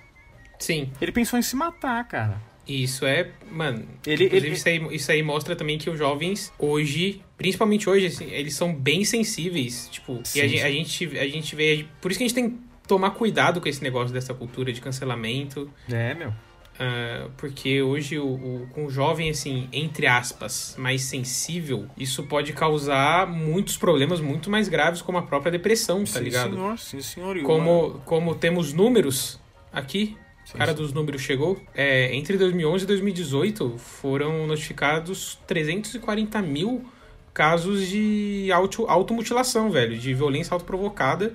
Sim. 0.57 0.91
Ele 0.99 1.12
pensou 1.12 1.38
em 1.38 1.41
se 1.41 1.55
matar, 1.55 2.05
cara. 2.07 2.41
Isso 2.67 3.05
é, 3.05 3.31
mano. 3.49 3.88
Ele- 4.05 4.25
inclusive, 4.25 4.35
ele- 4.47 4.55
Isso, 4.55 4.69
aí, 4.69 4.95
isso 4.95 5.12
aí 5.12 5.23
mostra 5.23 5.55
também 5.55 5.77
que 5.77 5.89
os 5.89 5.97
jovens 5.97 6.53
hoje, 6.59 7.21
principalmente 7.38 7.89
hoje, 7.89 8.05
assim, 8.07 8.25
eles 8.31 8.53
são 8.53 8.73
bem 8.75 9.03
sensíveis. 9.03 9.88
Tipo, 9.91 10.19
Sim, 10.23 10.39
e 10.39 10.41
a, 10.41 10.49
sim. 10.49 10.59
a 10.62 10.71
gente, 10.71 11.17
a 11.17 11.27
gente 11.27 11.55
vê. 11.55 11.85
Por 11.99 12.12
isso 12.12 12.17
que 12.19 12.23
a 12.25 12.27
gente 12.27 12.35
tem 12.35 12.49
que 12.51 12.57
tomar 12.88 13.12
cuidado 13.12 13.59
com 13.62 13.67
esse 13.67 13.81
negócio 13.81 14.13
dessa 14.13 14.33
cultura 14.35 14.71
de 14.71 14.81
cancelamento. 14.81 15.71
É, 15.89 16.13
meu. 16.13 16.31
Ah, 16.79 17.27
porque 17.37 17.81
hoje, 17.81 18.17
o, 18.17 18.25
o- 18.25 18.67
com 18.71 18.85
o 18.85 18.89
jovem, 18.89 19.29
assim, 19.29 19.67
entre 19.73 20.07
aspas, 20.07 20.75
mais 20.77 21.01
sensível, 21.03 21.87
isso 21.97 22.23
pode 22.23 22.53
causar 22.53 23.27
muitos 23.27 23.75
problemas 23.77 24.21
muito 24.21 24.49
mais 24.49 24.67
graves, 24.69 25.01
como 25.01 25.17
a 25.17 25.21
própria 25.21 25.51
depressão, 25.51 25.99
tá 26.05 26.19
sim, 26.19 26.19
ligado? 26.23 26.53
senhor, 26.55 26.79
sim, 26.79 27.01
senhor. 27.01 27.35
E 27.37 27.41
uma- 27.41 27.47
Como, 27.47 28.01
como 28.05 28.35
temos 28.35 28.71
números 28.73 29.39
aqui, 29.73 30.15
o 30.53 30.57
cara 30.57 30.73
dos 30.73 30.91
números 30.93 31.21
chegou. 31.21 31.61
É, 31.75 32.15
entre 32.15 32.35
2011 32.37 32.83
e 32.83 32.87
2018 32.87 33.77
foram 33.77 34.47
notificados 34.47 35.37
340 35.45 36.41
mil 36.41 36.85
casos 37.33 37.87
de 37.87 38.49
auto, 38.51 38.85
automutilação, 38.87 39.69
velho, 39.69 39.95
de 39.97 40.13
violência 40.13 40.53
autoprovocada, 40.53 41.33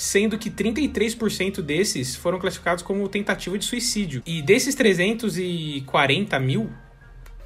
sendo 0.00 0.38
que 0.38 0.50
33% 0.50 1.60
desses 1.60 2.16
foram 2.16 2.38
classificados 2.38 2.82
como 2.82 3.06
tentativa 3.06 3.58
de 3.58 3.66
suicídio. 3.66 4.22
E 4.24 4.40
desses 4.40 4.74
340 4.74 6.40
mil 6.40 6.70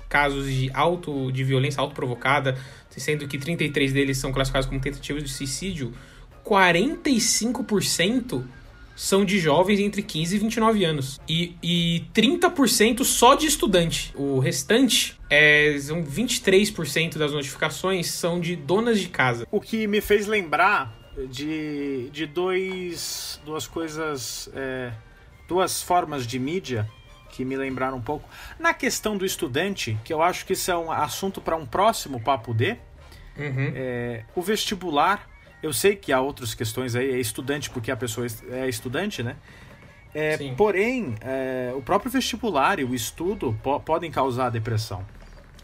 casos 0.08 0.46
de 0.46 0.70
auto 0.72 1.32
de 1.32 1.42
violência 1.42 1.80
autoprovocada, 1.80 2.56
sendo 2.90 3.26
que 3.26 3.38
33 3.38 3.92
deles 3.92 4.18
são 4.18 4.30
classificados 4.30 4.68
como 4.68 4.80
tentativa 4.80 5.20
de 5.20 5.28
suicídio, 5.28 5.92
45% 6.44 8.44
são 8.94 9.24
de 9.24 9.40
jovens 9.40 9.80
entre 9.80 10.00
15 10.00 10.36
e 10.36 10.38
29 10.38 10.84
anos. 10.84 11.20
E, 11.28 11.56
e 11.60 12.04
30% 12.14 13.02
só 13.02 13.34
de 13.34 13.48
estudante. 13.48 14.12
O 14.14 14.38
restante, 14.38 15.18
é, 15.28 15.76
são 15.80 16.04
23% 16.04 17.18
das 17.18 17.32
notificações 17.32 18.12
são 18.12 18.38
de 18.38 18.54
donas 18.54 19.00
de 19.00 19.08
casa. 19.08 19.44
O 19.50 19.60
que 19.60 19.88
me 19.88 20.00
fez 20.00 20.28
lembrar 20.28 21.02
de, 21.28 22.10
de 22.10 22.26
dois, 22.26 23.40
duas 23.44 23.66
coisas, 23.66 24.48
é, 24.54 24.92
duas 25.48 25.82
formas 25.82 26.26
de 26.26 26.38
mídia 26.38 26.88
que 27.30 27.44
me 27.44 27.56
lembraram 27.56 27.96
um 27.96 28.02
pouco. 28.02 28.28
Na 28.58 28.72
questão 28.72 29.16
do 29.16 29.24
estudante, 29.24 29.98
que 30.04 30.12
eu 30.12 30.22
acho 30.22 30.46
que 30.46 30.52
isso 30.52 30.70
é 30.70 30.76
um 30.76 30.90
assunto 30.90 31.40
para 31.40 31.56
um 31.56 31.66
próximo 31.66 32.20
Papo 32.20 32.54
D, 32.54 32.76
Uhum. 33.36 33.72
é, 33.74 34.22
o 34.36 34.40
vestibular, 34.40 35.28
eu 35.60 35.72
sei 35.72 35.96
que 35.96 36.12
há 36.12 36.20
outras 36.20 36.54
questões 36.54 36.94
aí, 36.94 37.10
é 37.10 37.18
estudante 37.18 37.68
porque 37.68 37.90
a 37.90 37.96
pessoa 37.96 38.24
é 38.52 38.68
estudante, 38.68 39.24
né? 39.24 39.34
É, 40.14 40.36
porém, 40.56 41.16
é, 41.20 41.72
o 41.74 41.82
próprio 41.82 42.08
vestibular 42.12 42.78
e 42.78 42.84
o 42.84 42.94
estudo 42.94 43.58
po 43.60 43.80
podem 43.80 44.12
causar 44.12 44.50
depressão. 44.50 45.04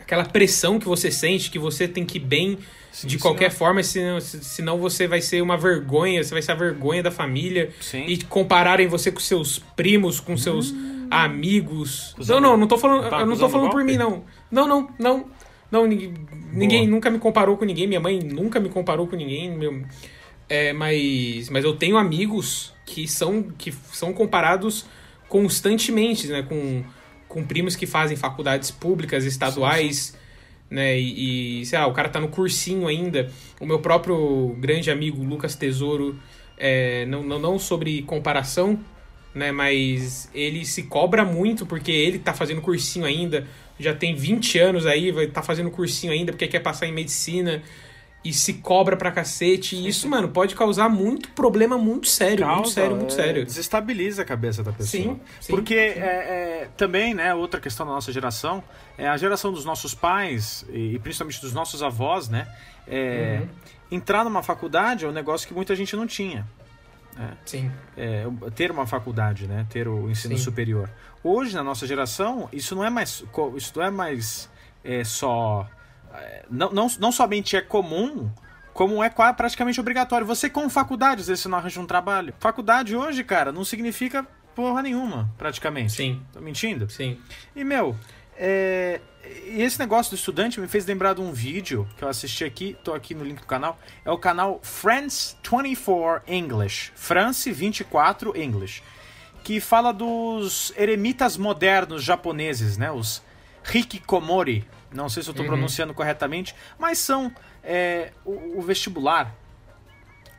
Aquela 0.00 0.24
pressão 0.24 0.78
que 0.78 0.86
você 0.86 1.10
sente, 1.10 1.50
que 1.50 1.58
você 1.58 1.86
tem 1.86 2.04
que 2.04 2.18
ir 2.18 2.20
bem 2.20 2.58
Sim, 2.92 3.06
de 3.06 3.18
qualquer 3.18 3.50
forma, 3.50 3.82
senão, 3.82 4.20
senão 4.20 4.78
você 4.78 5.06
vai 5.06 5.20
ser 5.20 5.40
uma 5.42 5.56
vergonha, 5.56 6.22
você 6.22 6.32
vai 6.32 6.42
ser 6.42 6.52
a 6.52 6.56
vergonha 6.56 7.02
da 7.02 7.10
família. 7.10 7.70
Sim. 7.80 8.04
E 8.06 8.22
compararem 8.24 8.88
você 8.88 9.12
com 9.12 9.20
seus 9.20 9.58
primos, 9.76 10.18
com 10.18 10.36
seus 10.36 10.74
amigos. 11.10 12.14
Os 12.18 12.28
Não, 12.28 12.40
não, 12.40 12.56
não 12.56 12.66
tô 12.66 12.76
falando, 12.76 13.08
Tá 13.08 13.20
eu 13.20 13.26
não 13.26 13.36
tô 13.36 13.48
falando 13.48 13.70
por 13.70 13.84
mim, 13.84 13.96
não. 13.96 14.24
Não, 14.50 14.66
não, 14.66 14.90
não. 14.98 15.26
Não, 15.70 15.86
ninguém, 15.86 16.14
ninguém 16.52 16.86
nunca 16.88 17.08
me 17.10 17.20
comparou 17.20 17.56
com 17.56 17.64
ninguém, 17.64 17.86
minha 17.86 18.00
mãe 18.00 18.18
nunca 18.18 18.58
me 18.58 18.68
comparou 18.68 19.06
com 19.06 19.14
ninguém. 19.14 19.56
Meu, 19.56 19.84
é, 20.48 20.72
mas, 20.72 21.48
mas 21.48 21.64
eu 21.64 21.76
tenho 21.76 21.96
amigos 21.96 22.74
que 22.84 23.06
são, 23.06 23.44
que 23.56 23.70
são 23.92 24.12
comparados 24.12 24.84
constantemente, 25.28 26.26
né? 26.26 26.42
Com, 26.42 26.82
com 27.30 27.44
primos 27.44 27.76
que 27.76 27.86
fazem 27.86 28.16
faculdades 28.16 28.72
públicas, 28.72 29.24
estaduais, 29.24 30.18
né? 30.68 30.98
E, 30.98 31.60
e, 31.60 31.66
sei 31.66 31.78
lá, 31.78 31.86
o 31.86 31.92
cara 31.92 32.08
tá 32.08 32.20
no 32.20 32.28
cursinho 32.28 32.88
ainda. 32.88 33.30
O 33.60 33.64
meu 33.64 33.78
próprio 33.78 34.56
grande 34.58 34.90
amigo 34.90 35.22
Lucas 35.22 35.54
Tesouro, 35.54 36.18
é, 36.58 37.06
não, 37.06 37.22
não, 37.22 37.38
não 37.38 37.56
sobre 37.56 38.02
comparação, 38.02 38.80
né? 39.32 39.52
Mas 39.52 40.28
ele 40.34 40.64
se 40.64 40.82
cobra 40.82 41.24
muito 41.24 41.64
porque 41.64 41.92
ele 41.92 42.18
tá 42.18 42.34
fazendo 42.34 42.60
cursinho 42.60 43.06
ainda, 43.06 43.46
já 43.78 43.94
tem 43.94 44.12
20 44.12 44.58
anos 44.58 44.84
aí, 44.84 45.12
vai 45.12 45.28
tá 45.28 45.40
fazendo 45.40 45.70
cursinho 45.70 46.12
ainda 46.12 46.32
porque 46.32 46.48
quer 46.48 46.60
passar 46.60 46.88
em 46.88 46.92
medicina 46.92 47.62
e 48.22 48.32
se 48.32 48.54
cobra 48.54 48.96
pra 48.96 49.10
cacete. 49.10 49.76
E 49.76 49.88
isso, 49.88 50.08
mano, 50.08 50.28
pode 50.28 50.54
causar 50.54 50.88
muito 50.88 51.30
problema 51.30 51.78
muito 51.78 52.06
sério, 52.06 52.46
muito 52.46 52.56
Causa, 52.58 52.74
sério, 52.74 52.96
muito 52.96 53.12
é, 53.12 53.16
sério. 53.16 53.44
Desestabiliza 53.44 54.22
a 54.22 54.24
cabeça 54.24 54.62
da 54.62 54.72
pessoa. 54.72 55.02
Sim, 55.02 55.20
sim. 55.40 55.52
Porque 55.52 55.74
é, 55.74 55.98
é, 55.98 56.68
também, 56.76 57.14
né, 57.14 57.34
outra 57.34 57.60
questão 57.60 57.86
da 57.86 57.92
nossa 57.92 58.12
geração, 58.12 58.62
é 58.98 59.08
a 59.08 59.16
geração 59.16 59.52
dos 59.52 59.64
nossos 59.64 59.94
pais 59.94 60.64
e 60.70 60.98
principalmente 60.98 61.40
dos 61.40 61.52
nossos 61.54 61.82
avós, 61.82 62.28
né? 62.28 62.46
é, 62.86 63.40
Uhum. 63.40 63.48
Entrar 63.92 64.22
numa 64.24 64.42
faculdade 64.42 65.04
é 65.04 65.08
um 65.08 65.12
negócio 65.12 65.48
que 65.48 65.54
muita 65.54 65.74
gente 65.74 65.96
não 65.96 66.06
tinha. 66.06 66.46
Sim. 67.44 67.70
É, 67.96 68.24
ter 68.54 68.70
uma 68.70 68.86
faculdade, 68.86 69.46
né? 69.46 69.66
Ter 69.68 69.88
o 69.88 70.08
ensino 70.08 70.36
Sim. 70.38 70.44
superior. 70.44 70.88
Hoje, 71.24 71.54
na 71.54 71.62
nossa 71.62 71.86
geração, 71.86 72.48
isso 72.52 72.74
não 72.74 72.84
é 72.84 72.88
mais, 72.88 73.24
isso 73.56 73.72
não 73.76 73.82
é 73.84 73.90
mais 73.90 74.48
só. 75.04 75.68
É, 76.14 76.44
não, 76.50 76.70
não, 76.70 76.86
não 76.98 77.12
somente 77.12 77.56
é 77.56 77.60
comum, 77.60 78.30
como 78.72 79.02
é 79.02 79.10
praticamente 79.10 79.80
obrigatório. 79.80 80.26
Você 80.26 80.48
com 80.48 80.68
faculdade, 80.68 81.22
às 81.22 81.28
vezes 81.28 81.42
você 81.42 81.48
não 81.48 81.58
arranja 81.58 81.80
um 81.80 81.86
trabalho. 81.86 82.34
Faculdade 82.38 82.96
hoje, 82.96 83.22
cara, 83.24 83.52
não 83.52 83.64
significa 83.64 84.26
porra 84.54 84.82
nenhuma, 84.82 85.30
praticamente. 85.38 85.92
Sim. 85.92 86.22
Tô 86.32 86.40
mentindo? 86.40 86.88
Sim. 86.90 87.18
E, 87.54 87.64
meu, 87.64 87.96
é, 88.36 89.00
esse 89.46 89.78
negócio 89.78 90.10
do 90.10 90.16
estudante 90.16 90.60
me 90.60 90.66
fez 90.66 90.86
lembrar 90.86 91.14
de 91.14 91.20
um 91.20 91.32
vídeo 91.32 91.86
que 91.96 92.02
eu 92.02 92.08
assisti 92.08 92.44
aqui, 92.44 92.76
tô 92.82 92.94
aqui 92.94 93.14
no 93.14 93.24
link 93.24 93.40
do 93.40 93.46
canal. 93.46 93.78
É 94.04 94.10
o 94.10 94.18
canal 94.18 94.60
France 94.62 95.36
24 95.42 96.22
English. 96.26 96.92
France 96.94 97.50
24 97.50 98.36
English. 98.36 98.82
Que 99.44 99.60
fala 99.60 99.92
dos 99.92 100.72
eremitas 100.76 101.36
modernos 101.36 102.02
japoneses, 102.02 102.76
né? 102.76 102.90
Os 102.90 103.22
hikikomori. 103.74 104.66
Não 104.92 105.08
sei 105.08 105.22
se 105.22 105.28
eu 105.30 105.34
tô 105.34 105.42
Uhum. 105.42 105.48
pronunciando 105.48 105.94
corretamente, 105.94 106.54
mas 106.78 106.98
são 106.98 107.32
é, 107.62 108.12
o, 108.24 108.58
o 108.58 108.62
vestibular 108.62 109.34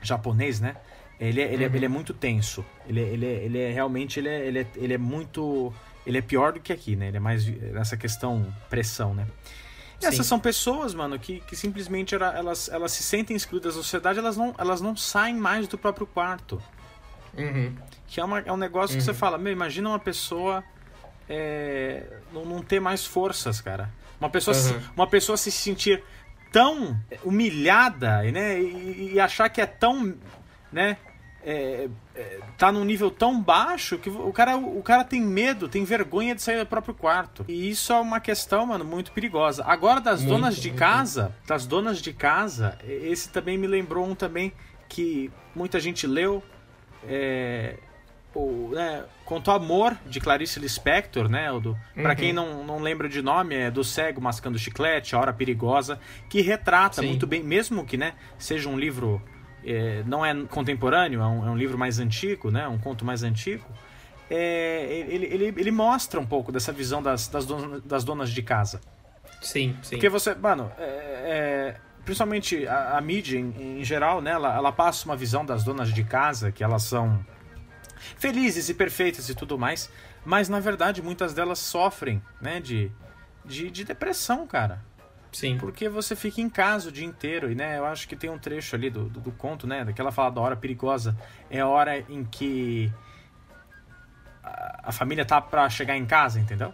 japonês, 0.01 0.59
né? 0.59 0.75
Ele 1.19 1.39
é, 1.41 1.53
ele, 1.53 1.63
é, 1.63 1.67
Uhum. 1.67 1.75
ele 1.75 1.85
é 1.85 1.89
muito 1.89 2.13
tenso. 2.13 2.65
Ele, 2.87 2.99
é- 2.99 3.07
ele, 3.07 3.25
ele 3.25 3.59
é 3.59 3.71
realmente 3.71 4.19
ele 4.19 4.27
é, 4.29 4.45
ele, 4.47 4.59
é, 4.59 4.67
ele 4.75 4.93
é 4.93 4.97
muito. 4.97 5.71
Ele 6.05 6.17
é 6.17 6.21
pior 6.21 6.53
do 6.53 6.59
que 6.59 6.73
aqui, 6.73 6.95
né? 6.95 7.09
Ele 7.09 7.17
é 7.17 7.19
mais 7.19 7.45
nessa 7.45 7.95
questão 7.95 8.51
pressão, 8.69 9.13
né? 9.13 9.27
E 9.99 10.01
Sim. 10.01 10.07
essas 10.07 10.25
são 10.25 10.39
pessoas, 10.39 10.95
mano, 10.95 11.19
que, 11.19 11.39
que 11.41 11.55
simplesmente 11.55 12.15
elas, 12.15 12.67
elas 12.69 12.91
se 12.91 13.03
sentem 13.03 13.37
excluídas 13.37 13.75
da 13.75 13.83
sociedade, 13.83 14.17
elas 14.17 14.35
não, 14.35 14.55
elas 14.57 14.81
não 14.81 14.95
saem 14.95 15.35
mais 15.35 15.67
do 15.67 15.77
próprio 15.77 16.07
quarto. 16.07 16.59
Uhum. 17.37 17.75
Que 18.07 18.19
é, 18.19 18.23
uma, 18.25 18.39
é 18.39 18.51
um 18.51 18.57
negócio 18.57 18.97
que 18.97 19.03
você 19.03 19.13
fala, 19.13 19.37
meu, 19.37 19.53
imagina 19.53 19.89
uma 19.89 19.99
pessoa 19.99 20.63
é, 21.29 22.03
não, 22.33 22.43
não 22.45 22.63
ter 22.63 22.79
mais 22.79 23.05
forças, 23.05 23.61
cara. 23.61 23.91
Uma 24.21 24.29
pessoa, 24.29 24.53
se, 24.53 24.71
Uhum. 24.73 24.81
uma 24.95 25.07
pessoa 25.07 25.35
se 25.35 25.51
sentir 25.51 26.01
tão 26.51 26.95
humilhada 27.23 28.21
né, 28.31 28.61
e, 28.61 29.13
e 29.15 29.19
achar 29.19 29.49
que 29.49 29.59
é 29.59 29.65
tão. 29.65 30.15
Né, 30.71 30.95
é, 31.43 31.89
é, 32.15 32.39
tá 32.55 32.71
num 32.71 32.85
nível 32.85 33.09
tão 33.09 33.41
baixo 33.41 33.97
que 33.97 34.09
o 34.11 34.31
cara, 34.31 34.55
o 34.57 34.81
cara 34.83 35.03
tem 35.03 35.19
medo, 35.19 35.67
tem 35.67 35.83
vergonha 35.83 36.35
de 36.35 36.41
sair 36.41 36.59
do 36.59 36.67
próprio 36.67 36.93
quarto. 36.93 37.43
E 37.47 37.67
isso 37.69 37.91
é 37.91 37.99
uma 37.99 38.19
questão, 38.19 38.67
mano, 38.67 38.85
muito 38.85 39.11
perigosa. 39.11 39.63
Agora, 39.65 39.99
das 39.99 40.19
Muito, 40.21 40.33
donas 40.35 40.55
de 40.57 40.67
muito. 40.69 40.79
casa, 40.79 41.35
das 41.47 41.65
donas 41.65 41.99
de 41.99 42.13
casa, 42.13 42.77
esse 42.87 43.29
também 43.29 43.57
me 43.57 43.65
lembrou 43.65 44.05
um 44.07 44.13
também 44.13 44.53
que 44.87 45.31
muita 45.55 45.79
gente 45.79 46.05
leu. 46.05 46.43
É, 47.07 47.77
o, 48.33 48.69
né, 48.73 49.03
Quanto 49.25 49.51
Amor, 49.51 49.97
de 50.05 50.19
Clarice 50.19 50.59
Lispector, 50.59 51.29
né? 51.29 51.51
Uhum. 51.51 51.75
quem 52.17 52.33
não, 52.33 52.63
não 52.63 52.79
lembra 52.79 53.07
de 53.09 53.21
nome, 53.21 53.55
é 53.55 53.71
do 53.71 53.83
cego 53.83 54.21
mascando 54.21 54.57
chiclete, 54.57 55.15
A 55.15 55.19
Hora 55.19 55.33
Perigosa, 55.33 55.99
que 56.29 56.41
retrata 56.41 57.01
Sim. 57.01 57.07
muito 57.07 57.27
bem, 57.27 57.43
mesmo 57.43 57.85
que 57.85 57.97
né, 57.97 58.13
seja 58.37 58.69
um 58.69 58.77
livro, 58.77 59.21
é, 59.65 60.03
não 60.05 60.25
é 60.25 60.33
contemporâneo, 60.45 61.21
é 61.21 61.25
um, 61.25 61.47
é 61.47 61.49
um 61.49 61.57
livro 61.57 61.77
mais 61.77 61.99
antigo, 61.99 62.49
né? 62.49 62.67
Um 62.67 62.77
conto 62.77 63.03
mais 63.05 63.23
antigo. 63.23 63.65
é, 64.29 65.05
ele, 65.09 65.25
ele, 65.25 65.45
ele 65.57 65.71
mostra 65.71 66.19
um 66.19 66.25
pouco 66.25 66.51
dessa 66.51 66.71
visão 66.71 67.03
das, 67.03 67.27
das, 67.27 67.45
donas, 67.45 67.81
das 67.83 68.03
donas 68.03 68.29
de 68.29 68.41
casa. 68.41 68.79
Sim, 69.41 69.75
sim. 69.81 69.95
Porque 69.95 70.07
você, 70.07 70.35
mano, 70.35 70.71
é, 70.77 70.83
é, 70.83 71.75
principalmente 72.05 72.65
a, 72.67 72.97
a 72.97 73.01
mídia 73.01 73.37
em, 73.37 73.79
em 73.79 73.83
geral, 73.83 74.21
né, 74.21 74.31
ela, 74.31 74.55
ela 74.55 74.71
passa 74.71 75.05
uma 75.05 75.15
visão 75.15 75.45
das 75.45 75.63
donas 75.63 75.93
de 75.93 76.03
casa, 76.03 76.51
que 76.51 76.63
elas 76.63 76.83
são 76.83 77.25
felizes 78.17 78.69
e 78.69 78.73
perfeitas 78.73 79.29
e 79.29 79.35
tudo 79.35 79.57
mais, 79.57 79.89
mas 80.25 80.49
na 80.49 80.59
verdade 80.59 81.01
muitas 81.01 81.33
delas 81.33 81.59
sofrem, 81.59 82.21
né, 82.41 82.59
de, 82.59 82.91
de, 83.45 83.69
de 83.71 83.83
depressão, 83.83 84.45
cara. 84.47 84.81
Sim. 85.31 85.57
Porque 85.57 85.87
você 85.87 86.13
fica 86.15 86.41
em 86.41 86.49
casa 86.49 86.89
o 86.89 86.91
dia 86.91 87.05
inteiro, 87.05 87.49
e 87.49 87.55
né, 87.55 87.77
eu 87.77 87.85
acho 87.85 88.07
que 88.07 88.15
tem 88.17 88.29
um 88.29 88.37
trecho 88.37 88.75
ali 88.75 88.89
do, 88.89 89.05
do, 89.05 89.21
do 89.21 89.31
conto, 89.31 89.65
né, 89.65 89.85
daquela 89.85 90.11
fala 90.11 90.29
da 90.29 90.41
hora 90.41 90.55
perigosa, 90.57 91.15
é 91.49 91.61
a 91.61 91.67
hora 91.67 91.97
em 92.09 92.25
que 92.25 92.91
a, 94.43 94.89
a 94.89 94.91
família 94.91 95.23
tá 95.25 95.39
pra 95.39 95.69
chegar 95.69 95.95
em 95.95 96.05
casa, 96.05 96.39
entendeu? 96.39 96.73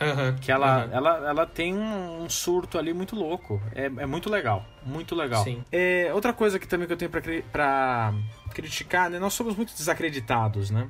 Aham, 0.00 0.36
Que 0.40 0.52
ela, 0.52 0.82
aham. 0.84 0.88
ela, 0.92 1.28
ela 1.28 1.46
tem 1.46 1.74
um, 1.74 2.24
um 2.24 2.28
surto 2.28 2.76
ali 2.78 2.92
muito 2.92 3.16
louco. 3.16 3.62
É, 3.74 3.86
é 3.86 4.04
muito 4.06 4.28
legal. 4.28 4.62
Muito 4.82 5.14
legal. 5.14 5.42
Sim. 5.42 5.64
É, 5.72 6.10
outra 6.12 6.34
coisa 6.34 6.58
que 6.58 6.68
também 6.68 6.86
que 6.86 6.92
eu 6.92 6.98
tenho 6.98 7.10
pra, 7.10 7.22
pra 7.50 8.14
criticar, 8.60 9.10
né? 9.10 9.18
Nós 9.18 9.34
somos 9.34 9.54
muito 9.54 9.74
desacreditados, 9.76 10.70
né? 10.70 10.88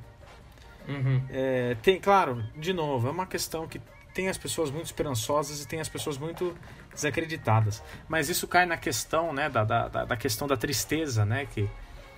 Uhum. 0.87 1.21
É, 1.29 1.75
tem, 1.81 1.99
claro, 1.99 2.41
de 2.55 2.71
novo, 2.71 3.09
é 3.09 3.11
uma 3.11 3.25
questão 3.27 3.67
que 3.67 3.81
tem 4.13 4.29
as 4.29 4.37
pessoas 4.37 4.71
muito 4.71 4.85
esperançosas 4.85 5.61
e 5.61 5.67
tem 5.67 5.81
as 5.81 5.89
pessoas 5.89 6.17
muito 6.17 6.55
desacreditadas. 6.93 7.83
Mas 8.07 8.29
isso 8.29 8.47
cai 8.47 8.65
na 8.65 8.77
questão, 8.77 9.33
né? 9.33 9.49
Da, 9.49 9.65
da, 9.65 9.87
da- 10.05 10.15
questão 10.17 10.47
da 10.47 10.55
tristeza, 10.55 11.25
né? 11.25 11.45
Que 11.45 11.69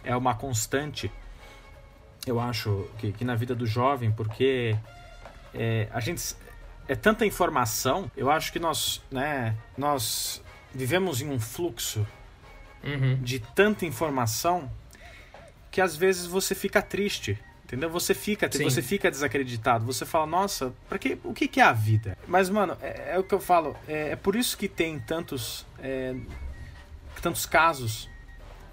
é 0.04 0.16
uma 0.16 0.36
constante. 0.36 1.12
eu 2.28 2.39
acho, 2.39 2.88
que, 3.00 3.12
que 3.12 3.26
na 3.26 3.34
vida 3.36 3.56
do 3.56 3.66
jovem, 3.66 4.12
porque 4.12 4.78
é, 5.54 5.88
a 5.91 6.00
gente 6.00 6.36
é 6.88 6.95
tanta 6.95 7.26
informação, 7.26 8.10
eu 8.16 8.30
acho 8.30 8.52
que 8.54 8.60
nós, 8.60 9.02
né, 9.12 9.56
nós 9.78 10.41
vivemos 10.74 11.22
em 11.22 11.30
um 11.30 11.39
fluxo 11.39 12.06
Uhum. 12.82 13.18
de 13.22 13.39
tanta 13.39 13.86
informação 13.86 14.72
que 15.72 15.82
às 15.82 15.95
vezes 15.95 16.26
você 16.26 16.55
fica 16.55 16.82
triste. 16.82 17.38
Entendeu? 17.63 17.88
Você 17.91 18.15
fica, 18.15 18.51
Sim. 18.51 18.63
você 18.63 18.82
fica 18.82 19.11
desacreditado. 19.11 19.86
Você 19.86 20.03
fala, 20.03 20.26
nossa, 20.26 20.74
para 20.88 20.97
que, 20.97 21.20
o 21.24 21.36
que, 21.36 21.47
que 21.47 21.59
é 21.59 21.63
a 21.63 21.72
vida? 21.72 22.17
Mas, 22.28 22.49
mano, 22.49 22.76
é, 22.82 23.13
é 23.13 23.20
o 23.20 23.24
que 23.24 23.34
eu 23.34 23.39
falo. 23.39 23.76
É, 23.88 24.09
é 24.09 24.15
por 24.15 24.36
isso 24.36 24.57
que 24.57 24.67
tem 24.67 24.99
tantos, 24.99 25.67
é, 25.78 26.15
tantos 27.22 27.45
casos 27.45 28.09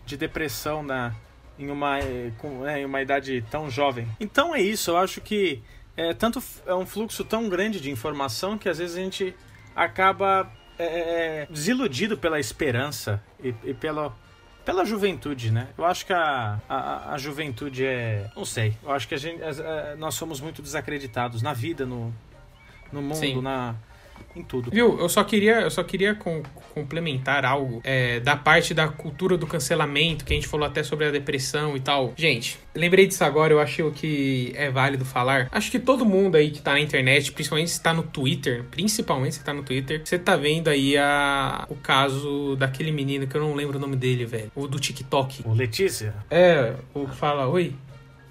de 0.06 0.16
depressão 0.16 0.82
na, 0.82 1.14
em, 1.58 1.68
uma, 1.68 1.98
é, 1.98 2.32
com, 2.38 2.66
é, 2.66 2.80
em 2.80 2.84
uma 2.86 3.02
idade 3.02 3.44
tão 3.50 3.70
jovem. 3.70 4.08
Então 4.18 4.54
é 4.54 4.62
isso. 4.62 4.92
Eu 4.92 4.96
acho 4.96 5.20
que 5.20 5.62
é, 5.94 6.14
tanto, 6.14 6.42
é 6.66 6.74
um 6.74 6.86
fluxo 6.86 7.22
tão 7.22 7.50
grande 7.50 7.80
de 7.80 7.90
informação 7.90 8.56
que 8.56 8.68
às 8.68 8.78
vezes 8.78 8.96
a 8.96 9.00
gente 9.00 9.34
acaba 9.74 10.50
é, 10.78 10.84
é, 11.42 11.46
desiludido 11.50 12.16
pela 12.18 12.38
esperança 12.38 13.22
e, 13.42 13.54
e 13.64 13.74
pela, 13.74 14.14
pela 14.66 14.84
juventude, 14.84 15.50
né? 15.50 15.68
Eu 15.78 15.84
acho 15.86 16.04
que 16.04 16.12
a, 16.12 16.60
a, 16.68 17.14
a 17.14 17.18
juventude 17.18 17.86
é. 17.86 18.30
Não 18.36 18.44
sei. 18.44 18.76
Eu 18.82 18.90
acho 18.90 19.08
que 19.08 19.14
a 19.14 19.18
gente, 19.18 19.42
as- 19.42 19.58
é, 19.60 19.94
nós 19.96 20.14
somos 20.14 20.40
muito 20.40 20.60
desacreditados 20.60 21.40
na 21.40 21.54
vida, 21.54 21.86
no, 21.86 22.12
no 22.92 23.00
mundo, 23.00 23.14
Sim. 23.16 23.40
na, 23.40 23.74
em 24.34 24.42
tudo. 24.42 24.70
Viu? 24.70 24.98
Eu 24.98 25.08
só 25.08 25.22
queria, 25.24 25.60
eu 25.62 25.70
só 25.70 25.82
queria 25.82 26.14
com- 26.14 26.42
complementar 26.74 27.44
algo 27.44 27.80
é, 27.84 28.20
da 28.20 28.36
parte 28.36 28.74
da 28.74 28.88
cultura 28.88 29.36
do 29.36 29.46
cancelamento, 29.46 30.24
que 30.24 30.32
a 30.32 30.36
gente 30.36 30.46
falou 30.46 30.66
até 30.66 30.82
sobre 30.82 31.06
a 31.06 31.10
depressão 31.10 31.76
e 31.76 31.80
tal. 31.80 32.12
Gente, 32.16 32.58
lembrei 32.74 33.06
disso 33.06 33.24
agora, 33.24 33.52
eu 33.52 33.60
acho 33.60 33.90
que 33.92 34.52
é 34.54 34.70
válido 34.70 35.04
falar. 35.04 35.48
Acho 35.50 35.70
que 35.70 35.78
todo 35.78 36.04
mundo 36.04 36.36
aí 36.36 36.50
que 36.50 36.60
tá 36.60 36.72
na 36.72 36.80
internet, 36.80 37.32
principalmente 37.32 37.70
se 37.70 37.82
tá 37.82 37.94
no 37.94 38.02
Twitter, 38.02 38.64
principalmente 38.70 39.36
se 39.36 39.44
tá 39.44 39.52
no 39.54 39.62
Twitter, 39.62 40.02
você 40.04 40.18
tá 40.18 40.36
vendo 40.36 40.68
aí 40.68 40.96
a, 40.98 41.66
o 41.70 41.74
caso 41.76 42.56
daquele 42.56 42.92
menino 42.92 43.26
que 43.26 43.36
eu 43.36 43.40
não 43.40 43.54
lembro 43.54 43.78
o 43.78 43.80
nome 43.80 43.96
dele, 43.96 44.24
velho. 44.26 44.50
O 44.54 44.66
do 44.68 44.78
TikTok. 44.78 45.42
O 45.46 45.54
Letícia? 45.54 46.14
É, 46.30 46.74
o 46.92 47.06
que 47.06 47.16
fala, 47.16 47.46
oi? 47.46 47.74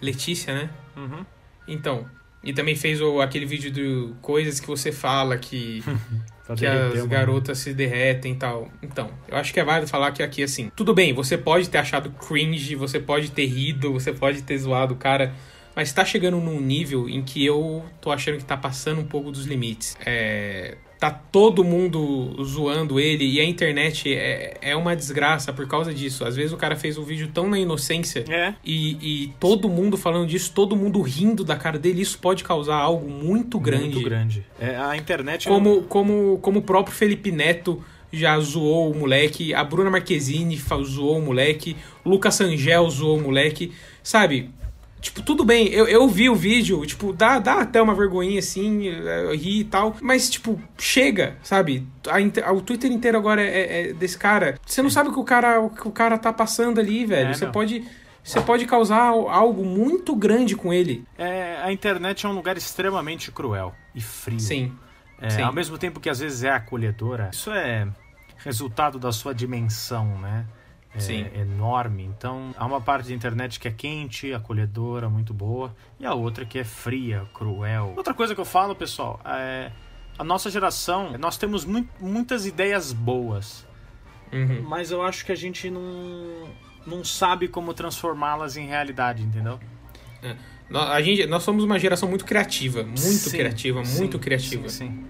Letícia, 0.01 0.53
né? 0.53 0.69
Uhum. 0.95 1.25
Então. 1.67 2.05
E 2.45 2.53
também 2.53 2.75
fez 2.75 3.01
o, 3.01 3.19
aquele 3.19 3.45
vídeo 3.45 3.71
do 3.71 4.15
coisas 4.21 4.59
que 4.59 4.67
você 4.67 4.91
fala 4.91 5.37
que 5.37 5.83
que 6.55 6.65
as 6.65 7.05
garotas 7.07 7.57
se 7.57 7.73
derretem 7.73 8.33
e 8.33 8.35
tal. 8.35 8.69
Então, 8.83 9.09
eu 9.27 9.35
acho 9.35 9.51
que 9.51 9.59
é 9.59 9.63
válido 9.63 9.87
falar 9.87 10.11
que 10.11 10.21
aqui, 10.21 10.43
assim, 10.43 10.71
tudo 10.75 10.93
bem, 10.93 11.11
você 11.11 11.37
pode 11.37 11.69
ter 11.69 11.79
achado 11.79 12.11
cringe, 12.11 12.75
você 12.75 12.99
pode 12.99 13.31
ter 13.31 13.47
rido, 13.47 13.91
você 13.91 14.13
pode 14.13 14.43
ter 14.43 14.57
zoado 14.59 14.93
o 14.93 14.97
cara, 14.97 15.33
mas 15.75 15.91
tá 15.91 16.05
chegando 16.05 16.39
num 16.39 16.61
nível 16.61 17.09
em 17.09 17.23
que 17.23 17.43
eu 17.43 17.83
tô 17.99 18.11
achando 18.11 18.37
que 18.37 18.45
tá 18.45 18.55
passando 18.55 19.01
um 19.01 19.05
pouco 19.05 19.31
dos 19.31 19.45
limites. 19.45 19.97
É. 20.05 20.77
Tá 20.99 21.11
todo 21.11 21.63
mundo 21.63 22.41
zoando 22.43 22.99
ele 22.99 23.25
e 23.25 23.39
a 23.39 23.43
internet 23.43 24.13
é, 24.13 24.57
é 24.61 24.75
uma 24.75 24.95
desgraça 24.95 25.51
por 25.51 25.67
causa 25.67 25.93
disso. 25.93 26.23
Às 26.23 26.35
vezes 26.35 26.53
o 26.53 26.57
cara 26.57 26.75
fez 26.75 26.97
um 26.97 27.03
vídeo 27.03 27.29
tão 27.33 27.49
na 27.49 27.59
inocência 27.59 28.23
É. 28.29 28.53
e, 28.63 29.23
e 29.25 29.27
todo 29.39 29.67
mundo 29.67 29.97
falando 29.97 30.25
disso, 30.27 30.51
todo 30.55 30.75
mundo 30.75 31.01
rindo 31.01 31.43
da 31.43 31.55
cara 31.57 31.77
dele, 31.77 32.01
isso 32.01 32.17
pode 32.19 32.43
causar 32.43 32.77
algo 32.77 33.09
muito 33.09 33.59
grande. 33.59 33.95
Muito 33.95 34.01
grande. 34.03 34.45
É, 34.59 34.77
a 34.77 34.95
internet 34.95 35.47
é 35.47 35.51
Como, 35.51 35.81
como, 35.83 36.39
como 36.41 36.59
o 36.59 36.61
próprio 36.61 36.95
Felipe 36.95 37.29
Neto 37.31 37.83
já 38.11 38.39
zoou 38.39 38.91
o 38.91 38.95
moleque, 38.97 39.53
a 39.53 39.63
Bruna 39.63 39.89
Marquezine 39.89 40.57
zoou 40.85 41.17
o 41.19 41.21
moleque, 41.21 41.75
o 42.05 42.09
Lucas 42.09 42.39
Angel 42.39 42.89
zoou 42.89 43.17
o 43.17 43.21
moleque, 43.21 43.73
sabe? 44.01 44.49
Tipo, 45.05 45.21
tudo 45.21 45.45
bem, 45.45 45.67
eu, 45.67 45.87
eu 45.87 46.07
vi 46.07 46.31
o 46.31 46.35
vídeo, 46.35 46.83
tipo, 46.83 47.13
dá, 47.13 47.37
dá 47.37 47.61
até 47.61 47.79
uma 47.79 47.93
vergonhinha 47.93 48.39
assim, 48.39 48.85
eu 48.85 49.35
ri 49.35 49.59
e 49.59 49.63
tal, 49.63 49.95
mas, 50.01 50.27
tipo, 50.31 50.59
chega, 50.79 51.37
sabe? 51.43 51.87
A, 52.09 52.19
inte- 52.19 52.41
o 52.41 52.59
Twitter 52.59 52.91
inteiro 52.91 53.15
agora 53.15 53.39
é, 53.39 53.47
é- 53.47 53.89
é 53.89 53.93
desse 53.93 54.17
cara. 54.17 54.57
Você 54.65 54.81
não 54.81 54.89
sabe 54.89 55.09
o 55.09 55.13
que 55.13 55.19
o 55.19 55.23
cara, 55.23 55.61
o 55.61 55.69
que 55.69 55.87
o 55.87 55.91
cara 55.91 56.17
tá 56.17 56.33
passando 56.33 56.79
ali, 56.79 57.05
velho. 57.05 57.29
É, 57.29 57.33
você 57.35 57.45
não. 57.45 57.51
pode. 57.51 57.85
Você 58.23 58.41
pode 58.41 58.65
causar 58.65 59.03
algo 59.09 59.63
muito 59.63 60.15
grande 60.15 60.55
com 60.55 60.73
ele. 60.73 61.05
É, 61.19 61.57
a 61.63 61.71
internet 61.71 62.25
é 62.25 62.29
um 62.29 62.33
lugar 62.33 62.57
extremamente 62.57 63.31
cruel 63.31 63.75
e 63.93 64.01
frio. 64.01 64.39
Sim. 64.39 64.73
É, 65.21 65.29
sim. 65.29 65.41
Ao 65.43 65.53
mesmo 65.53 65.77
tempo 65.77 65.99
que 65.99 66.09
às 66.09 66.17
vezes 66.19 66.43
é 66.43 66.49
acolhedora. 66.49 67.29
Isso 67.31 67.51
é 67.51 67.87
resultado 68.37 68.97
da 68.97 69.11
sua 69.11 69.35
dimensão, 69.35 70.17
né? 70.19 70.45
É, 70.95 70.99
Sim. 70.99 71.27
enorme. 71.35 72.03
Então, 72.03 72.53
há 72.57 72.65
uma 72.65 72.79
parte 72.79 73.09
da 73.09 73.13
internet 73.13 73.59
que 73.59 73.67
é 73.67 73.71
quente, 73.71 74.33
acolhedora, 74.33 75.09
muito 75.09 75.33
boa, 75.33 75.75
e 75.99 76.05
a 76.05 76.13
outra 76.13 76.45
que 76.45 76.57
é 76.59 76.63
fria, 76.63 77.23
cruel. 77.33 77.93
Outra 77.97 78.13
coisa 78.13 78.33
que 78.33 78.41
eu 78.41 78.45
falo, 78.45 78.75
pessoal, 78.75 79.19
é 79.25 79.71
a 80.17 80.23
nossa 80.23 80.49
geração, 80.49 81.17
nós 81.17 81.37
temos 81.37 81.65
mui- 81.65 81.87
muitas 81.99 82.45
ideias 82.45 82.93
boas, 82.93 83.65
Uhum. 84.31 84.61
mas 84.67 84.89
eu 84.91 85.01
acho 85.01 85.25
que 85.25 85.31
a 85.31 85.35
gente 85.35 85.69
não, 85.69 85.83
não 86.87 87.03
sabe 87.03 87.47
como 87.49 87.73
transformá-las 87.73 88.55
em 88.57 88.65
realidade, 88.67 89.21
entendeu? 89.23 89.59
Nó- 90.69 90.81
A 90.81 91.01
gente, 91.01 91.27
nós 91.27 91.43
somos 91.43 91.63
uma 91.63 91.77
geração 91.77 92.09
muito 92.09 92.25
criativa, 92.25 92.81
muito 92.83 92.97
Sim, 92.99 93.29
criativa, 93.37 93.83
sim, 93.85 93.99
muito 93.99 94.17
criativa. 94.17 94.67
Sim, 94.69 94.87
sim. 94.87 95.05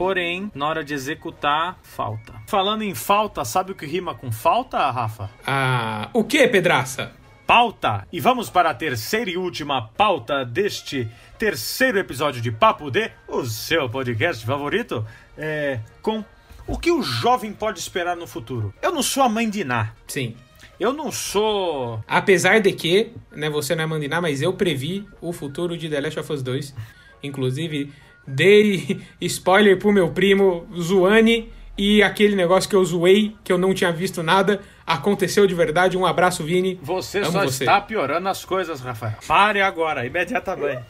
Porém, 0.00 0.50
na 0.54 0.66
hora 0.66 0.82
de 0.82 0.94
executar, 0.94 1.78
falta. 1.82 2.32
Falando 2.46 2.80
em 2.80 2.94
falta, 2.94 3.44
sabe 3.44 3.72
o 3.72 3.74
que 3.74 3.84
rima 3.84 4.14
com 4.14 4.32
falta, 4.32 4.90
Rafa? 4.90 5.28
Ah, 5.46 6.08
o 6.14 6.24
que, 6.24 6.48
Pedraça? 6.48 7.12
Pauta! 7.46 8.08
E 8.10 8.18
vamos 8.18 8.48
para 8.48 8.70
a 8.70 8.74
terceira 8.74 9.30
e 9.30 9.36
última 9.36 9.88
pauta 9.88 10.42
deste 10.42 11.06
terceiro 11.38 11.98
episódio 11.98 12.40
de 12.40 12.50
Papo 12.50 12.90
D, 12.90 13.10
o 13.28 13.44
seu 13.44 13.90
podcast 13.90 14.42
favorito, 14.46 15.04
é, 15.36 15.80
com 16.00 16.24
o 16.66 16.78
que 16.78 16.90
o 16.90 17.02
jovem 17.02 17.52
pode 17.52 17.78
esperar 17.78 18.16
no 18.16 18.26
futuro. 18.26 18.72
Eu 18.80 18.92
não 18.92 19.02
sou 19.02 19.22
a 19.22 19.28
mãe 19.28 19.50
de 19.50 19.64
Ná. 19.64 19.92
Sim. 20.08 20.34
Eu 20.80 20.94
não 20.94 21.12
sou. 21.12 22.02
Apesar 22.08 22.58
de 22.58 22.72
que, 22.72 23.12
né, 23.30 23.50
você 23.50 23.74
não 23.74 23.84
é 23.84 23.86
mandinar, 23.86 24.22
mas 24.22 24.40
eu 24.40 24.54
previ 24.54 25.06
o 25.20 25.30
futuro 25.30 25.76
de 25.76 25.90
The 25.90 26.00
Last 26.00 26.20
of 26.20 26.32
Us 26.32 26.42
2. 26.42 26.74
Inclusive, 27.22 27.92
dei 28.30 29.00
spoiler 29.20 29.78
pro 29.78 29.92
meu 29.92 30.10
primo 30.10 30.66
Zuane 30.78 31.50
e 31.76 32.02
aquele 32.02 32.36
negócio 32.36 32.68
que 32.68 32.76
eu 32.76 32.84
zoei, 32.84 33.34
que 33.42 33.52
eu 33.52 33.56
não 33.56 33.72
tinha 33.72 33.90
visto 33.90 34.22
nada, 34.22 34.60
aconteceu 34.86 35.46
de 35.46 35.54
verdade. 35.54 35.96
Um 35.96 36.04
abraço, 36.04 36.44
Vini. 36.44 36.78
Você 36.82 37.20
Amo 37.20 37.32
só 37.32 37.44
você. 37.44 37.64
está 37.64 37.80
piorando 37.80 38.28
as 38.28 38.44
coisas, 38.44 38.80
Rafael. 38.80 39.14
Pare 39.26 39.62
agora, 39.62 40.04
imediatamente. 40.04 40.84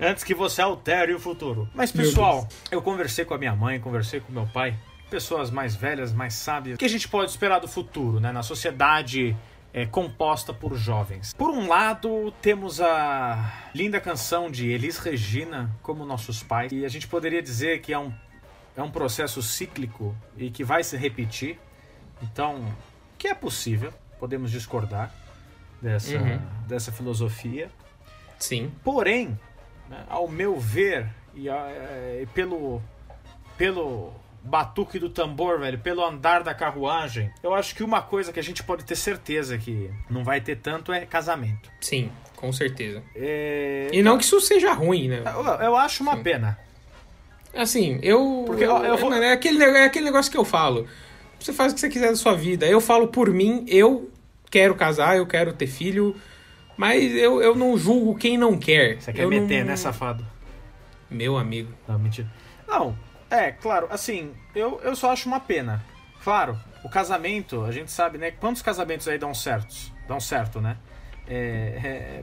Antes 0.00 0.24
que 0.24 0.34
você 0.34 0.60
altere 0.60 1.14
o 1.14 1.20
futuro. 1.20 1.68
Mas, 1.74 1.92
pessoal, 1.92 2.48
eu 2.72 2.82
conversei 2.82 3.24
com 3.24 3.34
a 3.34 3.38
minha 3.38 3.54
mãe, 3.54 3.78
conversei 3.78 4.18
com 4.18 4.32
meu 4.32 4.48
pai, 4.52 4.74
pessoas 5.08 5.48
mais 5.48 5.76
velhas, 5.76 6.12
mais 6.12 6.34
sábias. 6.34 6.74
O 6.74 6.78
que 6.78 6.84
a 6.84 6.88
gente 6.88 7.06
pode 7.06 7.30
esperar 7.30 7.60
do 7.60 7.68
futuro, 7.68 8.18
né? 8.18 8.32
Na 8.32 8.42
sociedade 8.42 9.36
é, 9.72 9.86
composta 9.86 10.52
por 10.52 10.76
jovens. 10.76 11.32
Por 11.34 11.50
um 11.50 11.66
lado, 11.66 12.32
temos 12.42 12.80
a 12.80 13.70
linda 13.74 14.00
canção 14.00 14.50
de 14.50 14.68
Elis 14.70 14.98
Regina, 14.98 15.70
como 15.82 16.04
nossos 16.04 16.42
pais. 16.42 16.70
E 16.72 16.84
a 16.84 16.88
gente 16.88 17.08
poderia 17.08 17.42
dizer 17.42 17.80
que 17.80 17.92
é 17.92 17.98
um, 17.98 18.12
é 18.76 18.82
um 18.82 18.90
processo 18.90 19.42
cíclico 19.42 20.14
e 20.36 20.50
que 20.50 20.62
vai 20.64 20.84
se 20.84 20.96
repetir. 20.96 21.58
Então, 22.22 22.64
que 23.18 23.28
é 23.28 23.34
possível, 23.34 23.92
podemos 24.18 24.50
discordar 24.50 25.12
dessa, 25.80 26.16
Uhum. 26.16 26.38
dessa 26.68 26.92
filosofia. 26.92 27.70
Sim. 28.38 28.70
Porém, 28.84 29.38
né, 29.88 30.04
ao 30.08 30.28
meu 30.28 30.58
ver, 30.60 31.08
e, 31.34 31.48
e 31.48 32.26
pelo, 32.34 32.82
pelo 33.56 34.12
batuque 34.44 34.98
do 34.98 35.08
tambor, 35.08 35.58
velho, 35.60 35.78
pelo 35.78 36.04
andar 36.04 36.42
da 36.42 36.52
carruagem, 36.54 37.30
eu 37.42 37.54
acho 37.54 37.74
que 37.74 37.82
uma 37.82 38.02
coisa 38.02 38.32
que 38.32 38.40
a 38.40 38.42
gente 38.42 38.62
pode 38.62 38.84
ter 38.84 38.96
certeza 38.96 39.56
que 39.56 39.90
não 40.10 40.24
vai 40.24 40.40
ter 40.40 40.56
tanto 40.56 40.92
é 40.92 41.06
casamento. 41.06 41.70
Sim, 41.80 42.10
com 42.36 42.52
certeza. 42.52 43.02
É, 43.14 43.88
E 43.92 44.02
não 44.02 44.18
que 44.18 44.24
isso 44.24 44.40
seja 44.40 44.72
ruim, 44.72 45.08
né? 45.08 45.22
eu, 45.26 45.44
eu 45.66 45.76
acho 45.76 46.02
uma 46.02 46.16
pena. 46.16 46.58
Assim, 47.54 47.98
eu. 48.02 48.44
Porque, 48.46 48.64
eu, 48.64 48.76
eu 48.78 48.96
vou- 48.96 49.10
mano, 49.10 49.22
é, 49.22 49.32
aquele, 49.32 49.62
é 49.62 49.84
aquele 49.84 50.06
negócio 50.06 50.30
que 50.30 50.38
eu 50.38 50.44
falo. 50.44 50.86
Você 51.38 51.52
faz 51.52 51.72
o 51.72 51.74
que 51.74 51.80
você 51.80 51.88
quiser 51.88 52.08
da 52.08 52.16
sua 52.16 52.34
vida. 52.34 52.66
Eu 52.66 52.80
falo 52.80 53.08
por 53.08 53.30
mim, 53.30 53.64
eu 53.68 54.10
quero 54.50 54.74
casar, 54.74 55.16
eu 55.16 55.26
quero 55.26 55.52
ter 55.52 55.66
filho. 55.66 56.16
Mas 56.76 57.12
eu, 57.14 57.42
eu 57.42 57.54
não 57.54 57.76
julgo 57.76 58.14
quem 58.16 58.38
não 58.38 58.56
quer. 58.58 59.00
Você 59.00 59.12
quer 59.12 59.24
eu 59.24 59.28
meter, 59.28 59.60
não... 59.60 59.66
né, 59.66 59.76
safado? 59.76 60.26
Meu 61.10 61.36
amigo. 61.36 61.70
Não, 61.86 61.98
mentira. 61.98 62.26
Não, 62.66 62.96
é, 63.32 63.52
claro, 63.52 63.88
assim, 63.90 64.32
eu, 64.54 64.80
eu 64.82 64.94
só 64.94 65.12
acho 65.12 65.28
uma 65.28 65.40
pena. 65.40 65.82
Claro, 66.22 66.58
o 66.84 66.88
casamento, 66.88 67.64
a 67.64 67.72
gente 67.72 67.90
sabe, 67.90 68.18
né? 68.18 68.30
Quantos 68.30 68.62
casamentos 68.62 69.08
aí 69.08 69.18
dão 69.18 69.34
certos? 69.34 69.92
Dão 70.06 70.20
certo, 70.20 70.60
né? 70.60 70.76
É, 71.26 72.22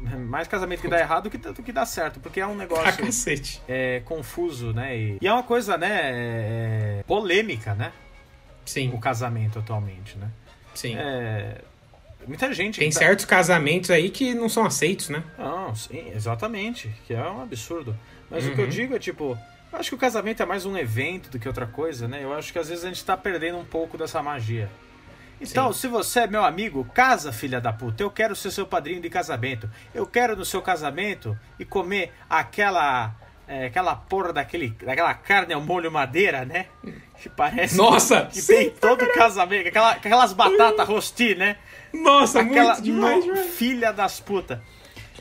mais 0.16 0.48
casamento 0.48 0.80
que 0.80 0.88
dá 0.88 0.98
errado 0.98 1.24
do 1.24 1.30
que, 1.30 1.36
do 1.38 1.62
que 1.62 1.72
dá 1.72 1.84
certo, 1.84 2.20
porque 2.20 2.40
é 2.40 2.46
um 2.46 2.54
negócio 2.54 3.04
cacete. 3.04 3.60
é, 3.68 4.00
confuso, 4.00 4.72
né? 4.72 4.96
E, 4.96 5.18
e 5.20 5.28
é 5.28 5.32
uma 5.32 5.42
coisa, 5.42 5.76
né? 5.76 6.00
é, 6.02 7.04
polêmica, 7.06 7.74
né? 7.74 7.92
Sim, 8.64 8.90
O 8.94 8.98
casamento 8.98 9.58
atualmente, 9.58 10.16
né? 10.16 10.30
sim. 10.74 10.96
É, 10.96 11.60
Muita 12.26 12.52
gente. 12.52 12.78
Tem 12.78 12.90
tá- 12.90 12.98
certos 12.98 13.24
casamentos 13.24 13.90
aí 13.90 14.10
que 14.10 14.34
não 14.34 14.48
são 14.48 14.64
aceitos, 14.64 15.08
né? 15.08 15.24
Não, 15.38 15.74
sim, 15.74 16.10
exatamente. 16.14 16.88
Que 17.06 17.14
é 17.14 17.22
um 17.22 17.42
absurdo. 17.42 17.96
Mas 18.30 18.46
o 18.46 18.52
que 18.54 18.60
eu 18.60 18.64
Uhum. 18.64 18.70
digo 18.70 18.94
é 18.94 18.98
tipo. 18.98 19.36
Eu 19.72 19.78
acho 19.78 19.90
que 19.90 19.94
o 19.94 19.98
casamento 19.98 20.42
é 20.42 20.46
mais 20.46 20.66
um 20.66 20.76
evento 20.76 21.30
do 21.30 21.38
que 21.38 21.46
outra 21.46 21.66
coisa, 21.66 22.08
né? 22.08 22.20
Eu 22.22 22.32
acho 22.34 22.52
que 22.52 22.58
às 22.58 22.68
vezes 22.68 22.84
a 22.84 22.88
gente 22.88 23.04
tá 23.04 23.16
perdendo 23.16 23.58
um 23.58 23.64
pouco 23.64 23.96
dessa 23.96 24.22
magia. 24.22 24.68
Então, 25.40 25.72
se 25.72 25.86
você 25.86 26.20
é 26.20 26.26
meu 26.26 26.44
amigo, 26.44 26.84
casa, 26.92 27.32
filha 27.32 27.60
da 27.60 27.72
puta. 27.72 28.02
Eu 28.02 28.10
quero 28.10 28.36
ser 28.36 28.50
seu 28.50 28.66
padrinho 28.66 29.00
de 29.00 29.08
casamento. 29.08 29.70
Eu 29.94 30.06
quero 30.06 30.36
no 30.36 30.44
seu 30.44 30.60
casamento 30.60 31.38
e 31.58 31.64
comer 31.64 32.12
aquela. 32.28 33.14
é, 33.48 33.66
aquela 33.66 33.96
porra 33.96 34.34
daquele, 34.34 34.70
daquela 34.84 35.14
carne 35.14 35.54
ao 35.54 35.60
molho 35.62 35.90
madeira, 35.90 36.44
né? 36.44 36.66
Que 37.22 37.28
parece 37.30 37.76
Nossa, 37.76 38.26
que 38.26 38.40
sim, 38.40 38.52
tem 38.54 38.70
todo 38.70 39.06
casamento. 39.12 39.68
Aquela, 39.68 39.92
aquelas 39.92 40.32
batatas 40.34 40.86
rosti, 40.86 41.34
né? 41.34 41.56
Nossa, 41.92 42.40
Aquela 42.40 42.72
muito 42.74 42.82
demais, 42.82 43.24
no- 43.26 43.34
velho. 43.34 43.48
filha 43.48 43.92
das 43.92 44.20
putas. 44.20 44.58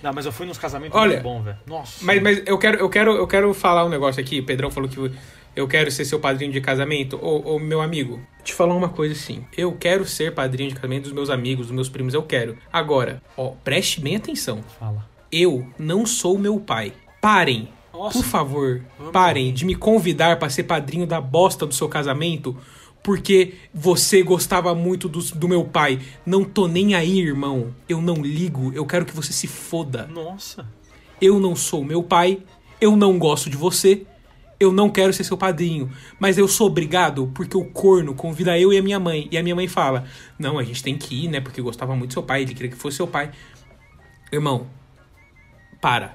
Não, 0.01 0.13
mas 0.13 0.25
eu 0.25 0.31
fui 0.31 0.45
nos 0.45 0.57
casamentos 0.57 0.97
Olha, 0.97 1.13
muito 1.13 1.23
bom, 1.23 1.41
velho. 1.41 1.57
Nossa. 1.65 2.03
Mas, 2.03 2.21
mas 2.21 2.41
eu, 2.45 2.57
quero, 2.57 2.77
eu, 2.77 2.89
quero, 2.89 3.11
eu 3.15 3.27
quero 3.27 3.53
falar 3.53 3.85
um 3.85 3.89
negócio 3.89 4.21
aqui. 4.21 4.41
Pedrão 4.41 4.71
falou 4.71 4.89
que 4.89 5.11
eu 5.55 5.67
quero 5.67 5.91
ser 5.91 6.05
seu 6.05 6.19
padrinho 6.19 6.51
de 6.51 6.61
casamento. 6.61 7.17
Ô, 7.21 7.55
ô, 7.55 7.59
meu 7.59 7.81
amigo, 7.81 8.19
te 8.43 8.53
falar 8.53 8.75
uma 8.75 8.89
coisa 8.89 9.13
assim. 9.13 9.45
Eu 9.57 9.73
quero 9.73 10.05
ser 10.05 10.33
padrinho 10.33 10.69
de 10.69 10.75
casamento 10.75 11.03
dos 11.03 11.13
meus 11.13 11.29
amigos, 11.29 11.67
dos 11.67 11.75
meus 11.75 11.89
primos, 11.89 12.13
eu 12.13 12.23
quero. 12.23 12.57
Agora, 12.71 13.21
ó, 13.35 13.51
preste 13.63 13.99
bem 13.99 14.15
atenção. 14.15 14.63
Fala. 14.79 15.07
Eu 15.31 15.67
não 15.77 16.05
sou 16.05 16.37
meu 16.37 16.59
pai. 16.59 16.93
Parem. 17.21 17.69
Nossa. 17.93 18.19
Por 18.19 18.25
favor, 18.25 18.81
Vamos 18.97 19.11
parem 19.11 19.53
de 19.53 19.65
me 19.65 19.75
convidar 19.75 20.39
pra 20.39 20.49
ser 20.49 20.63
padrinho 20.63 21.05
da 21.05 21.19
bosta 21.19 21.65
do 21.65 21.73
seu 21.73 21.89
casamento. 21.89 22.55
Porque 23.03 23.53
você 23.73 24.21
gostava 24.21 24.75
muito 24.75 25.07
do, 25.07 25.19
do 25.19 25.47
meu 25.47 25.63
pai. 25.63 25.99
Não 26.25 26.43
tô 26.43 26.67
nem 26.67 26.95
aí, 26.95 27.19
irmão. 27.19 27.73
Eu 27.87 28.01
não 28.01 28.15
ligo. 28.15 28.71
Eu 28.73 28.85
quero 28.85 29.05
que 29.05 29.15
você 29.15 29.31
se 29.31 29.47
foda. 29.47 30.05
Nossa. 30.07 30.67
Eu 31.21 31.39
não 31.39 31.55
sou 31.55 31.83
meu 31.83 32.01
pai, 32.01 32.41
eu 32.79 32.95
não 32.95 33.19
gosto 33.19 33.49
de 33.49 33.57
você, 33.57 34.05
eu 34.59 34.71
não 34.71 34.89
quero 34.89 35.11
ser 35.13 35.23
seu 35.23 35.37
padrinho, 35.37 35.91
mas 36.17 36.37
eu 36.37 36.47
sou 36.47 36.67
obrigado 36.67 37.31
porque 37.33 37.57
o 37.57 37.65
corno 37.65 38.13
convida 38.13 38.57
eu 38.57 38.71
e 38.71 38.77
a 38.77 38.81
minha 38.81 38.99
mãe, 38.99 39.27
e 39.31 39.37
a 39.37 39.43
minha 39.43 39.55
mãe 39.55 39.67
fala: 39.67 40.05
Não, 40.37 40.57
a 40.57 40.63
gente 40.63 40.81
tem 40.83 40.97
que 40.97 41.25
ir, 41.25 41.27
né? 41.27 41.41
Porque 41.41 41.61
gostava 41.61 41.95
muito 41.95 42.11
do 42.11 42.13
seu 42.13 42.23
pai, 42.23 42.43
ele 42.43 42.53
queria 42.53 42.71
que 42.71 42.77
fosse 42.77 42.97
seu 42.97 43.07
pai. 43.07 43.31
Irmão, 44.31 44.67
para. 45.81 46.13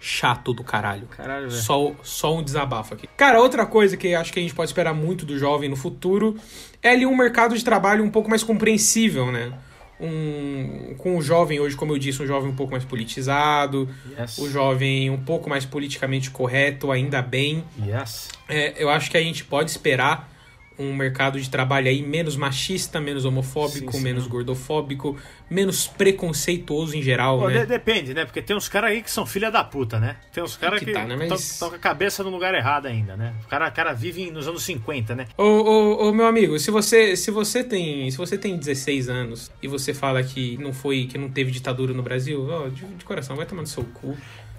Chato 0.00 0.52
do 0.52 0.62
caralho. 0.62 1.06
Caralho, 1.08 1.48
velho. 1.50 1.62
Só, 1.62 1.92
só 2.02 2.36
um 2.36 2.42
desabafo 2.42 2.94
aqui. 2.94 3.08
Cara, 3.16 3.40
outra 3.40 3.66
coisa 3.66 3.96
que 3.96 4.14
acho 4.14 4.32
que 4.32 4.38
a 4.38 4.42
gente 4.42 4.54
pode 4.54 4.68
esperar 4.70 4.94
muito 4.94 5.26
do 5.26 5.36
jovem 5.38 5.68
no 5.68 5.76
futuro 5.76 6.36
é 6.82 6.90
ali 6.90 7.04
um 7.04 7.16
mercado 7.16 7.56
de 7.56 7.64
trabalho 7.64 8.04
um 8.04 8.10
pouco 8.10 8.30
mais 8.30 8.42
compreensível, 8.42 9.32
né? 9.32 9.52
Um, 10.00 10.94
com 10.96 11.16
o 11.16 11.20
jovem 11.22 11.58
hoje, 11.58 11.74
como 11.74 11.92
eu 11.92 11.98
disse, 11.98 12.22
um 12.22 12.26
jovem 12.26 12.48
um 12.50 12.54
pouco 12.54 12.70
mais 12.70 12.84
politizado, 12.84 13.88
Yes. 14.16 14.38
o 14.38 14.48
jovem 14.48 15.10
um 15.10 15.16
pouco 15.24 15.50
mais 15.50 15.64
politicamente 15.64 16.30
correto, 16.30 16.92
ainda 16.92 17.20
bem. 17.20 17.64
Yes. 17.84 18.28
É, 18.48 18.74
eu 18.80 18.88
acho 18.88 19.10
que 19.10 19.16
a 19.16 19.20
gente 19.22 19.42
pode 19.44 19.70
esperar 19.70 20.30
um 20.78 20.94
mercado 20.94 21.40
de 21.40 21.50
trabalho 21.50 21.88
aí 21.88 22.02
menos 22.02 22.36
machista, 22.36 23.00
menos 23.00 23.24
homofóbico, 23.24 23.92
Sim, 23.92 23.98
sim. 23.98 24.04
menos 24.04 24.26
gordofóbico, 24.26 25.16
menos 25.50 25.86
preconceituoso 25.88 26.96
em 26.96 27.02
geral, 27.02 27.38
Pô, 27.40 27.48
né? 27.48 27.60
de- 27.60 27.66
depende, 27.66 28.14
né? 28.14 28.24
Porque 28.24 28.40
tem 28.42 28.56
uns 28.56 28.68
caras 28.68 28.90
aí 28.90 29.02
que 29.02 29.10
são 29.10 29.26
filha 29.26 29.50
da 29.50 29.64
puta, 29.64 29.98
né? 29.98 30.16
Tem 30.32 30.42
uns 30.42 30.56
caras 30.56 30.78
que 30.78 30.86
que 30.86 30.92
tá, 30.92 31.04
né? 31.04 31.16
Mas- 31.16 31.52
estão 31.52 31.70
com 31.70 31.76
a 31.76 31.78
cabeça 31.78 32.22
no 32.22 32.30
lugar 32.30 32.54
errado 32.54 32.86
ainda, 32.86 33.16
né? 33.16 33.34
O 33.44 33.48
cara, 33.48 33.70
cara 33.70 33.92
vive 33.92 34.30
nos 34.30 34.46
anos 34.46 34.62
50, 34.62 35.14
né? 35.14 35.26
Ô, 35.36 35.42
ô, 35.42 36.08
ô, 36.08 36.12
meu 36.12 36.26
amigo, 36.26 36.58
se 36.58 36.70
você, 36.70 37.16
se 37.16 37.30
você 37.30 37.64
tem, 37.64 38.10
se 38.10 38.16
você 38.16 38.36
tem 38.38 38.56
16 38.56 39.08
anos 39.08 39.50
e 39.62 39.68
você 39.68 39.92
fala 39.92 40.22
que 40.22 40.56
não 40.58 40.72
foi, 40.72 41.06
que 41.06 41.18
não 41.18 41.28
teve 41.28 41.50
ditadura 41.50 41.92
no 41.92 42.02
Brasil, 42.02 42.46
ó, 42.48 42.68
de, 42.68 42.84
de 42.84 43.04
coração, 43.04 43.36
vai 43.36 43.46
tomar 43.46 43.62
no 43.62 43.68
seu 43.68 43.84
cu. 43.84 44.16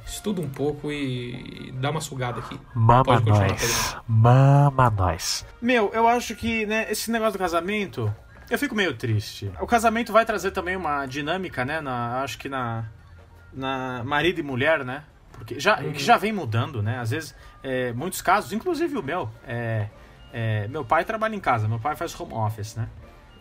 Estuda 0.09 0.41
um 0.41 0.49
pouco 0.49 0.91
e 0.91 1.71
dá 1.75 1.91
uma 1.91 2.01
sugada 2.01 2.39
aqui. 2.39 2.59
Mama 2.73 3.03
Pode 3.03 3.23
continuar, 3.23 3.49
nós. 3.49 3.97
Mama 4.07 4.89
nós. 4.89 5.45
Meu, 5.61 5.91
eu 5.93 6.07
acho 6.07 6.35
que, 6.35 6.65
né, 6.65 6.91
esse 6.91 7.11
negócio 7.11 7.33
do 7.33 7.39
casamento, 7.39 8.13
eu 8.49 8.57
fico 8.57 8.73
meio 8.73 8.95
triste. 8.95 9.51
O 9.61 9.67
casamento 9.67 10.11
vai 10.11 10.25
trazer 10.25 10.49
também 10.51 10.75
uma 10.75 11.05
dinâmica, 11.05 11.63
né? 11.63 11.79
Na, 11.79 12.23
acho 12.23 12.39
que 12.39 12.49
na, 12.49 12.85
na 13.53 14.03
marido 14.03 14.39
e 14.39 14.43
mulher, 14.43 14.83
né? 14.83 15.03
Porque 15.31 15.59
já, 15.59 15.77
que 15.77 16.03
já 16.03 16.17
vem 16.17 16.33
mudando, 16.33 16.81
né? 16.81 16.97
Às 16.97 17.11
vezes, 17.11 17.35
é, 17.61 17.93
muitos 17.93 18.21
casos, 18.21 18.51
inclusive 18.51 18.97
o 18.97 19.03
meu, 19.03 19.29
é, 19.47 19.87
é, 20.33 20.67
meu 20.67 20.83
pai 20.83 21.05
trabalha 21.05 21.35
em 21.35 21.39
casa, 21.39 21.67
meu 21.67 21.79
pai 21.79 21.95
faz 21.95 22.19
home 22.19 22.33
office, 22.33 22.75
né? 22.75 22.89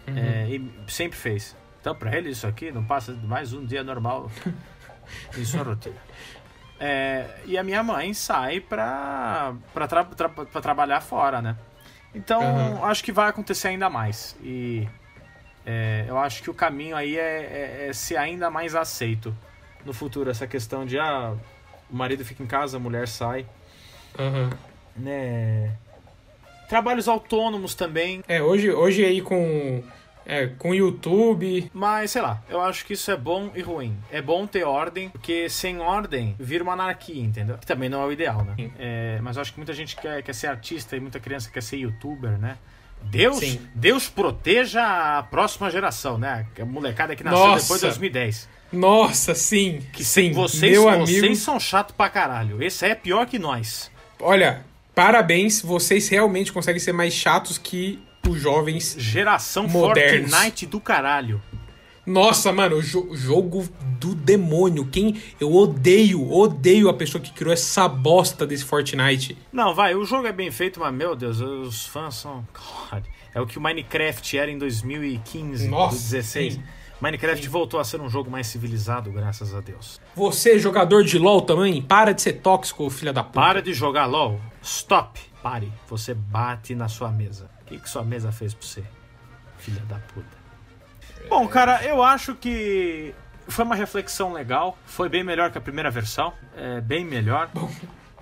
É, 0.07 0.49
e 0.49 0.71
sempre 0.87 1.19
fez. 1.19 1.57
Então, 1.81 1.95
pra 1.95 2.16
ele, 2.16 2.31
isso 2.31 2.47
aqui 2.47 2.71
não 2.71 2.85
passa 2.85 3.12
de 3.14 3.27
mais 3.27 3.53
um 3.53 3.64
dia 3.64 3.83
normal 3.83 4.31
em 5.37 5.45
sua 5.45 5.62
rotina. 5.62 5.97
É, 6.81 7.26
e 7.45 7.59
a 7.59 7.62
minha 7.64 7.83
mãe 7.83 8.14
sai 8.14 8.61
pra, 8.61 9.53
pra, 9.74 9.89
tra- 9.89 10.05
tra- 10.05 10.29
pra 10.29 10.61
trabalhar 10.61 11.01
fora, 11.01 11.43
né? 11.43 11.57
Então, 12.14 12.41
Uhum. 12.41 12.85
acho 12.85 13.03
que 13.03 13.12
vai 13.12 13.29
acontecer 13.29 13.68
ainda 13.68 13.91
mais. 13.91 14.37
E 14.43 14.89
é, 15.66 16.05
eu 16.09 16.16
acho 16.18 16.43
que 16.43 16.51
o 16.51 16.55
caminho 16.55 16.97
aí 16.97 17.16
é, 17.18 17.20
é- 17.20 17.87
é 17.89 17.93
ser 17.93 18.16
ainda 18.16 18.49
mais 18.51 18.74
aceito 18.74 19.35
no 19.85 19.93
futuro. 19.93 20.31
Essa 20.31 20.47
questão 20.47 20.87
de, 20.87 20.99
ah, 20.99 21.35
o 21.91 21.97
marido 21.97 22.24
fica 22.24 22.43
em 22.43 22.47
casa, 22.47 22.76
a 22.76 22.81
mulher 22.81 23.09
sai. 23.09 23.45
Aham. 24.18 24.51
Né? 24.97 25.72
Trabalhos 26.68 27.09
autônomos 27.09 27.74
também. 27.74 28.22
É, 28.29 28.43
hoje, 28.43 28.70
hoje 28.70 29.05
aí 29.05 29.20
com, 29.20 29.83
é, 30.29 30.47
com 30.47 30.74
YouTube, 30.74 31.70
Mas, 31.72 32.11
sei 32.11 32.20
lá, 32.20 32.43
eu 32.51 32.61
acho 32.61 32.85
que 32.85 32.93
isso 32.93 33.11
é 33.11 33.16
bom 33.16 33.51
e 33.55 33.62
ruim. 33.62 33.97
É 34.12 34.20
bom 34.20 34.47
ter 34.47 34.62
ordem, 34.64 35.09
porque 35.09 35.49
sem 35.49 35.81
ordem 35.81 36.37
vira 36.39 36.62
uma 36.62 36.74
anarquia, 36.74 37.22
entendeu? 37.22 37.57
Que 37.57 37.66
também 37.66 37.89
não 37.89 38.03
é 38.03 38.05
o 38.05 38.12
ideal, 38.12 38.45
né? 38.45 38.70
É, 38.79 39.18
mas 39.22 39.37
eu 39.37 39.43
acho 39.43 39.53
que 39.53 39.59
muita 39.59 39.72
gente 39.72 39.97
quer, 39.97 40.22
quer 40.22 40.35
ser 40.35 40.49
artista 40.49 40.95
e 40.95 41.01
muita 41.01 41.18
criança 41.18 41.51
quer 41.51 41.62
ser 41.62 41.79
youtuber, 41.79 42.39
né? 42.39 42.59
Deus, 43.03 43.39
Sim. 43.39 43.61
Deus 43.74 44.09
proteja 44.09 45.18
a 45.18 45.22
próxima 45.22 45.70
geração, 45.70 46.18
né? 46.18 46.47
A 46.61 46.64
molecada 46.64 47.16
que 47.16 47.24
nasceu 47.24 47.47
Nossa. 47.47 47.62
depois 47.62 47.81
de 47.81 47.87
2010. 47.87 48.49
Nossa, 48.72 49.35
sim. 49.35 49.81
Que 49.93 50.05
sim, 50.05 50.33
vocês, 50.33 50.72
meu 50.72 50.83
vocês 50.83 51.18
amigo. 51.20 51.37
são 51.37 51.59
chato 51.59 51.95
pra 51.95 52.11
caralho. 52.11 52.62
Esse 52.62 52.85
aí 52.85 52.91
é 52.91 52.95
pior 52.95 53.24
que 53.26 53.39
nós. 53.39 53.91
Olha, 54.20 54.64
parabéns, 54.95 55.62
vocês 55.62 56.09
realmente 56.09 56.53
conseguem 56.53 56.81
ser 56.81 56.93
mais 56.93 57.14
chatos 57.14 57.57
que 57.57 57.99
os 58.27 58.41
jovens. 58.41 58.95
Geração 58.99 59.66
Modernos. 59.69 60.31
Fortnite 60.31 60.66
do 60.66 60.81
caralho. 60.81 61.41
Nossa, 62.07 62.51
mano, 62.53 62.77
o 62.77 62.83
jo- 62.83 63.14
jogo 63.14 63.69
do 64.01 64.14
demônio. 64.14 64.87
Quem 64.87 65.21
eu 65.39 65.55
odeio, 65.55 66.31
odeio 66.33 66.89
a 66.89 66.95
pessoa 66.95 67.21
que 67.23 67.31
criou 67.33 67.53
essa 67.53 67.87
bosta 67.87 68.47
desse 68.47 68.64
Fortnite. 68.64 69.37
Não, 69.53 69.75
vai, 69.75 69.95
o 69.95 70.07
jogo 70.07 70.27
é 70.27 70.33
bem 70.33 70.51
feito, 70.51 70.81
mas 70.81 70.95
meu 70.95 71.14
Deus, 71.14 71.39
os 71.41 71.85
fãs 71.87 72.14
são. 72.14 72.47
God, 72.91 73.05
é 73.35 73.41
o 73.41 73.47
que 73.47 73.59
o 73.59 73.61
Minecraft 73.61 74.39
era 74.39 74.51
em 74.51 74.57
2015, 74.57 75.69
Nossa, 75.69 75.91
2016. 75.97 76.55
sim. 76.55 76.62
Minecraft 77.01 77.47
voltou 77.49 77.79
a 77.79 77.85
ser 77.85 78.01
um 78.01 78.09
jogo 78.09 78.29
mais 78.31 78.47
civilizado, 78.49 79.12
graças 79.12 79.55
a 79.55 79.61
Deus. 79.61 80.01
Você, 80.16 80.59
jogador 80.59 81.05
de 81.05 81.16
LoL 81.19 81.43
também, 81.43 81.81
para 81.83 82.12
de 82.12 82.23
ser 82.23 82.33
tóxico, 82.41 82.89
filha 82.91 83.12
da 83.12 83.23
puta. 83.23 83.39
Para 83.39 83.62
de 83.62 83.73
jogar 83.75 84.07
LOL. 84.07 84.41
Stop. 84.62 85.21
Pare. 85.43 85.71
Você 85.89 86.12
bate 86.14 86.75
na 86.75 86.89
sua 86.89 87.11
mesa. 87.11 87.49
O 87.69 87.71
que, 87.71 87.79
que 87.79 87.91
sua 87.91 88.03
mesa 88.03 88.33
fez 88.33 88.55
pra 88.55 88.66
você? 88.66 88.83
Filha 89.59 89.83
da 89.83 89.97
puta. 89.99 90.39
Bom, 91.29 91.47
cara, 91.47 91.85
eu 91.85 92.03
acho 92.03 92.35
que 92.35 93.14
foi 93.47 93.62
uma 93.62 93.75
reflexão 93.75 94.33
legal. 94.33 94.79
Foi 94.87 95.07
bem 95.07 95.23
melhor 95.23 95.51
que 95.53 95.59
a 95.59 95.61
primeira 95.61 95.91
versão. 95.91 96.33
É 96.57 96.81
bem 96.81 97.05
melhor. 97.05 97.51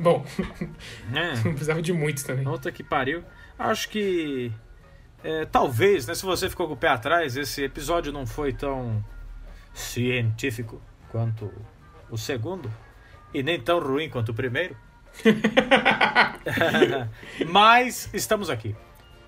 Bom, 0.01 0.27
É. 1.15 1.35
não 1.47 1.53
precisava 1.53 1.81
de 1.81 1.93
muitos 1.93 2.25
também. 2.25 2.43
Puta 2.43 2.73
que 2.73 2.83
pariu. 2.83 3.23
Acho 3.57 3.89
que. 3.89 4.51
é, 5.23 5.45
talvez, 5.45 6.09
né? 6.09 6.15
Se 6.17 6.25
você 6.27 6.51
ficou 6.51 6.67
com 6.67 6.75
o 6.75 6.77
pé 6.77 6.89
atrás, 6.89 7.37
esse 7.37 7.63
episódio 7.63 8.13
não 8.13 8.27
foi 8.27 8.53
tão 8.53 9.01
científico 9.73 10.83
quanto 11.09 11.53
o 12.11 12.19
segundo. 12.19 12.69
E 13.33 13.45
nem 13.45 13.61
tão 13.61 13.79
ruim 13.79 14.11
quanto 14.11 14.31
o 14.31 14.35
primeiro. 14.35 14.77
Mas 17.47 18.11
estamos 18.13 18.51
aqui. 18.51 18.75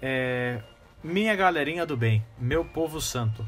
É, 0.01 0.61
minha 1.03 1.35
galerinha 1.35 1.85
do 1.87 1.97
bem, 1.97 2.25
meu 2.39 2.65
povo 2.65 3.01
santo. 3.01 3.47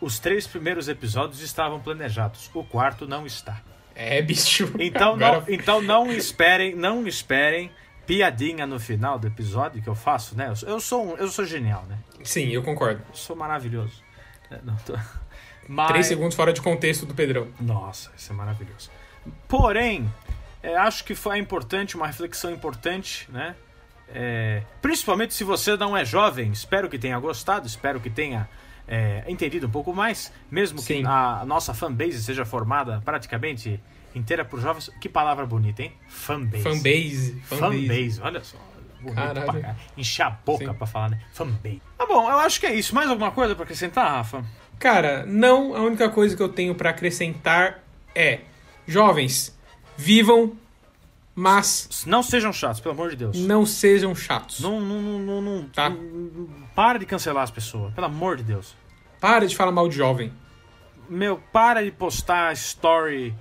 Os 0.00 0.18
três 0.18 0.46
primeiros 0.46 0.88
episódios 0.88 1.40
estavam 1.40 1.80
planejados. 1.80 2.50
O 2.54 2.64
quarto 2.64 3.06
não 3.06 3.24
está. 3.24 3.60
É, 3.94 4.20
bicho. 4.20 4.72
Então 4.78 5.14
Agora- 5.14 5.40
não, 5.40 5.44
então 5.48 5.82
não 5.82 6.12
esperem, 6.12 6.74
não 6.74 7.06
esperem 7.06 7.70
piadinha 8.06 8.66
no 8.66 8.80
final 8.80 9.18
do 9.18 9.26
episódio 9.28 9.80
que 9.80 9.88
eu 9.88 9.94
faço, 9.94 10.36
né? 10.36 10.52
Eu 10.66 10.80
sou, 10.80 11.16
eu 11.18 11.28
sou, 11.28 11.44
genial, 11.44 11.84
né? 11.88 11.98
Sim, 12.24 12.48
eu 12.48 12.62
concordo. 12.62 13.00
Eu 13.08 13.14
sou 13.14 13.36
maravilhoso. 13.36 14.02
É, 14.50 14.58
não 14.64 14.74
tô- 14.76 14.98
Mas... 15.68 15.88
Três 15.88 16.06
segundos 16.06 16.34
fora 16.34 16.52
de 16.52 16.60
contexto 16.60 17.06
do 17.06 17.14
Pedrão. 17.14 17.46
Nossa, 17.60 18.10
isso 18.16 18.32
é 18.32 18.34
maravilhoso. 18.34 18.90
Porém, 19.46 20.12
é, 20.60 20.74
acho 20.76 21.04
que 21.04 21.14
foi 21.14 21.38
importante, 21.38 21.94
uma 21.96 22.06
reflexão 22.08 22.50
importante, 22.50 23.28
né? 23.30 23.54
É, 24.14 24.62
principalmente 24.80 25.34
se 25.34 25.44
você 25.44 25.76
não 25.76 25.96
é 25.96 26.04
jovem, 26.04 26.52
espero 26.52 26.88
que 26.88 26.98
tenha 26.98 27.18
gostado, 27.18 27.66
espero 27.66 28.00
que 28.00 28.10
tenha 28.10 28.48
é, 28.86 29.24
entendido 29.26 29.66
um 29.66 29.70
pouco 29.70 29.92
mais, 29.92 30.32
mesmo 30.50 30.78
que 30.78 30.98
Sim. 30.98 31.04
a 31.06 31.44
nossa 31.46 31.72
fanbase 31.72 32.22
seja 32.22 32.44
formada 32.44 33.00
praticamente 33.04 33.80
inteira 34.14 34.44
por 34.44 34.60
jovens. 34.60 34.90
Que 35.00 35.08
palavra 35.08 35.46
bonita, 35.46 35.82
hein? 35.82 35.92
Fanbase. 36.08 36.62
Fanbase. 36.62 37.42
Fanbase. 37.44 37.88
Fanbase, 37.88 38.20
olha 38.22 38.44
só. 38.44 38.58
Pra. 39.02 39.76
Encher 39.96 40.26
a 40.26 40.30
boca 40.30 40.64
Sim. 40.64 40.74
pra 40.74 40.86
falar, 40.86 41.10
né? 41.10 41.20
Fanbase. 41.32 41.82
Tá 41.98 42.06
bom, 42.06 42.30
eu 42.30 42.38
acho 42.38 42.60
que 42.60 42.66
é 42.66 42.74
isso. 42.74 42.94
Mais 42.94 43.08
alguma 43.08 43.30
coisa 43.32 43.54
pra 43.54 43.64
acrescentar, 43.64 44.08
Rafa? 44.08 44.44
Cara, 44.78 45.24
não. 45.26 45.74
A 45.74 45.80
única 45.80 46.08
coisa 46.08 46.36
que 46.36 46.42
eu 46.42 46.48
tenho 46.48 46.74
pra 46.74 46.90
acrescentar 46.90 47.82
é: 48.14 48.40
jovens, 48.86 49.58
vivam, 49.96 50.56
mas 51.34 52.04
Não 52.06 52.22
sejam 52.22 52.52
chatos, 52.52 52.80
pelo 52.80 52.94
amor 52.94 53.10
de 53.10 53.16
Deus. 53.16 53.36
não 53.38 53.64
sejam 53.66 54.14
chatos. 54.14 54.60
Não, 54.60 54.80
não, 54.80 55.00
não, 55.00 55.18
não, 55.18 55.42
não- 55.42 55.62
Tá. 55.68 55.88
não- 55.90 56.48
para 56.74 56.98
de 56.98 57.06
cancelar 57.06 57.42
as 57.44 57.50
pessoas, 57.50 57.92
pelo 57.94 58.06
amor 58.06 58.36
de 58.36 58.42
Deus. 58.44 58.74
Para 59.20 59.46
de 59.46 59.56
falar 59.56 59.72
mal 59.72 59.88
de 59.88 59.96
jovem. 59.96 60.32
Meu, 61.08 61.38
para 61.52 61.82
de 61.84 61.90
postar 61.90 62.52
story 62.54 63.34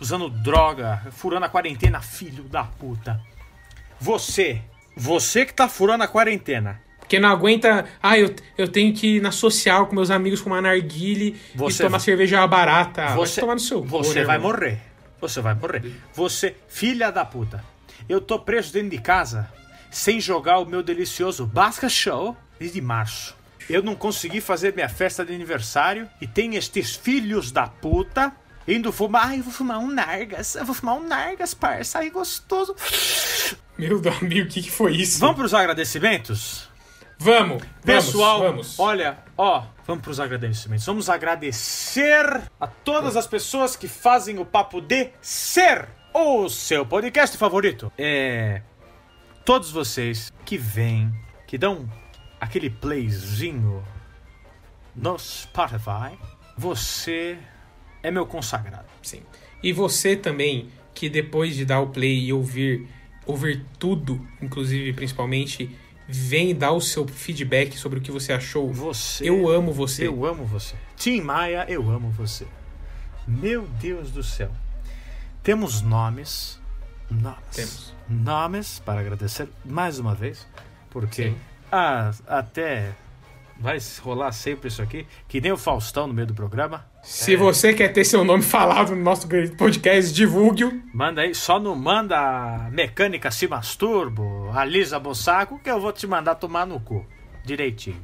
usando 0.00 0.28
droga, 0.30 1.06
furando 1.12 1.46
a 1.46 1.48
quarentena, 1.48 2.00
filho 2.00 2.44
da 2.44 2.64
puta. 2.64 3.20
Você, 4.00 4.62
você 4.96 5.44
que 5.44 5.52
tá 5.52 5.68
furando 5.68 6.04
a 6.04 6.08
quarentena, 6.08 6.80
Porque 7.00 7.18
não 7.18 7.30
aguenta. 7.30 7.86
Ah, 8.02 8.18
eu, 8.18 8.34
eu 8.58 8.68
tenho 8.68 8.92
que 8.94 9.16
ir 9.16 9.22
na 9.22 9.30
social 9.32 9.86
com 9.86 9.94
meus 9.94 10.10
amigos 10.10 10.42
com 10.42 10.50
uma 10.50 10.60
narguile 10.60 11.40
Você- 11.54 11.82
e 11.82 11.86
tomar 11.86 12.00
cerveja 12.00 12.46
barata. 12.46 13.14
Você, 13.14 13.36
vai 13.36 13.40
tomar 13.40 13.54
no 13.54 13.60
seu. 13.60 13.82
você 13.82 14.20
né, 14.20 14.24
vai 14.26 14.36
irmão? 14.36 14.52
morrer. 14.52 14.78
Você 15.20 15.40
vai 15.40 15.54
morrer. 15.54 15.92
Você, 16.14 16.56
filha 16.68 17.10
da 17.10 17.24
puta. 17.24 17.64
Eu 18.08 18.20
tô 18.20 18.38
preso 18.38 18.72
dentro 18.72 18.90
de 18.90 18.98
casa 18.98 19.50
sem 19.90 20.20
jogar 20.20 20.58
o 20.58 20.64
meu 20.66 20.82
delicioso 20.82 21.46
Basca 21.46 21.88
Show 21.88 22.36
desde 22.58 22.80
março. 22.80 23.36
Eu 23.68 23.82
não 23.82 23.94
consegui 23.94 24.40
fazer 24.40 24.74
minha 24.74 24.88
festa 24.88 25.24
de 25.24 25.34
aniversário 25.34 26.08
e 26.20 26.26
tem 26.26 26.54
estes 26.56 26.96
filhos 26.96 27.50
da 27.52 27.66
puta 27.66 28.32
indo 28.66 28.92
fumar. 28.92 29.28
Ai, 29.28 29.40
eu 29.40 29.42
vou 29.44 29.52
fumar 29.52 29.78
um 29.78 29.88
Nargas. 29.88 30.54
Eu 30.54 30.64
vou 30.64 30.74
fumar 30.74 30.94
um 30.96 31.06
Nargas, 31.06 31.52
parça. 31.54 31.98
Ai, 31.98 32.10
gostoso. 32.10 32.74
Meu 33.76 34.00
amigo, 34.20 34.46
o 34.46 34.50
que, 34.50 34.62
que 34.62 34.70
foi 34.70 34.96
isso? 34.96 35.18
Vamos 35.18 35.36
pros 35.36 35.54
agradecimentos? 35.54 36.68
Vamos, 37.18 37.62
Pessoal, 37.84 38.38
vamos, 38.38 38.76
vamos. 38.76 38.78
olha, 38.78 39.18
ó, 39.36 39.64
vamos 39.88 40.04
pros 40.04 40.20
agradecimentos. 40.20 40.84
Vamos 40.84 41.08
agradecer 41.08 42.42
a 42.60 42.66
todas 42.66 43.16
as 43.16 43.26
pessoas 43.26 43.74
que 43.74 43.88
fazem 43.88 44.38
o 44.38 44.44
papo 44.44 44.82
de 44.82 45.08
ser 45.22 45.88
o 46.12 46.46
seu 46.50 46.84
podcast 46.84 47.38
favorito. 47.38 47.90
É. 47.96 48.60
Todos 49.46 49.70
vocês 49.70 50.30
que 50.44 50.58
vêm, 50.58 51.10
que 51.46 51.56
dão 51.56 51.90
aquele 52.38 52.68
playzinho 52.68 53.82
no 54.94 55.18
Spotify, 55.18 56.18
você 56.54 57.38
é 58.02 58.10
meu 58.10 58.26
consagrado. 58.26 58.88
Sim. 59.02 59.22
E 59.62 59.72
você 59.72 60.14
também, 60.14 60.68
que 60.92 61.08
depois 61.08 61.56
de 61.56 61.64
dar 61.64 61.80
o 61.80 61.86
play 61.86 62.26
e 62.26 62.32
ouvir, 62.32 62.86
ouvir 63.24 63.64
tudo, 63.78 64.20
inclusive, 64.42 64.92
principalmente, 64.92 65.74
vem 66.08 66.54
dar 66.54 66.72
o 66.72 66.80
seu 66.80 67.06
feedback 67.06 67.76
sobre 67.76 67.98
o 67.98 68.02
que 68.02 68.10
você 68.10 68.32
achou. 68.32 68.72
Você. 68.72 69.28
Eu 69.28 69.48
amo 69.48 69.72
você. 69.72 70.06
Eu 70.06 70.24
amo 70.24 70.44
você. 70.44 70.74
Tim 70.96 71.20
Maia, 71.20 71.66
eu 71.68 71.90
amo 71.90 72.10
você. 72.10 72.46
Meu 73.26 73.66
Deus 73.78 74.10
do 74.10 74.22
céu. 74.22 74.50
Temos 75.42 75.82
nomes. 75.82 76.58
Nomes. 77.10 77.38
Temos. 77.52 77.94
Nomes 78.08 78.78
para 78.78 79.00
agradecer 79.00 79.48
mais 79.64 79.98
uma 79.98 80.14
vez. 80.14 80.46
Porque 80.88 81.34
ah, 81.70 82.10
até 82.26 82.94
vai 83.58 83.78
rolar 84.00 84.32
sempre 84.32 84.68
isso 84.68 84.80
aqui. 84.80 85.06
Que 85.26 85.40
nem 85.40 85.52
o 85.52 85.56
Faustão 85.56 86.06
no 86.06 86.14
meio 86.14 86.26
do 86.26 86.34
programa. 86.34 86.86
Se 87.02 87.36
você 87.36 87.74
quer 87.74 87.88
ter 87.88 88.04
seu 88.04 88.24
nome 88.24 88.42
falado 88.44 88.94
no 88.94 89.02
nosso 89.02 89.28
podcast, 89.56 90.12
divulgue-o. 90.12 90.80
Manda 90.94 91.22
aí, 91.22 91.34
só 91.34 91.58
não 91.58 91.74
manda 91.74 92.16
a 92.18 92.70
mecânica 92.70 93.30
se 93.30 93.48
masturbo, 93.48 94.50
a 94.54 94.64
Lisa 94.64 94.98
Bossaco, 94.98 95.58
que 95.58 95.70
eu 95.70 95.80
vou 95.80 95.92
te 95.92 96.06
mandar 96.06 96.36
tomar 96.36 96.66
no 96.66 96.78
cu. 96.80 97.04
Direitinho. 97.44 98.02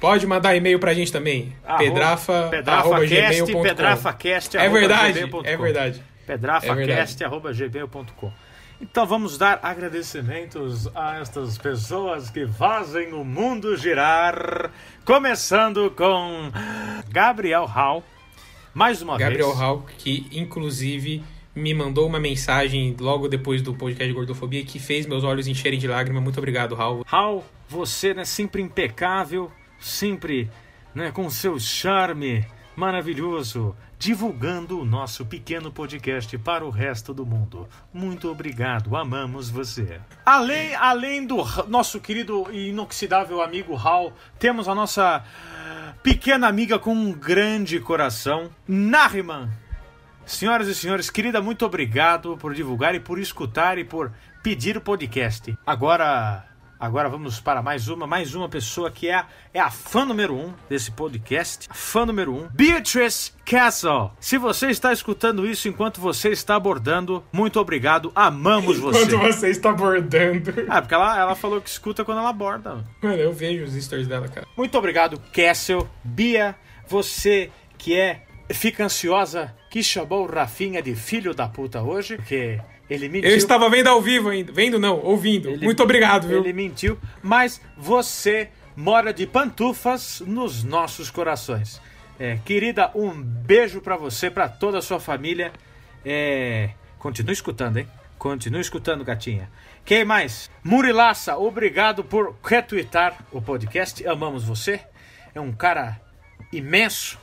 Pode 0.00 0.26
mandar 0.26 0.54
e-mail 0.54 0.78
pra 0.78 0.92
gente 0.92 1.10
também. 1.12 1.54
pedrafa, 1.78 2.50
arroba 2.66 3.00
PedrafaCast, 3.00 3.40
gmail.com. 3.40 3.62
PedrafaCast, 3.62 4.56
É 4.56 4.60
arroba 4.60 4.78
verdade, 4.80 5.18
é 5.44 5.56
verdade. 5.56 6.02
pedrafacast.gmail.com 6.26 8.32
Então 8.84 9.06
vamos 9.06 9.38
dar 9.38 9.60
agradecimentos 9.62 10.86
a 10.94 11.18
estas 11.18 11.56
pessoas 11.56 12.28
que 12.28 12.46
fazem 12.46 13.14
o 13.14 13.24
mundo 13.24 13.74
girar. 13.78 14.70
Começando 15.06 15.90
com 15.90 16.52
Gabriel 17.08 17.64
Hall. 17.64 18.04
Mais 18.74 19.00
uma 19.00 19.16
Gabriel 19.16 19.48
vez. 19.48 19.58
Hall, 19.58 19.86
que 19.96 20.28
inclusive 20.30 21.24
me 21.56 21.72
mandou 21.72 22.06
uma 22.06 22.20
mensagem 22.20 22.94
logo 23.00 23.26
depois 23.26 23.62
do 23.62 23.72
podcast 23.72 24.06
de 24.06 24.12
Gordofobia 24.12 24.62
que 24.66 24.78
fez 24.78 25.06
meus 25.06 25.24
olhos 25.24 25.48
encherem 25.48 25.78
de 25.78 25.88
lágrima. 25.88 26.20
Muito 26.20 26.36
obrigado, 26.36 26.76
Hal. 26.76 27.06
Hal, 27.10 27.42
você 27.66 28.12
né, 28.12 28.26
sempre 28.26 28.60
impecável, 28.60 29.50
sempre 29.80 30.50
né, 30.94 31.10
com 31.10 31.30
seu 31.30 31.58
charme 31.58 32.44
maravilhoso, 32.76 33.74
divulgando 33.98 34.80
o 34.80 34.84
nosso 34.84 35.24
pequeno 35.24 35.70
podcast 35.70 36.36
para 36.38 36.64
o 36.64 36.70
resto 36.70 37.14
do 37.14 37.24
mundo. 37.24 37.68
Muito 37.92 38.30
obrigado, 38.30 38.96
amamos 38.96 39.48
você. 39.48 40.00
Além, 40.24 40.74
além 40.74 41.26
do 41.26 41.36
nosso 41.68 42.00
querido 42.00 42.46
e 42.50 42.70
inoxidável 42.70 43.42
amigo 43.42 43.76
Hal, 43.76 44.12
temos 44.38 44.68
a 44.68 44.74
nossa 44.74 45.24
pequena 46.02 46.48
amiga 46.48 46.78
com 46.78 46.94
um 46.94 47.12
grande 47.12 47.80
coração, 47.80 48.50
Nariman. 48.66 49.50
Senhoras 50.26 50.68
e 50.68 50.74
senhores, 50.74 51.10
querida, 51.10 51.42
muito 51.42 51.66
obrigado 51.66 52.36
por 52.38 52.54
divulgar 52.54 52.94
e 52.94 53.00
por 53.00 53.18
escutar 53.18 53.78
e 53.78 53.84
por 53.84 54.10
pedir 54.42 54.76
o 54.76 54.80
podcast. 54.80 55.56
Agora, 55.66 56.46
agora 56.84 57.08
vamos 57.08 57.40
para 57.40 57.62
mais 57.62 57.88
uma, 57.88 58.06
mais 58.06 58.34
uma 58.34 58.48
pessoa 58.48 58.90
que 58.90 59.08
é 59.08 59.14
a, 59.14 59.26
é 59.54 59.60
a 59.60 59.70
fã 59.70 60.04
número 60.04 60.34
um 60.34 60.52
desse 60.68 60.90
podcast. 60.90 61.66
A 61.70 61.74
fã 61.74 62.04
número 62.04 62.34
um, 62.34 62.48
Beatrice 62.52 63.32
Castle. 63.44 64.10
Se 64.20 64.36
você 64.36 64.68
está 64.68 64.92
escutando 64.92 65.46
isso 65.46 65.66
enquanto 65.66 66.00
você 66.00 66.28
está 66.28 66.56
abordando, 66.56 67.24
muito 67.32 67.58
obrigado, 67.58 68.12
amamos 68.14 68.78
você. 68.78 69.04
Enquanto 69.04 69.32
você 69.32 69.48
está 69.48 69.70
abordando. 69.70 70.52
Ah, 70.68 70.82
porque 70.82 70.94
ela, 70.94 71.18
ela 71.18 71.34
falou 71.34 71.60
que 71.60 71.70
escuta 71.70 72.04
quando 72.04 72.18
ela 72.18 72.28
aborda. 72.28 72.84
Mano, 73.02 73.16
eu 73.16 73.32
vejo 73.32 73.64
os 73.64 73.72
stories 73.82 74.06
dela, 74.06 74.28
cara. 74.28 74.46
Muito 74.56 74.76
obrigado, 74.76 75.18
Castle. 75.32 75.88
Bia, 76.04 76.54
você 76.86 77.50
que 77.78 77.98
é. 77.98 78.26
Fica 78.52 78.84
ansiosa 78.84 79.54
que 79.70 79.82
chamou 79.82 80.24
o 80.24 80.30
Rafinha 80.30 80.82
de 80.82 80.94
filho 80.94 81.32
da 81.34 81.48
puta 81.48 81.80
hoje, 81.80 82.16
porque 82.16 82.60
ele 82.88 83.08
mentiu. 83.08 83.30
Eu 83.30 83.36
estava 83.36 83.68
vendo 83.70 83.88
ao 83.88 84.00
vivo 84.00 84.28
ainda. 84.28 84.52
Vendo 84.52 84.78
não, 84.78 84.98
ouvindo. 85.00 85.48
Ele- 85.50 85.64
Muito 85.64 85.82
obrigado, 85.82 86.26
viu? 86.28 86.38
Ele 86.38 86.52
mentiu, 86.52 86.98
mas 87.22 87.60
você 87.76 88.50
mora 88.76 89.12
de 89.12 89.26
pantufas 89.26 90.20
nos 90.26 90.62
nossos 90.64 91.10
corações. 91.10 91.80
É, 92.18 92.38
querida, 92.44 92.90
um 92.94 93.10
beijo 93.20 93.80
pra 93.80 93.96
você, 93.96 94.30
pra 94.30 94.48
toda 94.48 94.78
a 94.78 94.82
sua 94.82 95.00
família. 95.00 95.52
É, 96.04 96.70
continue 96.98 97.32
escutando, 97.32 97.78
hein? 97.78 97.88
Continue 98.18 98.60
escutando, 98.60 99.04
gatinha. 99.04 99.50
Quem 99.84 100.04
mais? 100.04 100.50
Murilaça, 100.62 101.36
obrigado 101.36 102.02
por 102.04 102.34
retweetar 102.42 103.18
o 103.32 103.42
podcast. 103.42 104.06
Amamos 104.06 104.44
você. 104.44 104.80
É 105.34 105.40
um 105.40 105.52
cara 105.52 106.00
imenso. 106.52 107.18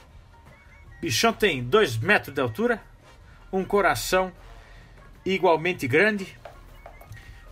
Bichão 1.01 1.33
tem 1.33 1.63
dois 1.63 1.97
metros 1.97 2.33
de 2.35 2.41
altura, 2.41 2.81
um 3.51 3.63
coração 3.63 4.31
igualmente 5.25 5.87
grande. 5.87 6.37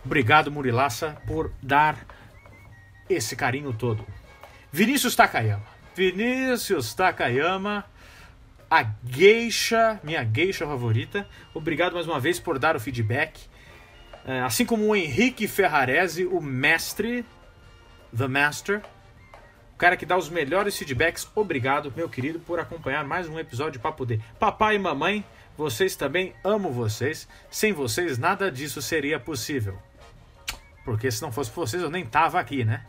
Obrigado, 0.04 0.50
Murilaça, 0.50 1.16
por 1.26 1.52
dar 1.62 2.06
esse 3.08 3.36
carinho 3.36 3.72
todo. 3.72 4.06
Vinícius 4.72 5.14
Takayama. 5.14 5.64
Vinícius 5.94 6.94
Takayama, 6.94 7.84
a 8.70 8.86
geisha, 9.04 10.00
minha 10.02 10.24
geisha 10.24 10.64
favorita. 10.66 11.28
Obrigado 11.52 11.94
mais 11.94 12.06
uma 12.06 12.20
vez 12.20 12.38
por 12.38 12.58
dar 12.58 12.76
o 12.76 12.80
feedback. 12.80 13.40
É, 14.24 14.40
Assim 14.40 14.64
como 14.64 14.86
o 14.86 14.96
Henrique 14.96 15.48
Ferrarese, 15.48 16.24
o 16.24 16.40
mestre, 16.40 17.24
The 18.16 18.28
Master, 18.28 18.82
o 19.74 19.76
cara 19.76 19.96
que 19.96 20.06
dá 20.06 20.16
os 20.16 20.28
melhores 20.28 20.78
feedbacks. 20.78 21.28
Obrigado, 21.34 21.92
meu 21.96 22.08
querido, 22.08 22.38
por 22.38 22.60
acompanhar 22.60 23.04
mais 23.04 23.28
um 23.28 23.38
episódio 23.38 23.80
de 23.80 24.06
D. 24.06 24.20
Papai 24.38 24.76
e 24.76 24.78
mamãe, 24.78 25.24
vocês 25.56 25.96
também 25.96 26.32
amo 26.42 26.70
vocês. 26.72 27.28
Sem 27.50 27.72
vocês, 27.72 28.18
nada 28.18 28.50
disso 28.50 28.80
seria 28.80 29.18
possível. 29.18 29.76
Porque 30.84 31.10
se 31.10 31.20
não 31.22 31.30
fosse 31.30 31.50
por 31.50 31.66
vocês, 31.66 31.82
eu 31.82 31.90
nem 31.90 32.04
tava 32.04 32.40
aqui, 32.40 32.64
né? 32.64 32.84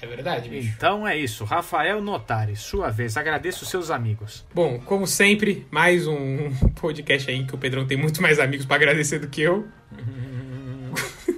É 0.00 0.06
verdade, 0.06 0.48
bicho. 0.48 0.72
Então 0.76 1.06
é 1.06 1.16
isso. 1.16 1.44
Rafael 1.44 2.00
Notari, 2.00 2.54
sua 2.54 2.88
vez. 2.88 3.16
Agradeço 3.16 3.64
os 3.64 3.70
seus 3.70 3.90
amigos. 3.90 4.46
Bom, 4.54 4.78
como 4.78 5.06
sempre, 5.06 5.66
mais 5.70 6.06
um 6.06 6.54
podcast 6.80 7.28
aí 7.28 7.44
que 7.44 7.54
o 7.54 7.58
Pedrão 7.58 7.84
tem 7.86 7.96
muito 7.96 8.22
mais 8.22 8.38
amigos 8.38 8.64
pra 8.64 8.76
agradecer 8.76 9.18
do 9.18 9.26
que 9.28 9.42
eu. 9.42 9.66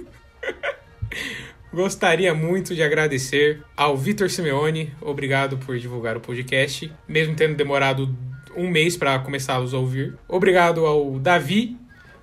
Gostaria 1.73 2.33
muito 2.35 2.75
de 2.75 2.83
agradecer 2.83 3.63
ao 3.75 3.97
Vitor 3.97 4.29
Simeone. 4.29 4.93
Obrigado 5.01 5.57
por 5.57 5.79
divulgar 5.79 6.15
o 6.17 6.19
podcast, 6.19 6.91
mesmo 7.07 7.33
tendo 7.33 7.55
demorado 7.55 8.15
um 8.55 8.69
mês 8.69 8.95
para 8.97 9.19
começá-los 9.19 9.73
a 9.73 9.77
ouvir. 9.77 10.17
Obrigado 10.27 10.85
ao 10.85 11.19
Davi, 11.19 11.77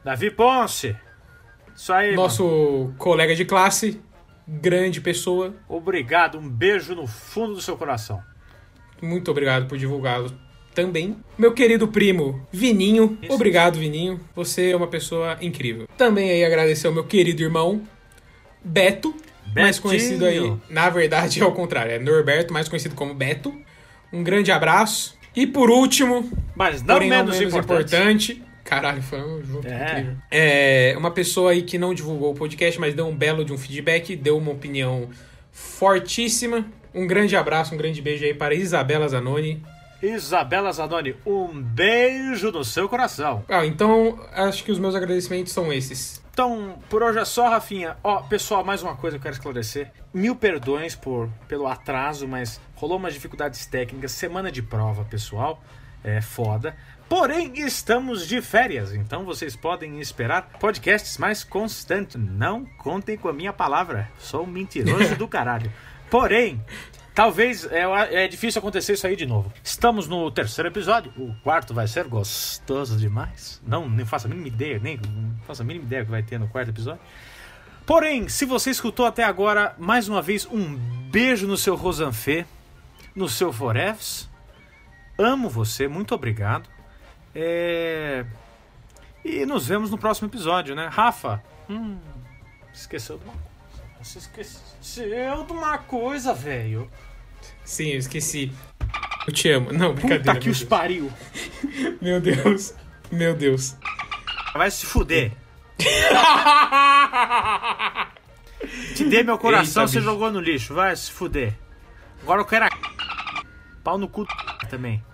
Davi 0.04 0.30
Ponce. 0.30 0.96
Isso 1.74 1.92
aí, 1.92 2.14
nosso 2.14 2.44
mano. 2.44 2.94
colega 2.98 3.34
de 3.34 3.44
classe, 3.44 4.00
grande 4.46 5.00
pessoa. 5.00 5.54
Obrigado, 5.68 6.38
um 6.38 6.48
beijo 6.48 6.94
no 6.94 7.06
fundo 7.06 7.54
do 7.54 7.60
seu 7.60 7.76
coração. 7.76 8.22
Muito 9.00 9.30
obrigado 9.30 9.68
por 9.68 9.78
divulgá-lo 9.78 10.32
também. 10.74 11.16
Meu 11.36 11.52
querido 11.52 11.88
primo 11.88 12.46
Vininho, 12.52 13.18
Isso. 13.22 13.32
obrigado 13.32 13.78
Vininho, 13.78 14.20
você 14.34 14.70
é 14.70 14.76
uma 14.76 14.86
pessoa 14.88 15.36
incrível. 15.40 15.88
Também 15.96 16.30
aí 16.30 16.44
agradecer 16.44 16.86
ao 16.86 16.92
meu 16.92 17.04
querido 17.04 17.42
irmão 17.42 17.82
Beto, 18.62 19.14
mais 19.54 19.76
Betinho. 19.78 19.82
conhecido 19.82 20.24
aí, 20.24 20.56
na 20.70 20.88
verdade 20.90 21.40
é 21.40 21.44
ao 21.44 21.52
contrário, 21.52 21.92
é 21.92 21.98
Norberto, 21.98 22.52
mais 22.52 22.68
conhecido 22.68 22.94
como 22.94 23.14
Beto. 23.14 23.54
Um 24.12 24.22
grande 24.22 24.50
abraço. 24.50 25.17
E 25.36 25.46
por 25.46 25.70
último, 25.70 26.30
Mas 26.54 26.82
não 26.82 26.94
porém 26.94 27.08
menos, 27.10 27.32
não 27.32 27.38
menos 27.38 27.54
importante. 27.54 27.92
importante. 28.32 28.42
Caralho, 28.64 29.02
foi 29.02 29.20
um 29.20 29.42
junto 29.42 29.66
É. 29.66 29.90
incrível. 29.92 30.16
É 30.30 30.94
uma 30.98 31.10
pessoa 31.10 31.52
aí 31.52 31.62
que 31.62 31.78
não 31.78 31.94
divulgou 31.94 32.32
o 32.32 32.34
podcast, 32.34 32.78
mas 32.78 32.94
deu 32.94 33.06
um 33.06 33.16
belo 33.16 33.44
de 33.44 33.52
um 33.52 33.56
feedback, 33.58 34.14
deu 34.16 34.36
uma 34.36 34.50
opinião 34.52 35.08
fortíssima. 35.52 36.66
Um 36.94 37.06
grande 37.06 37.36
abraço, 37.36 37.74
um 37.74 37.78
grande 37.78 38.02
beijo 38.02 38.24
aí 38.24 38.34
para 38.34 38.54
Isabela 38.54 39.08
Zanoni. 39.08 39.62
Isabela 40.02 40.72
Zanoni, 40.72 41.16
um 41.26 41.60
beijo 41.60 42.52
no 42.52 42.64
seu 42.64 42.88
coração. 42.88 43.44
Ah, 43.48 43.66
então 43.66 44.18
acho 44.32 44.62
que 44.62 44.70
os 44.70 44.78
meus 44.78 44.94
agradecimentos 44.94 45.52
são 45.52 45.72
esses. 45.72 46.22
Então, 46.32 46.78
por 46.88 47.02
hoje 47.02 47.18
é 47.18 47.24
só, 47.24 47.48
Rafinha. 47.48 47.96
Ó, 48.04 48.22
pessoal, 48.22 48.64
mais 48.64 48.80
uma 48.80 48.94
coisa 48.94 49.16
que 49.16 49.20
eu 49.20 49.22
quero 49.24 49.34
esclarecer. 49.34 49.90
Mil 50.14 50.36
perdões 50.36 50.94
por 50.94 51.28
pelo 51.48 51.66
atraso, 51.66 52.28
mas 52.28 52.60
rolou 52.76 52.96
umas 52.96 53.12
dificuldades 53.12 53.66
técnicas. 53.66 54.12
Semana 54.12 54.52
de 54.52 54.62
prova, 54.62 55.04
pessoal. 55.04 55.60
É 56.04 56.20
foda. 56.20 56.76
Porém, 57.08 57.54
estamos 57.56 58.24
de 58.24 58.40
férias, 58.40 58.94
então 58.94 59.24
vocês 59.24 59.56
podem 59.56 59.98
esperar 59.98 60.50
podcasts 60.60 61.18
mais 61.18 61.42
constantes. 61.42 62.14
Não 62.20 62.64
contem 62.64 63.16
com 63.16 63.28
a 63.28 63.32
minha 63.32 63.52
palavra. 63.52 64.08
Sou 64.18 64.44
um 64.44 64.46
mentiroso 64.46 65.16
do 65.18 65.26
caralho. 65.26 65.72
Porém, 66.08 66.64
Talvez 67.18 67.64
é, 67.72 67.82
é 68.24 68.28
difícil 68.28 68.60
acontecer 68.60 68.92
isso 68.92 69.04
aí 69.04 69.16
de 69.16 69.26
novo. 69.26 69.52
Estamos 69.60 70.06
no 70.06 70.30
terceiro 70.30 70.68
episódio. 70.68 71.12
O 71.16 71.34
quarto 71.42 71.74
vai 71.74 71.88
ser 71.88 72.04
gostoso 72.04 72.96
demais. 72.96 73.60
Não, 73.66 73.90
nem 73.90 74.06
faço 74.06 74.28
a 74.28 74.30
mínima 74.30 74.46
ideia, 74.46 74.78
nem 74.78 75.00
faço 75.44 75.62
a 75.62 75.64
mínima 75.64 75.84
ideia 75.84 76.04
que 76.04 76.10
vai 76.12 76.22
ter 76.22 76.38
no 76.38 76.46
quarto 76.46 76.68
episódio. 76.68 77.00
Porém, 77.84 78.28
se 78.28 78.44
você 78.44 78.70
escutou 78.70 79.04
até 79.04 79.24
agora, 79.24 79.74
mais 79.80 80.08
uma 80.08 80.22
vez, 80.22 80.46
um 80.46 80.76
beijo 81.10 81.48
no 81.48 81.56
seu 81.56 81.74
Rosanfê, 81.74 82.46
no 83.16 83.28
seu 83.28 83.52
Forevs. 83.52 84.30
Amo 85.18 85.50
você, 85.50 85.88
muito 85.88 86.14
obrigado. 86.14 86.70
É... 87.34 88.24
E 89.24 89.44
nos 89.44 89.66
vemos 89.66 89.90
no 89.90 89.98
próximo 89.98 90.28
episódio, 90.28 90.76
né? 90.76 90.86
Rafa, 90.86 91.42
hum, 91.68 91.98
esqueceu 92.72 93.18
de 93.18 93.24
uma 93.24 93.32
coisa. 93.32 93.48
Você 94.04 94.18
esqueceu 94.20 95.44
de 95.44 95.52
uma 95.52 95.78
coisa, 95.78 96.32
velho. 96.32 96.88
Sim, 97.68 97.90
eu 97.90 97.98
esqueci. 97.98 98.50
Eu 99.26 99.32
te 99.34 99.50
amo. 99.50 99.70
Não, 99.74 99.92
brincadeira. 99.92 100.24
Puta 100.24 100.40
que 100.40 100.48
os 100.48 100.60
Deus. 100.60 100.68
pariu. 100.70 101.12
Meu 102.00 102.18
Deus. 102.18 102.72
Meu 103.12 103.34
Deus. 103.34 103.76
Vai 104.54 104.70
se 104.70 104.86
fuder. 104.86 105.32
Te 108.96 109.04
dei 109.04 109.22
meu 109.22 109.36
coração, 109.38 109.82
Eita, 109.82 109.92
você 109.92 109.98
bicho. 109.98 110.10
jogou 110.10 110.32
no 110.32 110.40
lixo. 110.40 110.72
Vai 110.74 110.96
se 110.96 111.12
fuder. 111.12 111.54
Agora 112.22 112.40
eu 112.40 112.44
quero 112.46 112.64
a... 112.64 112.70
Pau 113.84 113.98
no 113.98 114.08
cu 114.08 114.26
também. 114.70 115.04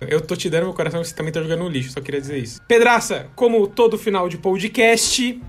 Eu 0.00 0.22
tô 0.22 0.34
te 0.34 0.48
dando 0.48 0.64
meu 0.64 0.74
coração, 0.74 1.04
você 1.04 1.14
também 1.14 1.32
tá 1.32 1.42
jogando 1.42 1.60
no 1.60 1.68
lixo, 1.68 1.92
só 1.92 2.00
queria 2.00 2.20
dizer 2.20 2.38
isso. 2.38 2.60
Pedraça, 2.62 3.28
como 3.36 3.66
todo 3.68 3.98
final 3.98 4.28
de 4.30 4.38
podcast, 4.38 5.40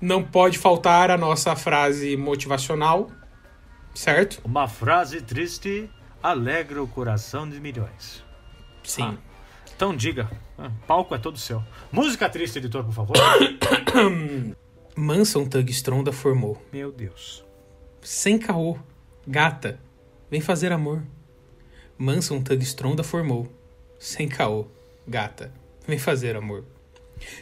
não 0.00 0.22
pode 0.22 0.58
faltar 0.58 1.10
a 1.10 1.16
nossa 1.16 1.56
frase 1.56 2.16
motivacional, 2.16 3.10
certo? 3.94 4.40
Uma 4.44 4.68
frase 4.68 5.20
triste 5.20 5.88
alegra 6.22 6.82
o 6.82 6.88
coração 6.88 7.48
de 7.48 7.60
milhões. 7.60 8.24
Sim. 8.82 9.18
Então 9.74 9.94
diga. 9.96 10.30
Ah, 10.58 10.70
palco 10.86 11.14
é 11.14 11.18
todo 11.18 11.38
seu. 11.38 11.62
Música 11.90 12.28
triste, 12.28 12.58
editor, 12.58 12.84
por 12.84 12.92
favor. 12.92 13.16
Manson 14.96 15.46
Tug 15.46 15.70
Stronda 15.70 16.12
formou. 16.12 16.62
Meu 16.72 16.92
Deus. 16.92 17.44
Sem 18.00 18.38
caô. 18.38 18.78
Gata, 19.26 19.80
vem 20.30 20.40
fazer 20.40 20.70
amor. 20.70 21.02
Manson 21.98 22.40
Tug 22.42 22.62
Stronda 22.62 23.02
formou. 23.02 23.52
Sem 23.98 24.28
caô. 24.28 24.66
Gata, 25.06 25.52
vem 25.86 25.98
fazer 25.98 26.36
amor. 26.36 26.64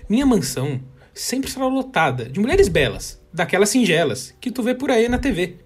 Minha 0.09 0.27
mansão 0.27 0.81
sempre 1.15 1.51
será 1.51 1.67
lotada 1.67 2.29
de 2.29 2.41
mulheres 2.41 2.69
belas, 2.69 3.21
daquelas 3.33 3.69
singelas 3.69 4.35
que 4.41 4.51
tu 4.51 4.63
vê 4.63 4.75
por 4.75 4.91
aí 4.91 5.09
na 5.09 5.19
TV. 5.19 5.59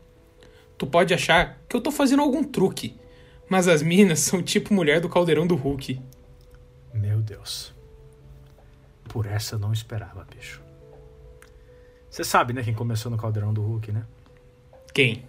Tu 0.78 0.86
pode 0.86 1.14
achar 1.14 1.58
que 1.68 1.76
eu 1.76 1.80
tô 1.80 1.90
fazendo 1.90 2.22
algum 2.22 2.44
truque, 2.44 2.98
mas 3.48 3.68
as 3.68 3.82
minas 3.82 4.20
são 4.20 4.42
tipo 4.42 4.74
mulher 4.74 5.00
do 5.00 5.08
caldeirão 5.08 5.46
do 5.46 5.54
Hulk. 5.54 6.00
Meu 6.92 7.20
Deus. 7.20 7.74
Por 9.08 9.26
essa 9.26 9.54
eu 9.54 9.58
não 9.58 9.72
esperava, 9.72 10.24
bicho. 10.24 10.62
Você 12.10 12.24
sabe, 12.24 12.52
né, 12.52 12.62
quem 12.62 12.74
começou 12.74 13.10
no 13.10 13.18
caldeirão 13.18 13.52
do 13.52 13.62
Hulk, 13.62 13.92
né? 13.92 14.04
Quem? 14.92 15.24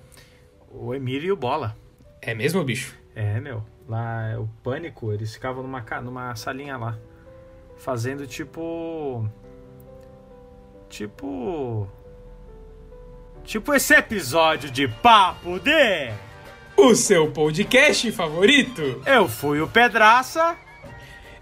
O 0.71 0.93
Emílio 0.93 1.27
e 1.27 1.31
o 1.31 1.35
Bola. 1.35 1.75
É 2.21 2.33
mesmo, 2.33 2.63
bicho? 2.63 2.97
É, 3.13 3.39
meu. 3.39 3.63
Lá, 3.87 4.39
o 4.39 4.47
Pânico, 4.63 5.11
eles 5.11 5.33
ficavam 5.33 5.63
numa, 5.63 5.81
numa 6.01 6.35
salinha 6.35 6.77
lá. 6.77 6.97
Fazendo 7.77 8.25
tipo. 8.25 9.27
Tipo. 10.89 11.89
Tipo 13.47 13.73
esse 13.73 13.95
episódio 13.95 14.69
de 14.69 14.87
Papo 14.87 15.57
de. 15.59 16.11
O 16.75 16.93
seu 16.93 17.31
podcast 17.31 18.11
favorito? 18.11 19.01
Eu 19.05 19.27
fui 19.27 19.59
o 19.61 19.67
Pedraça 19.67 20.55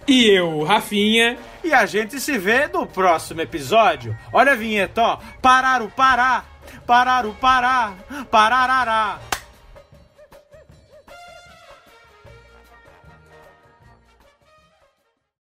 E 0.08 0.30
eu, 0.30 0.64
Rafinha. 0.64 1.38
e 1.64 1.74
a 1.74 1.86
gente 1.86 2.20
se 2.22 2.38
vê 2.38 2.68
no 2.68 2.86
próximo 2.86 3.42
episódio. 3.42 4.16
Olha 4.32 4.52
a 4.54 4.56
vinheta, 4.56 5.02
ó. 5.02 5.18
Parar 5.42 5.82
o 5.82 5.90
pará. 5.90 6.46
Parar 6.86 7.26
o 7.26 7.34
pará. 7.34 7.94
Pararará. 8.30 9.20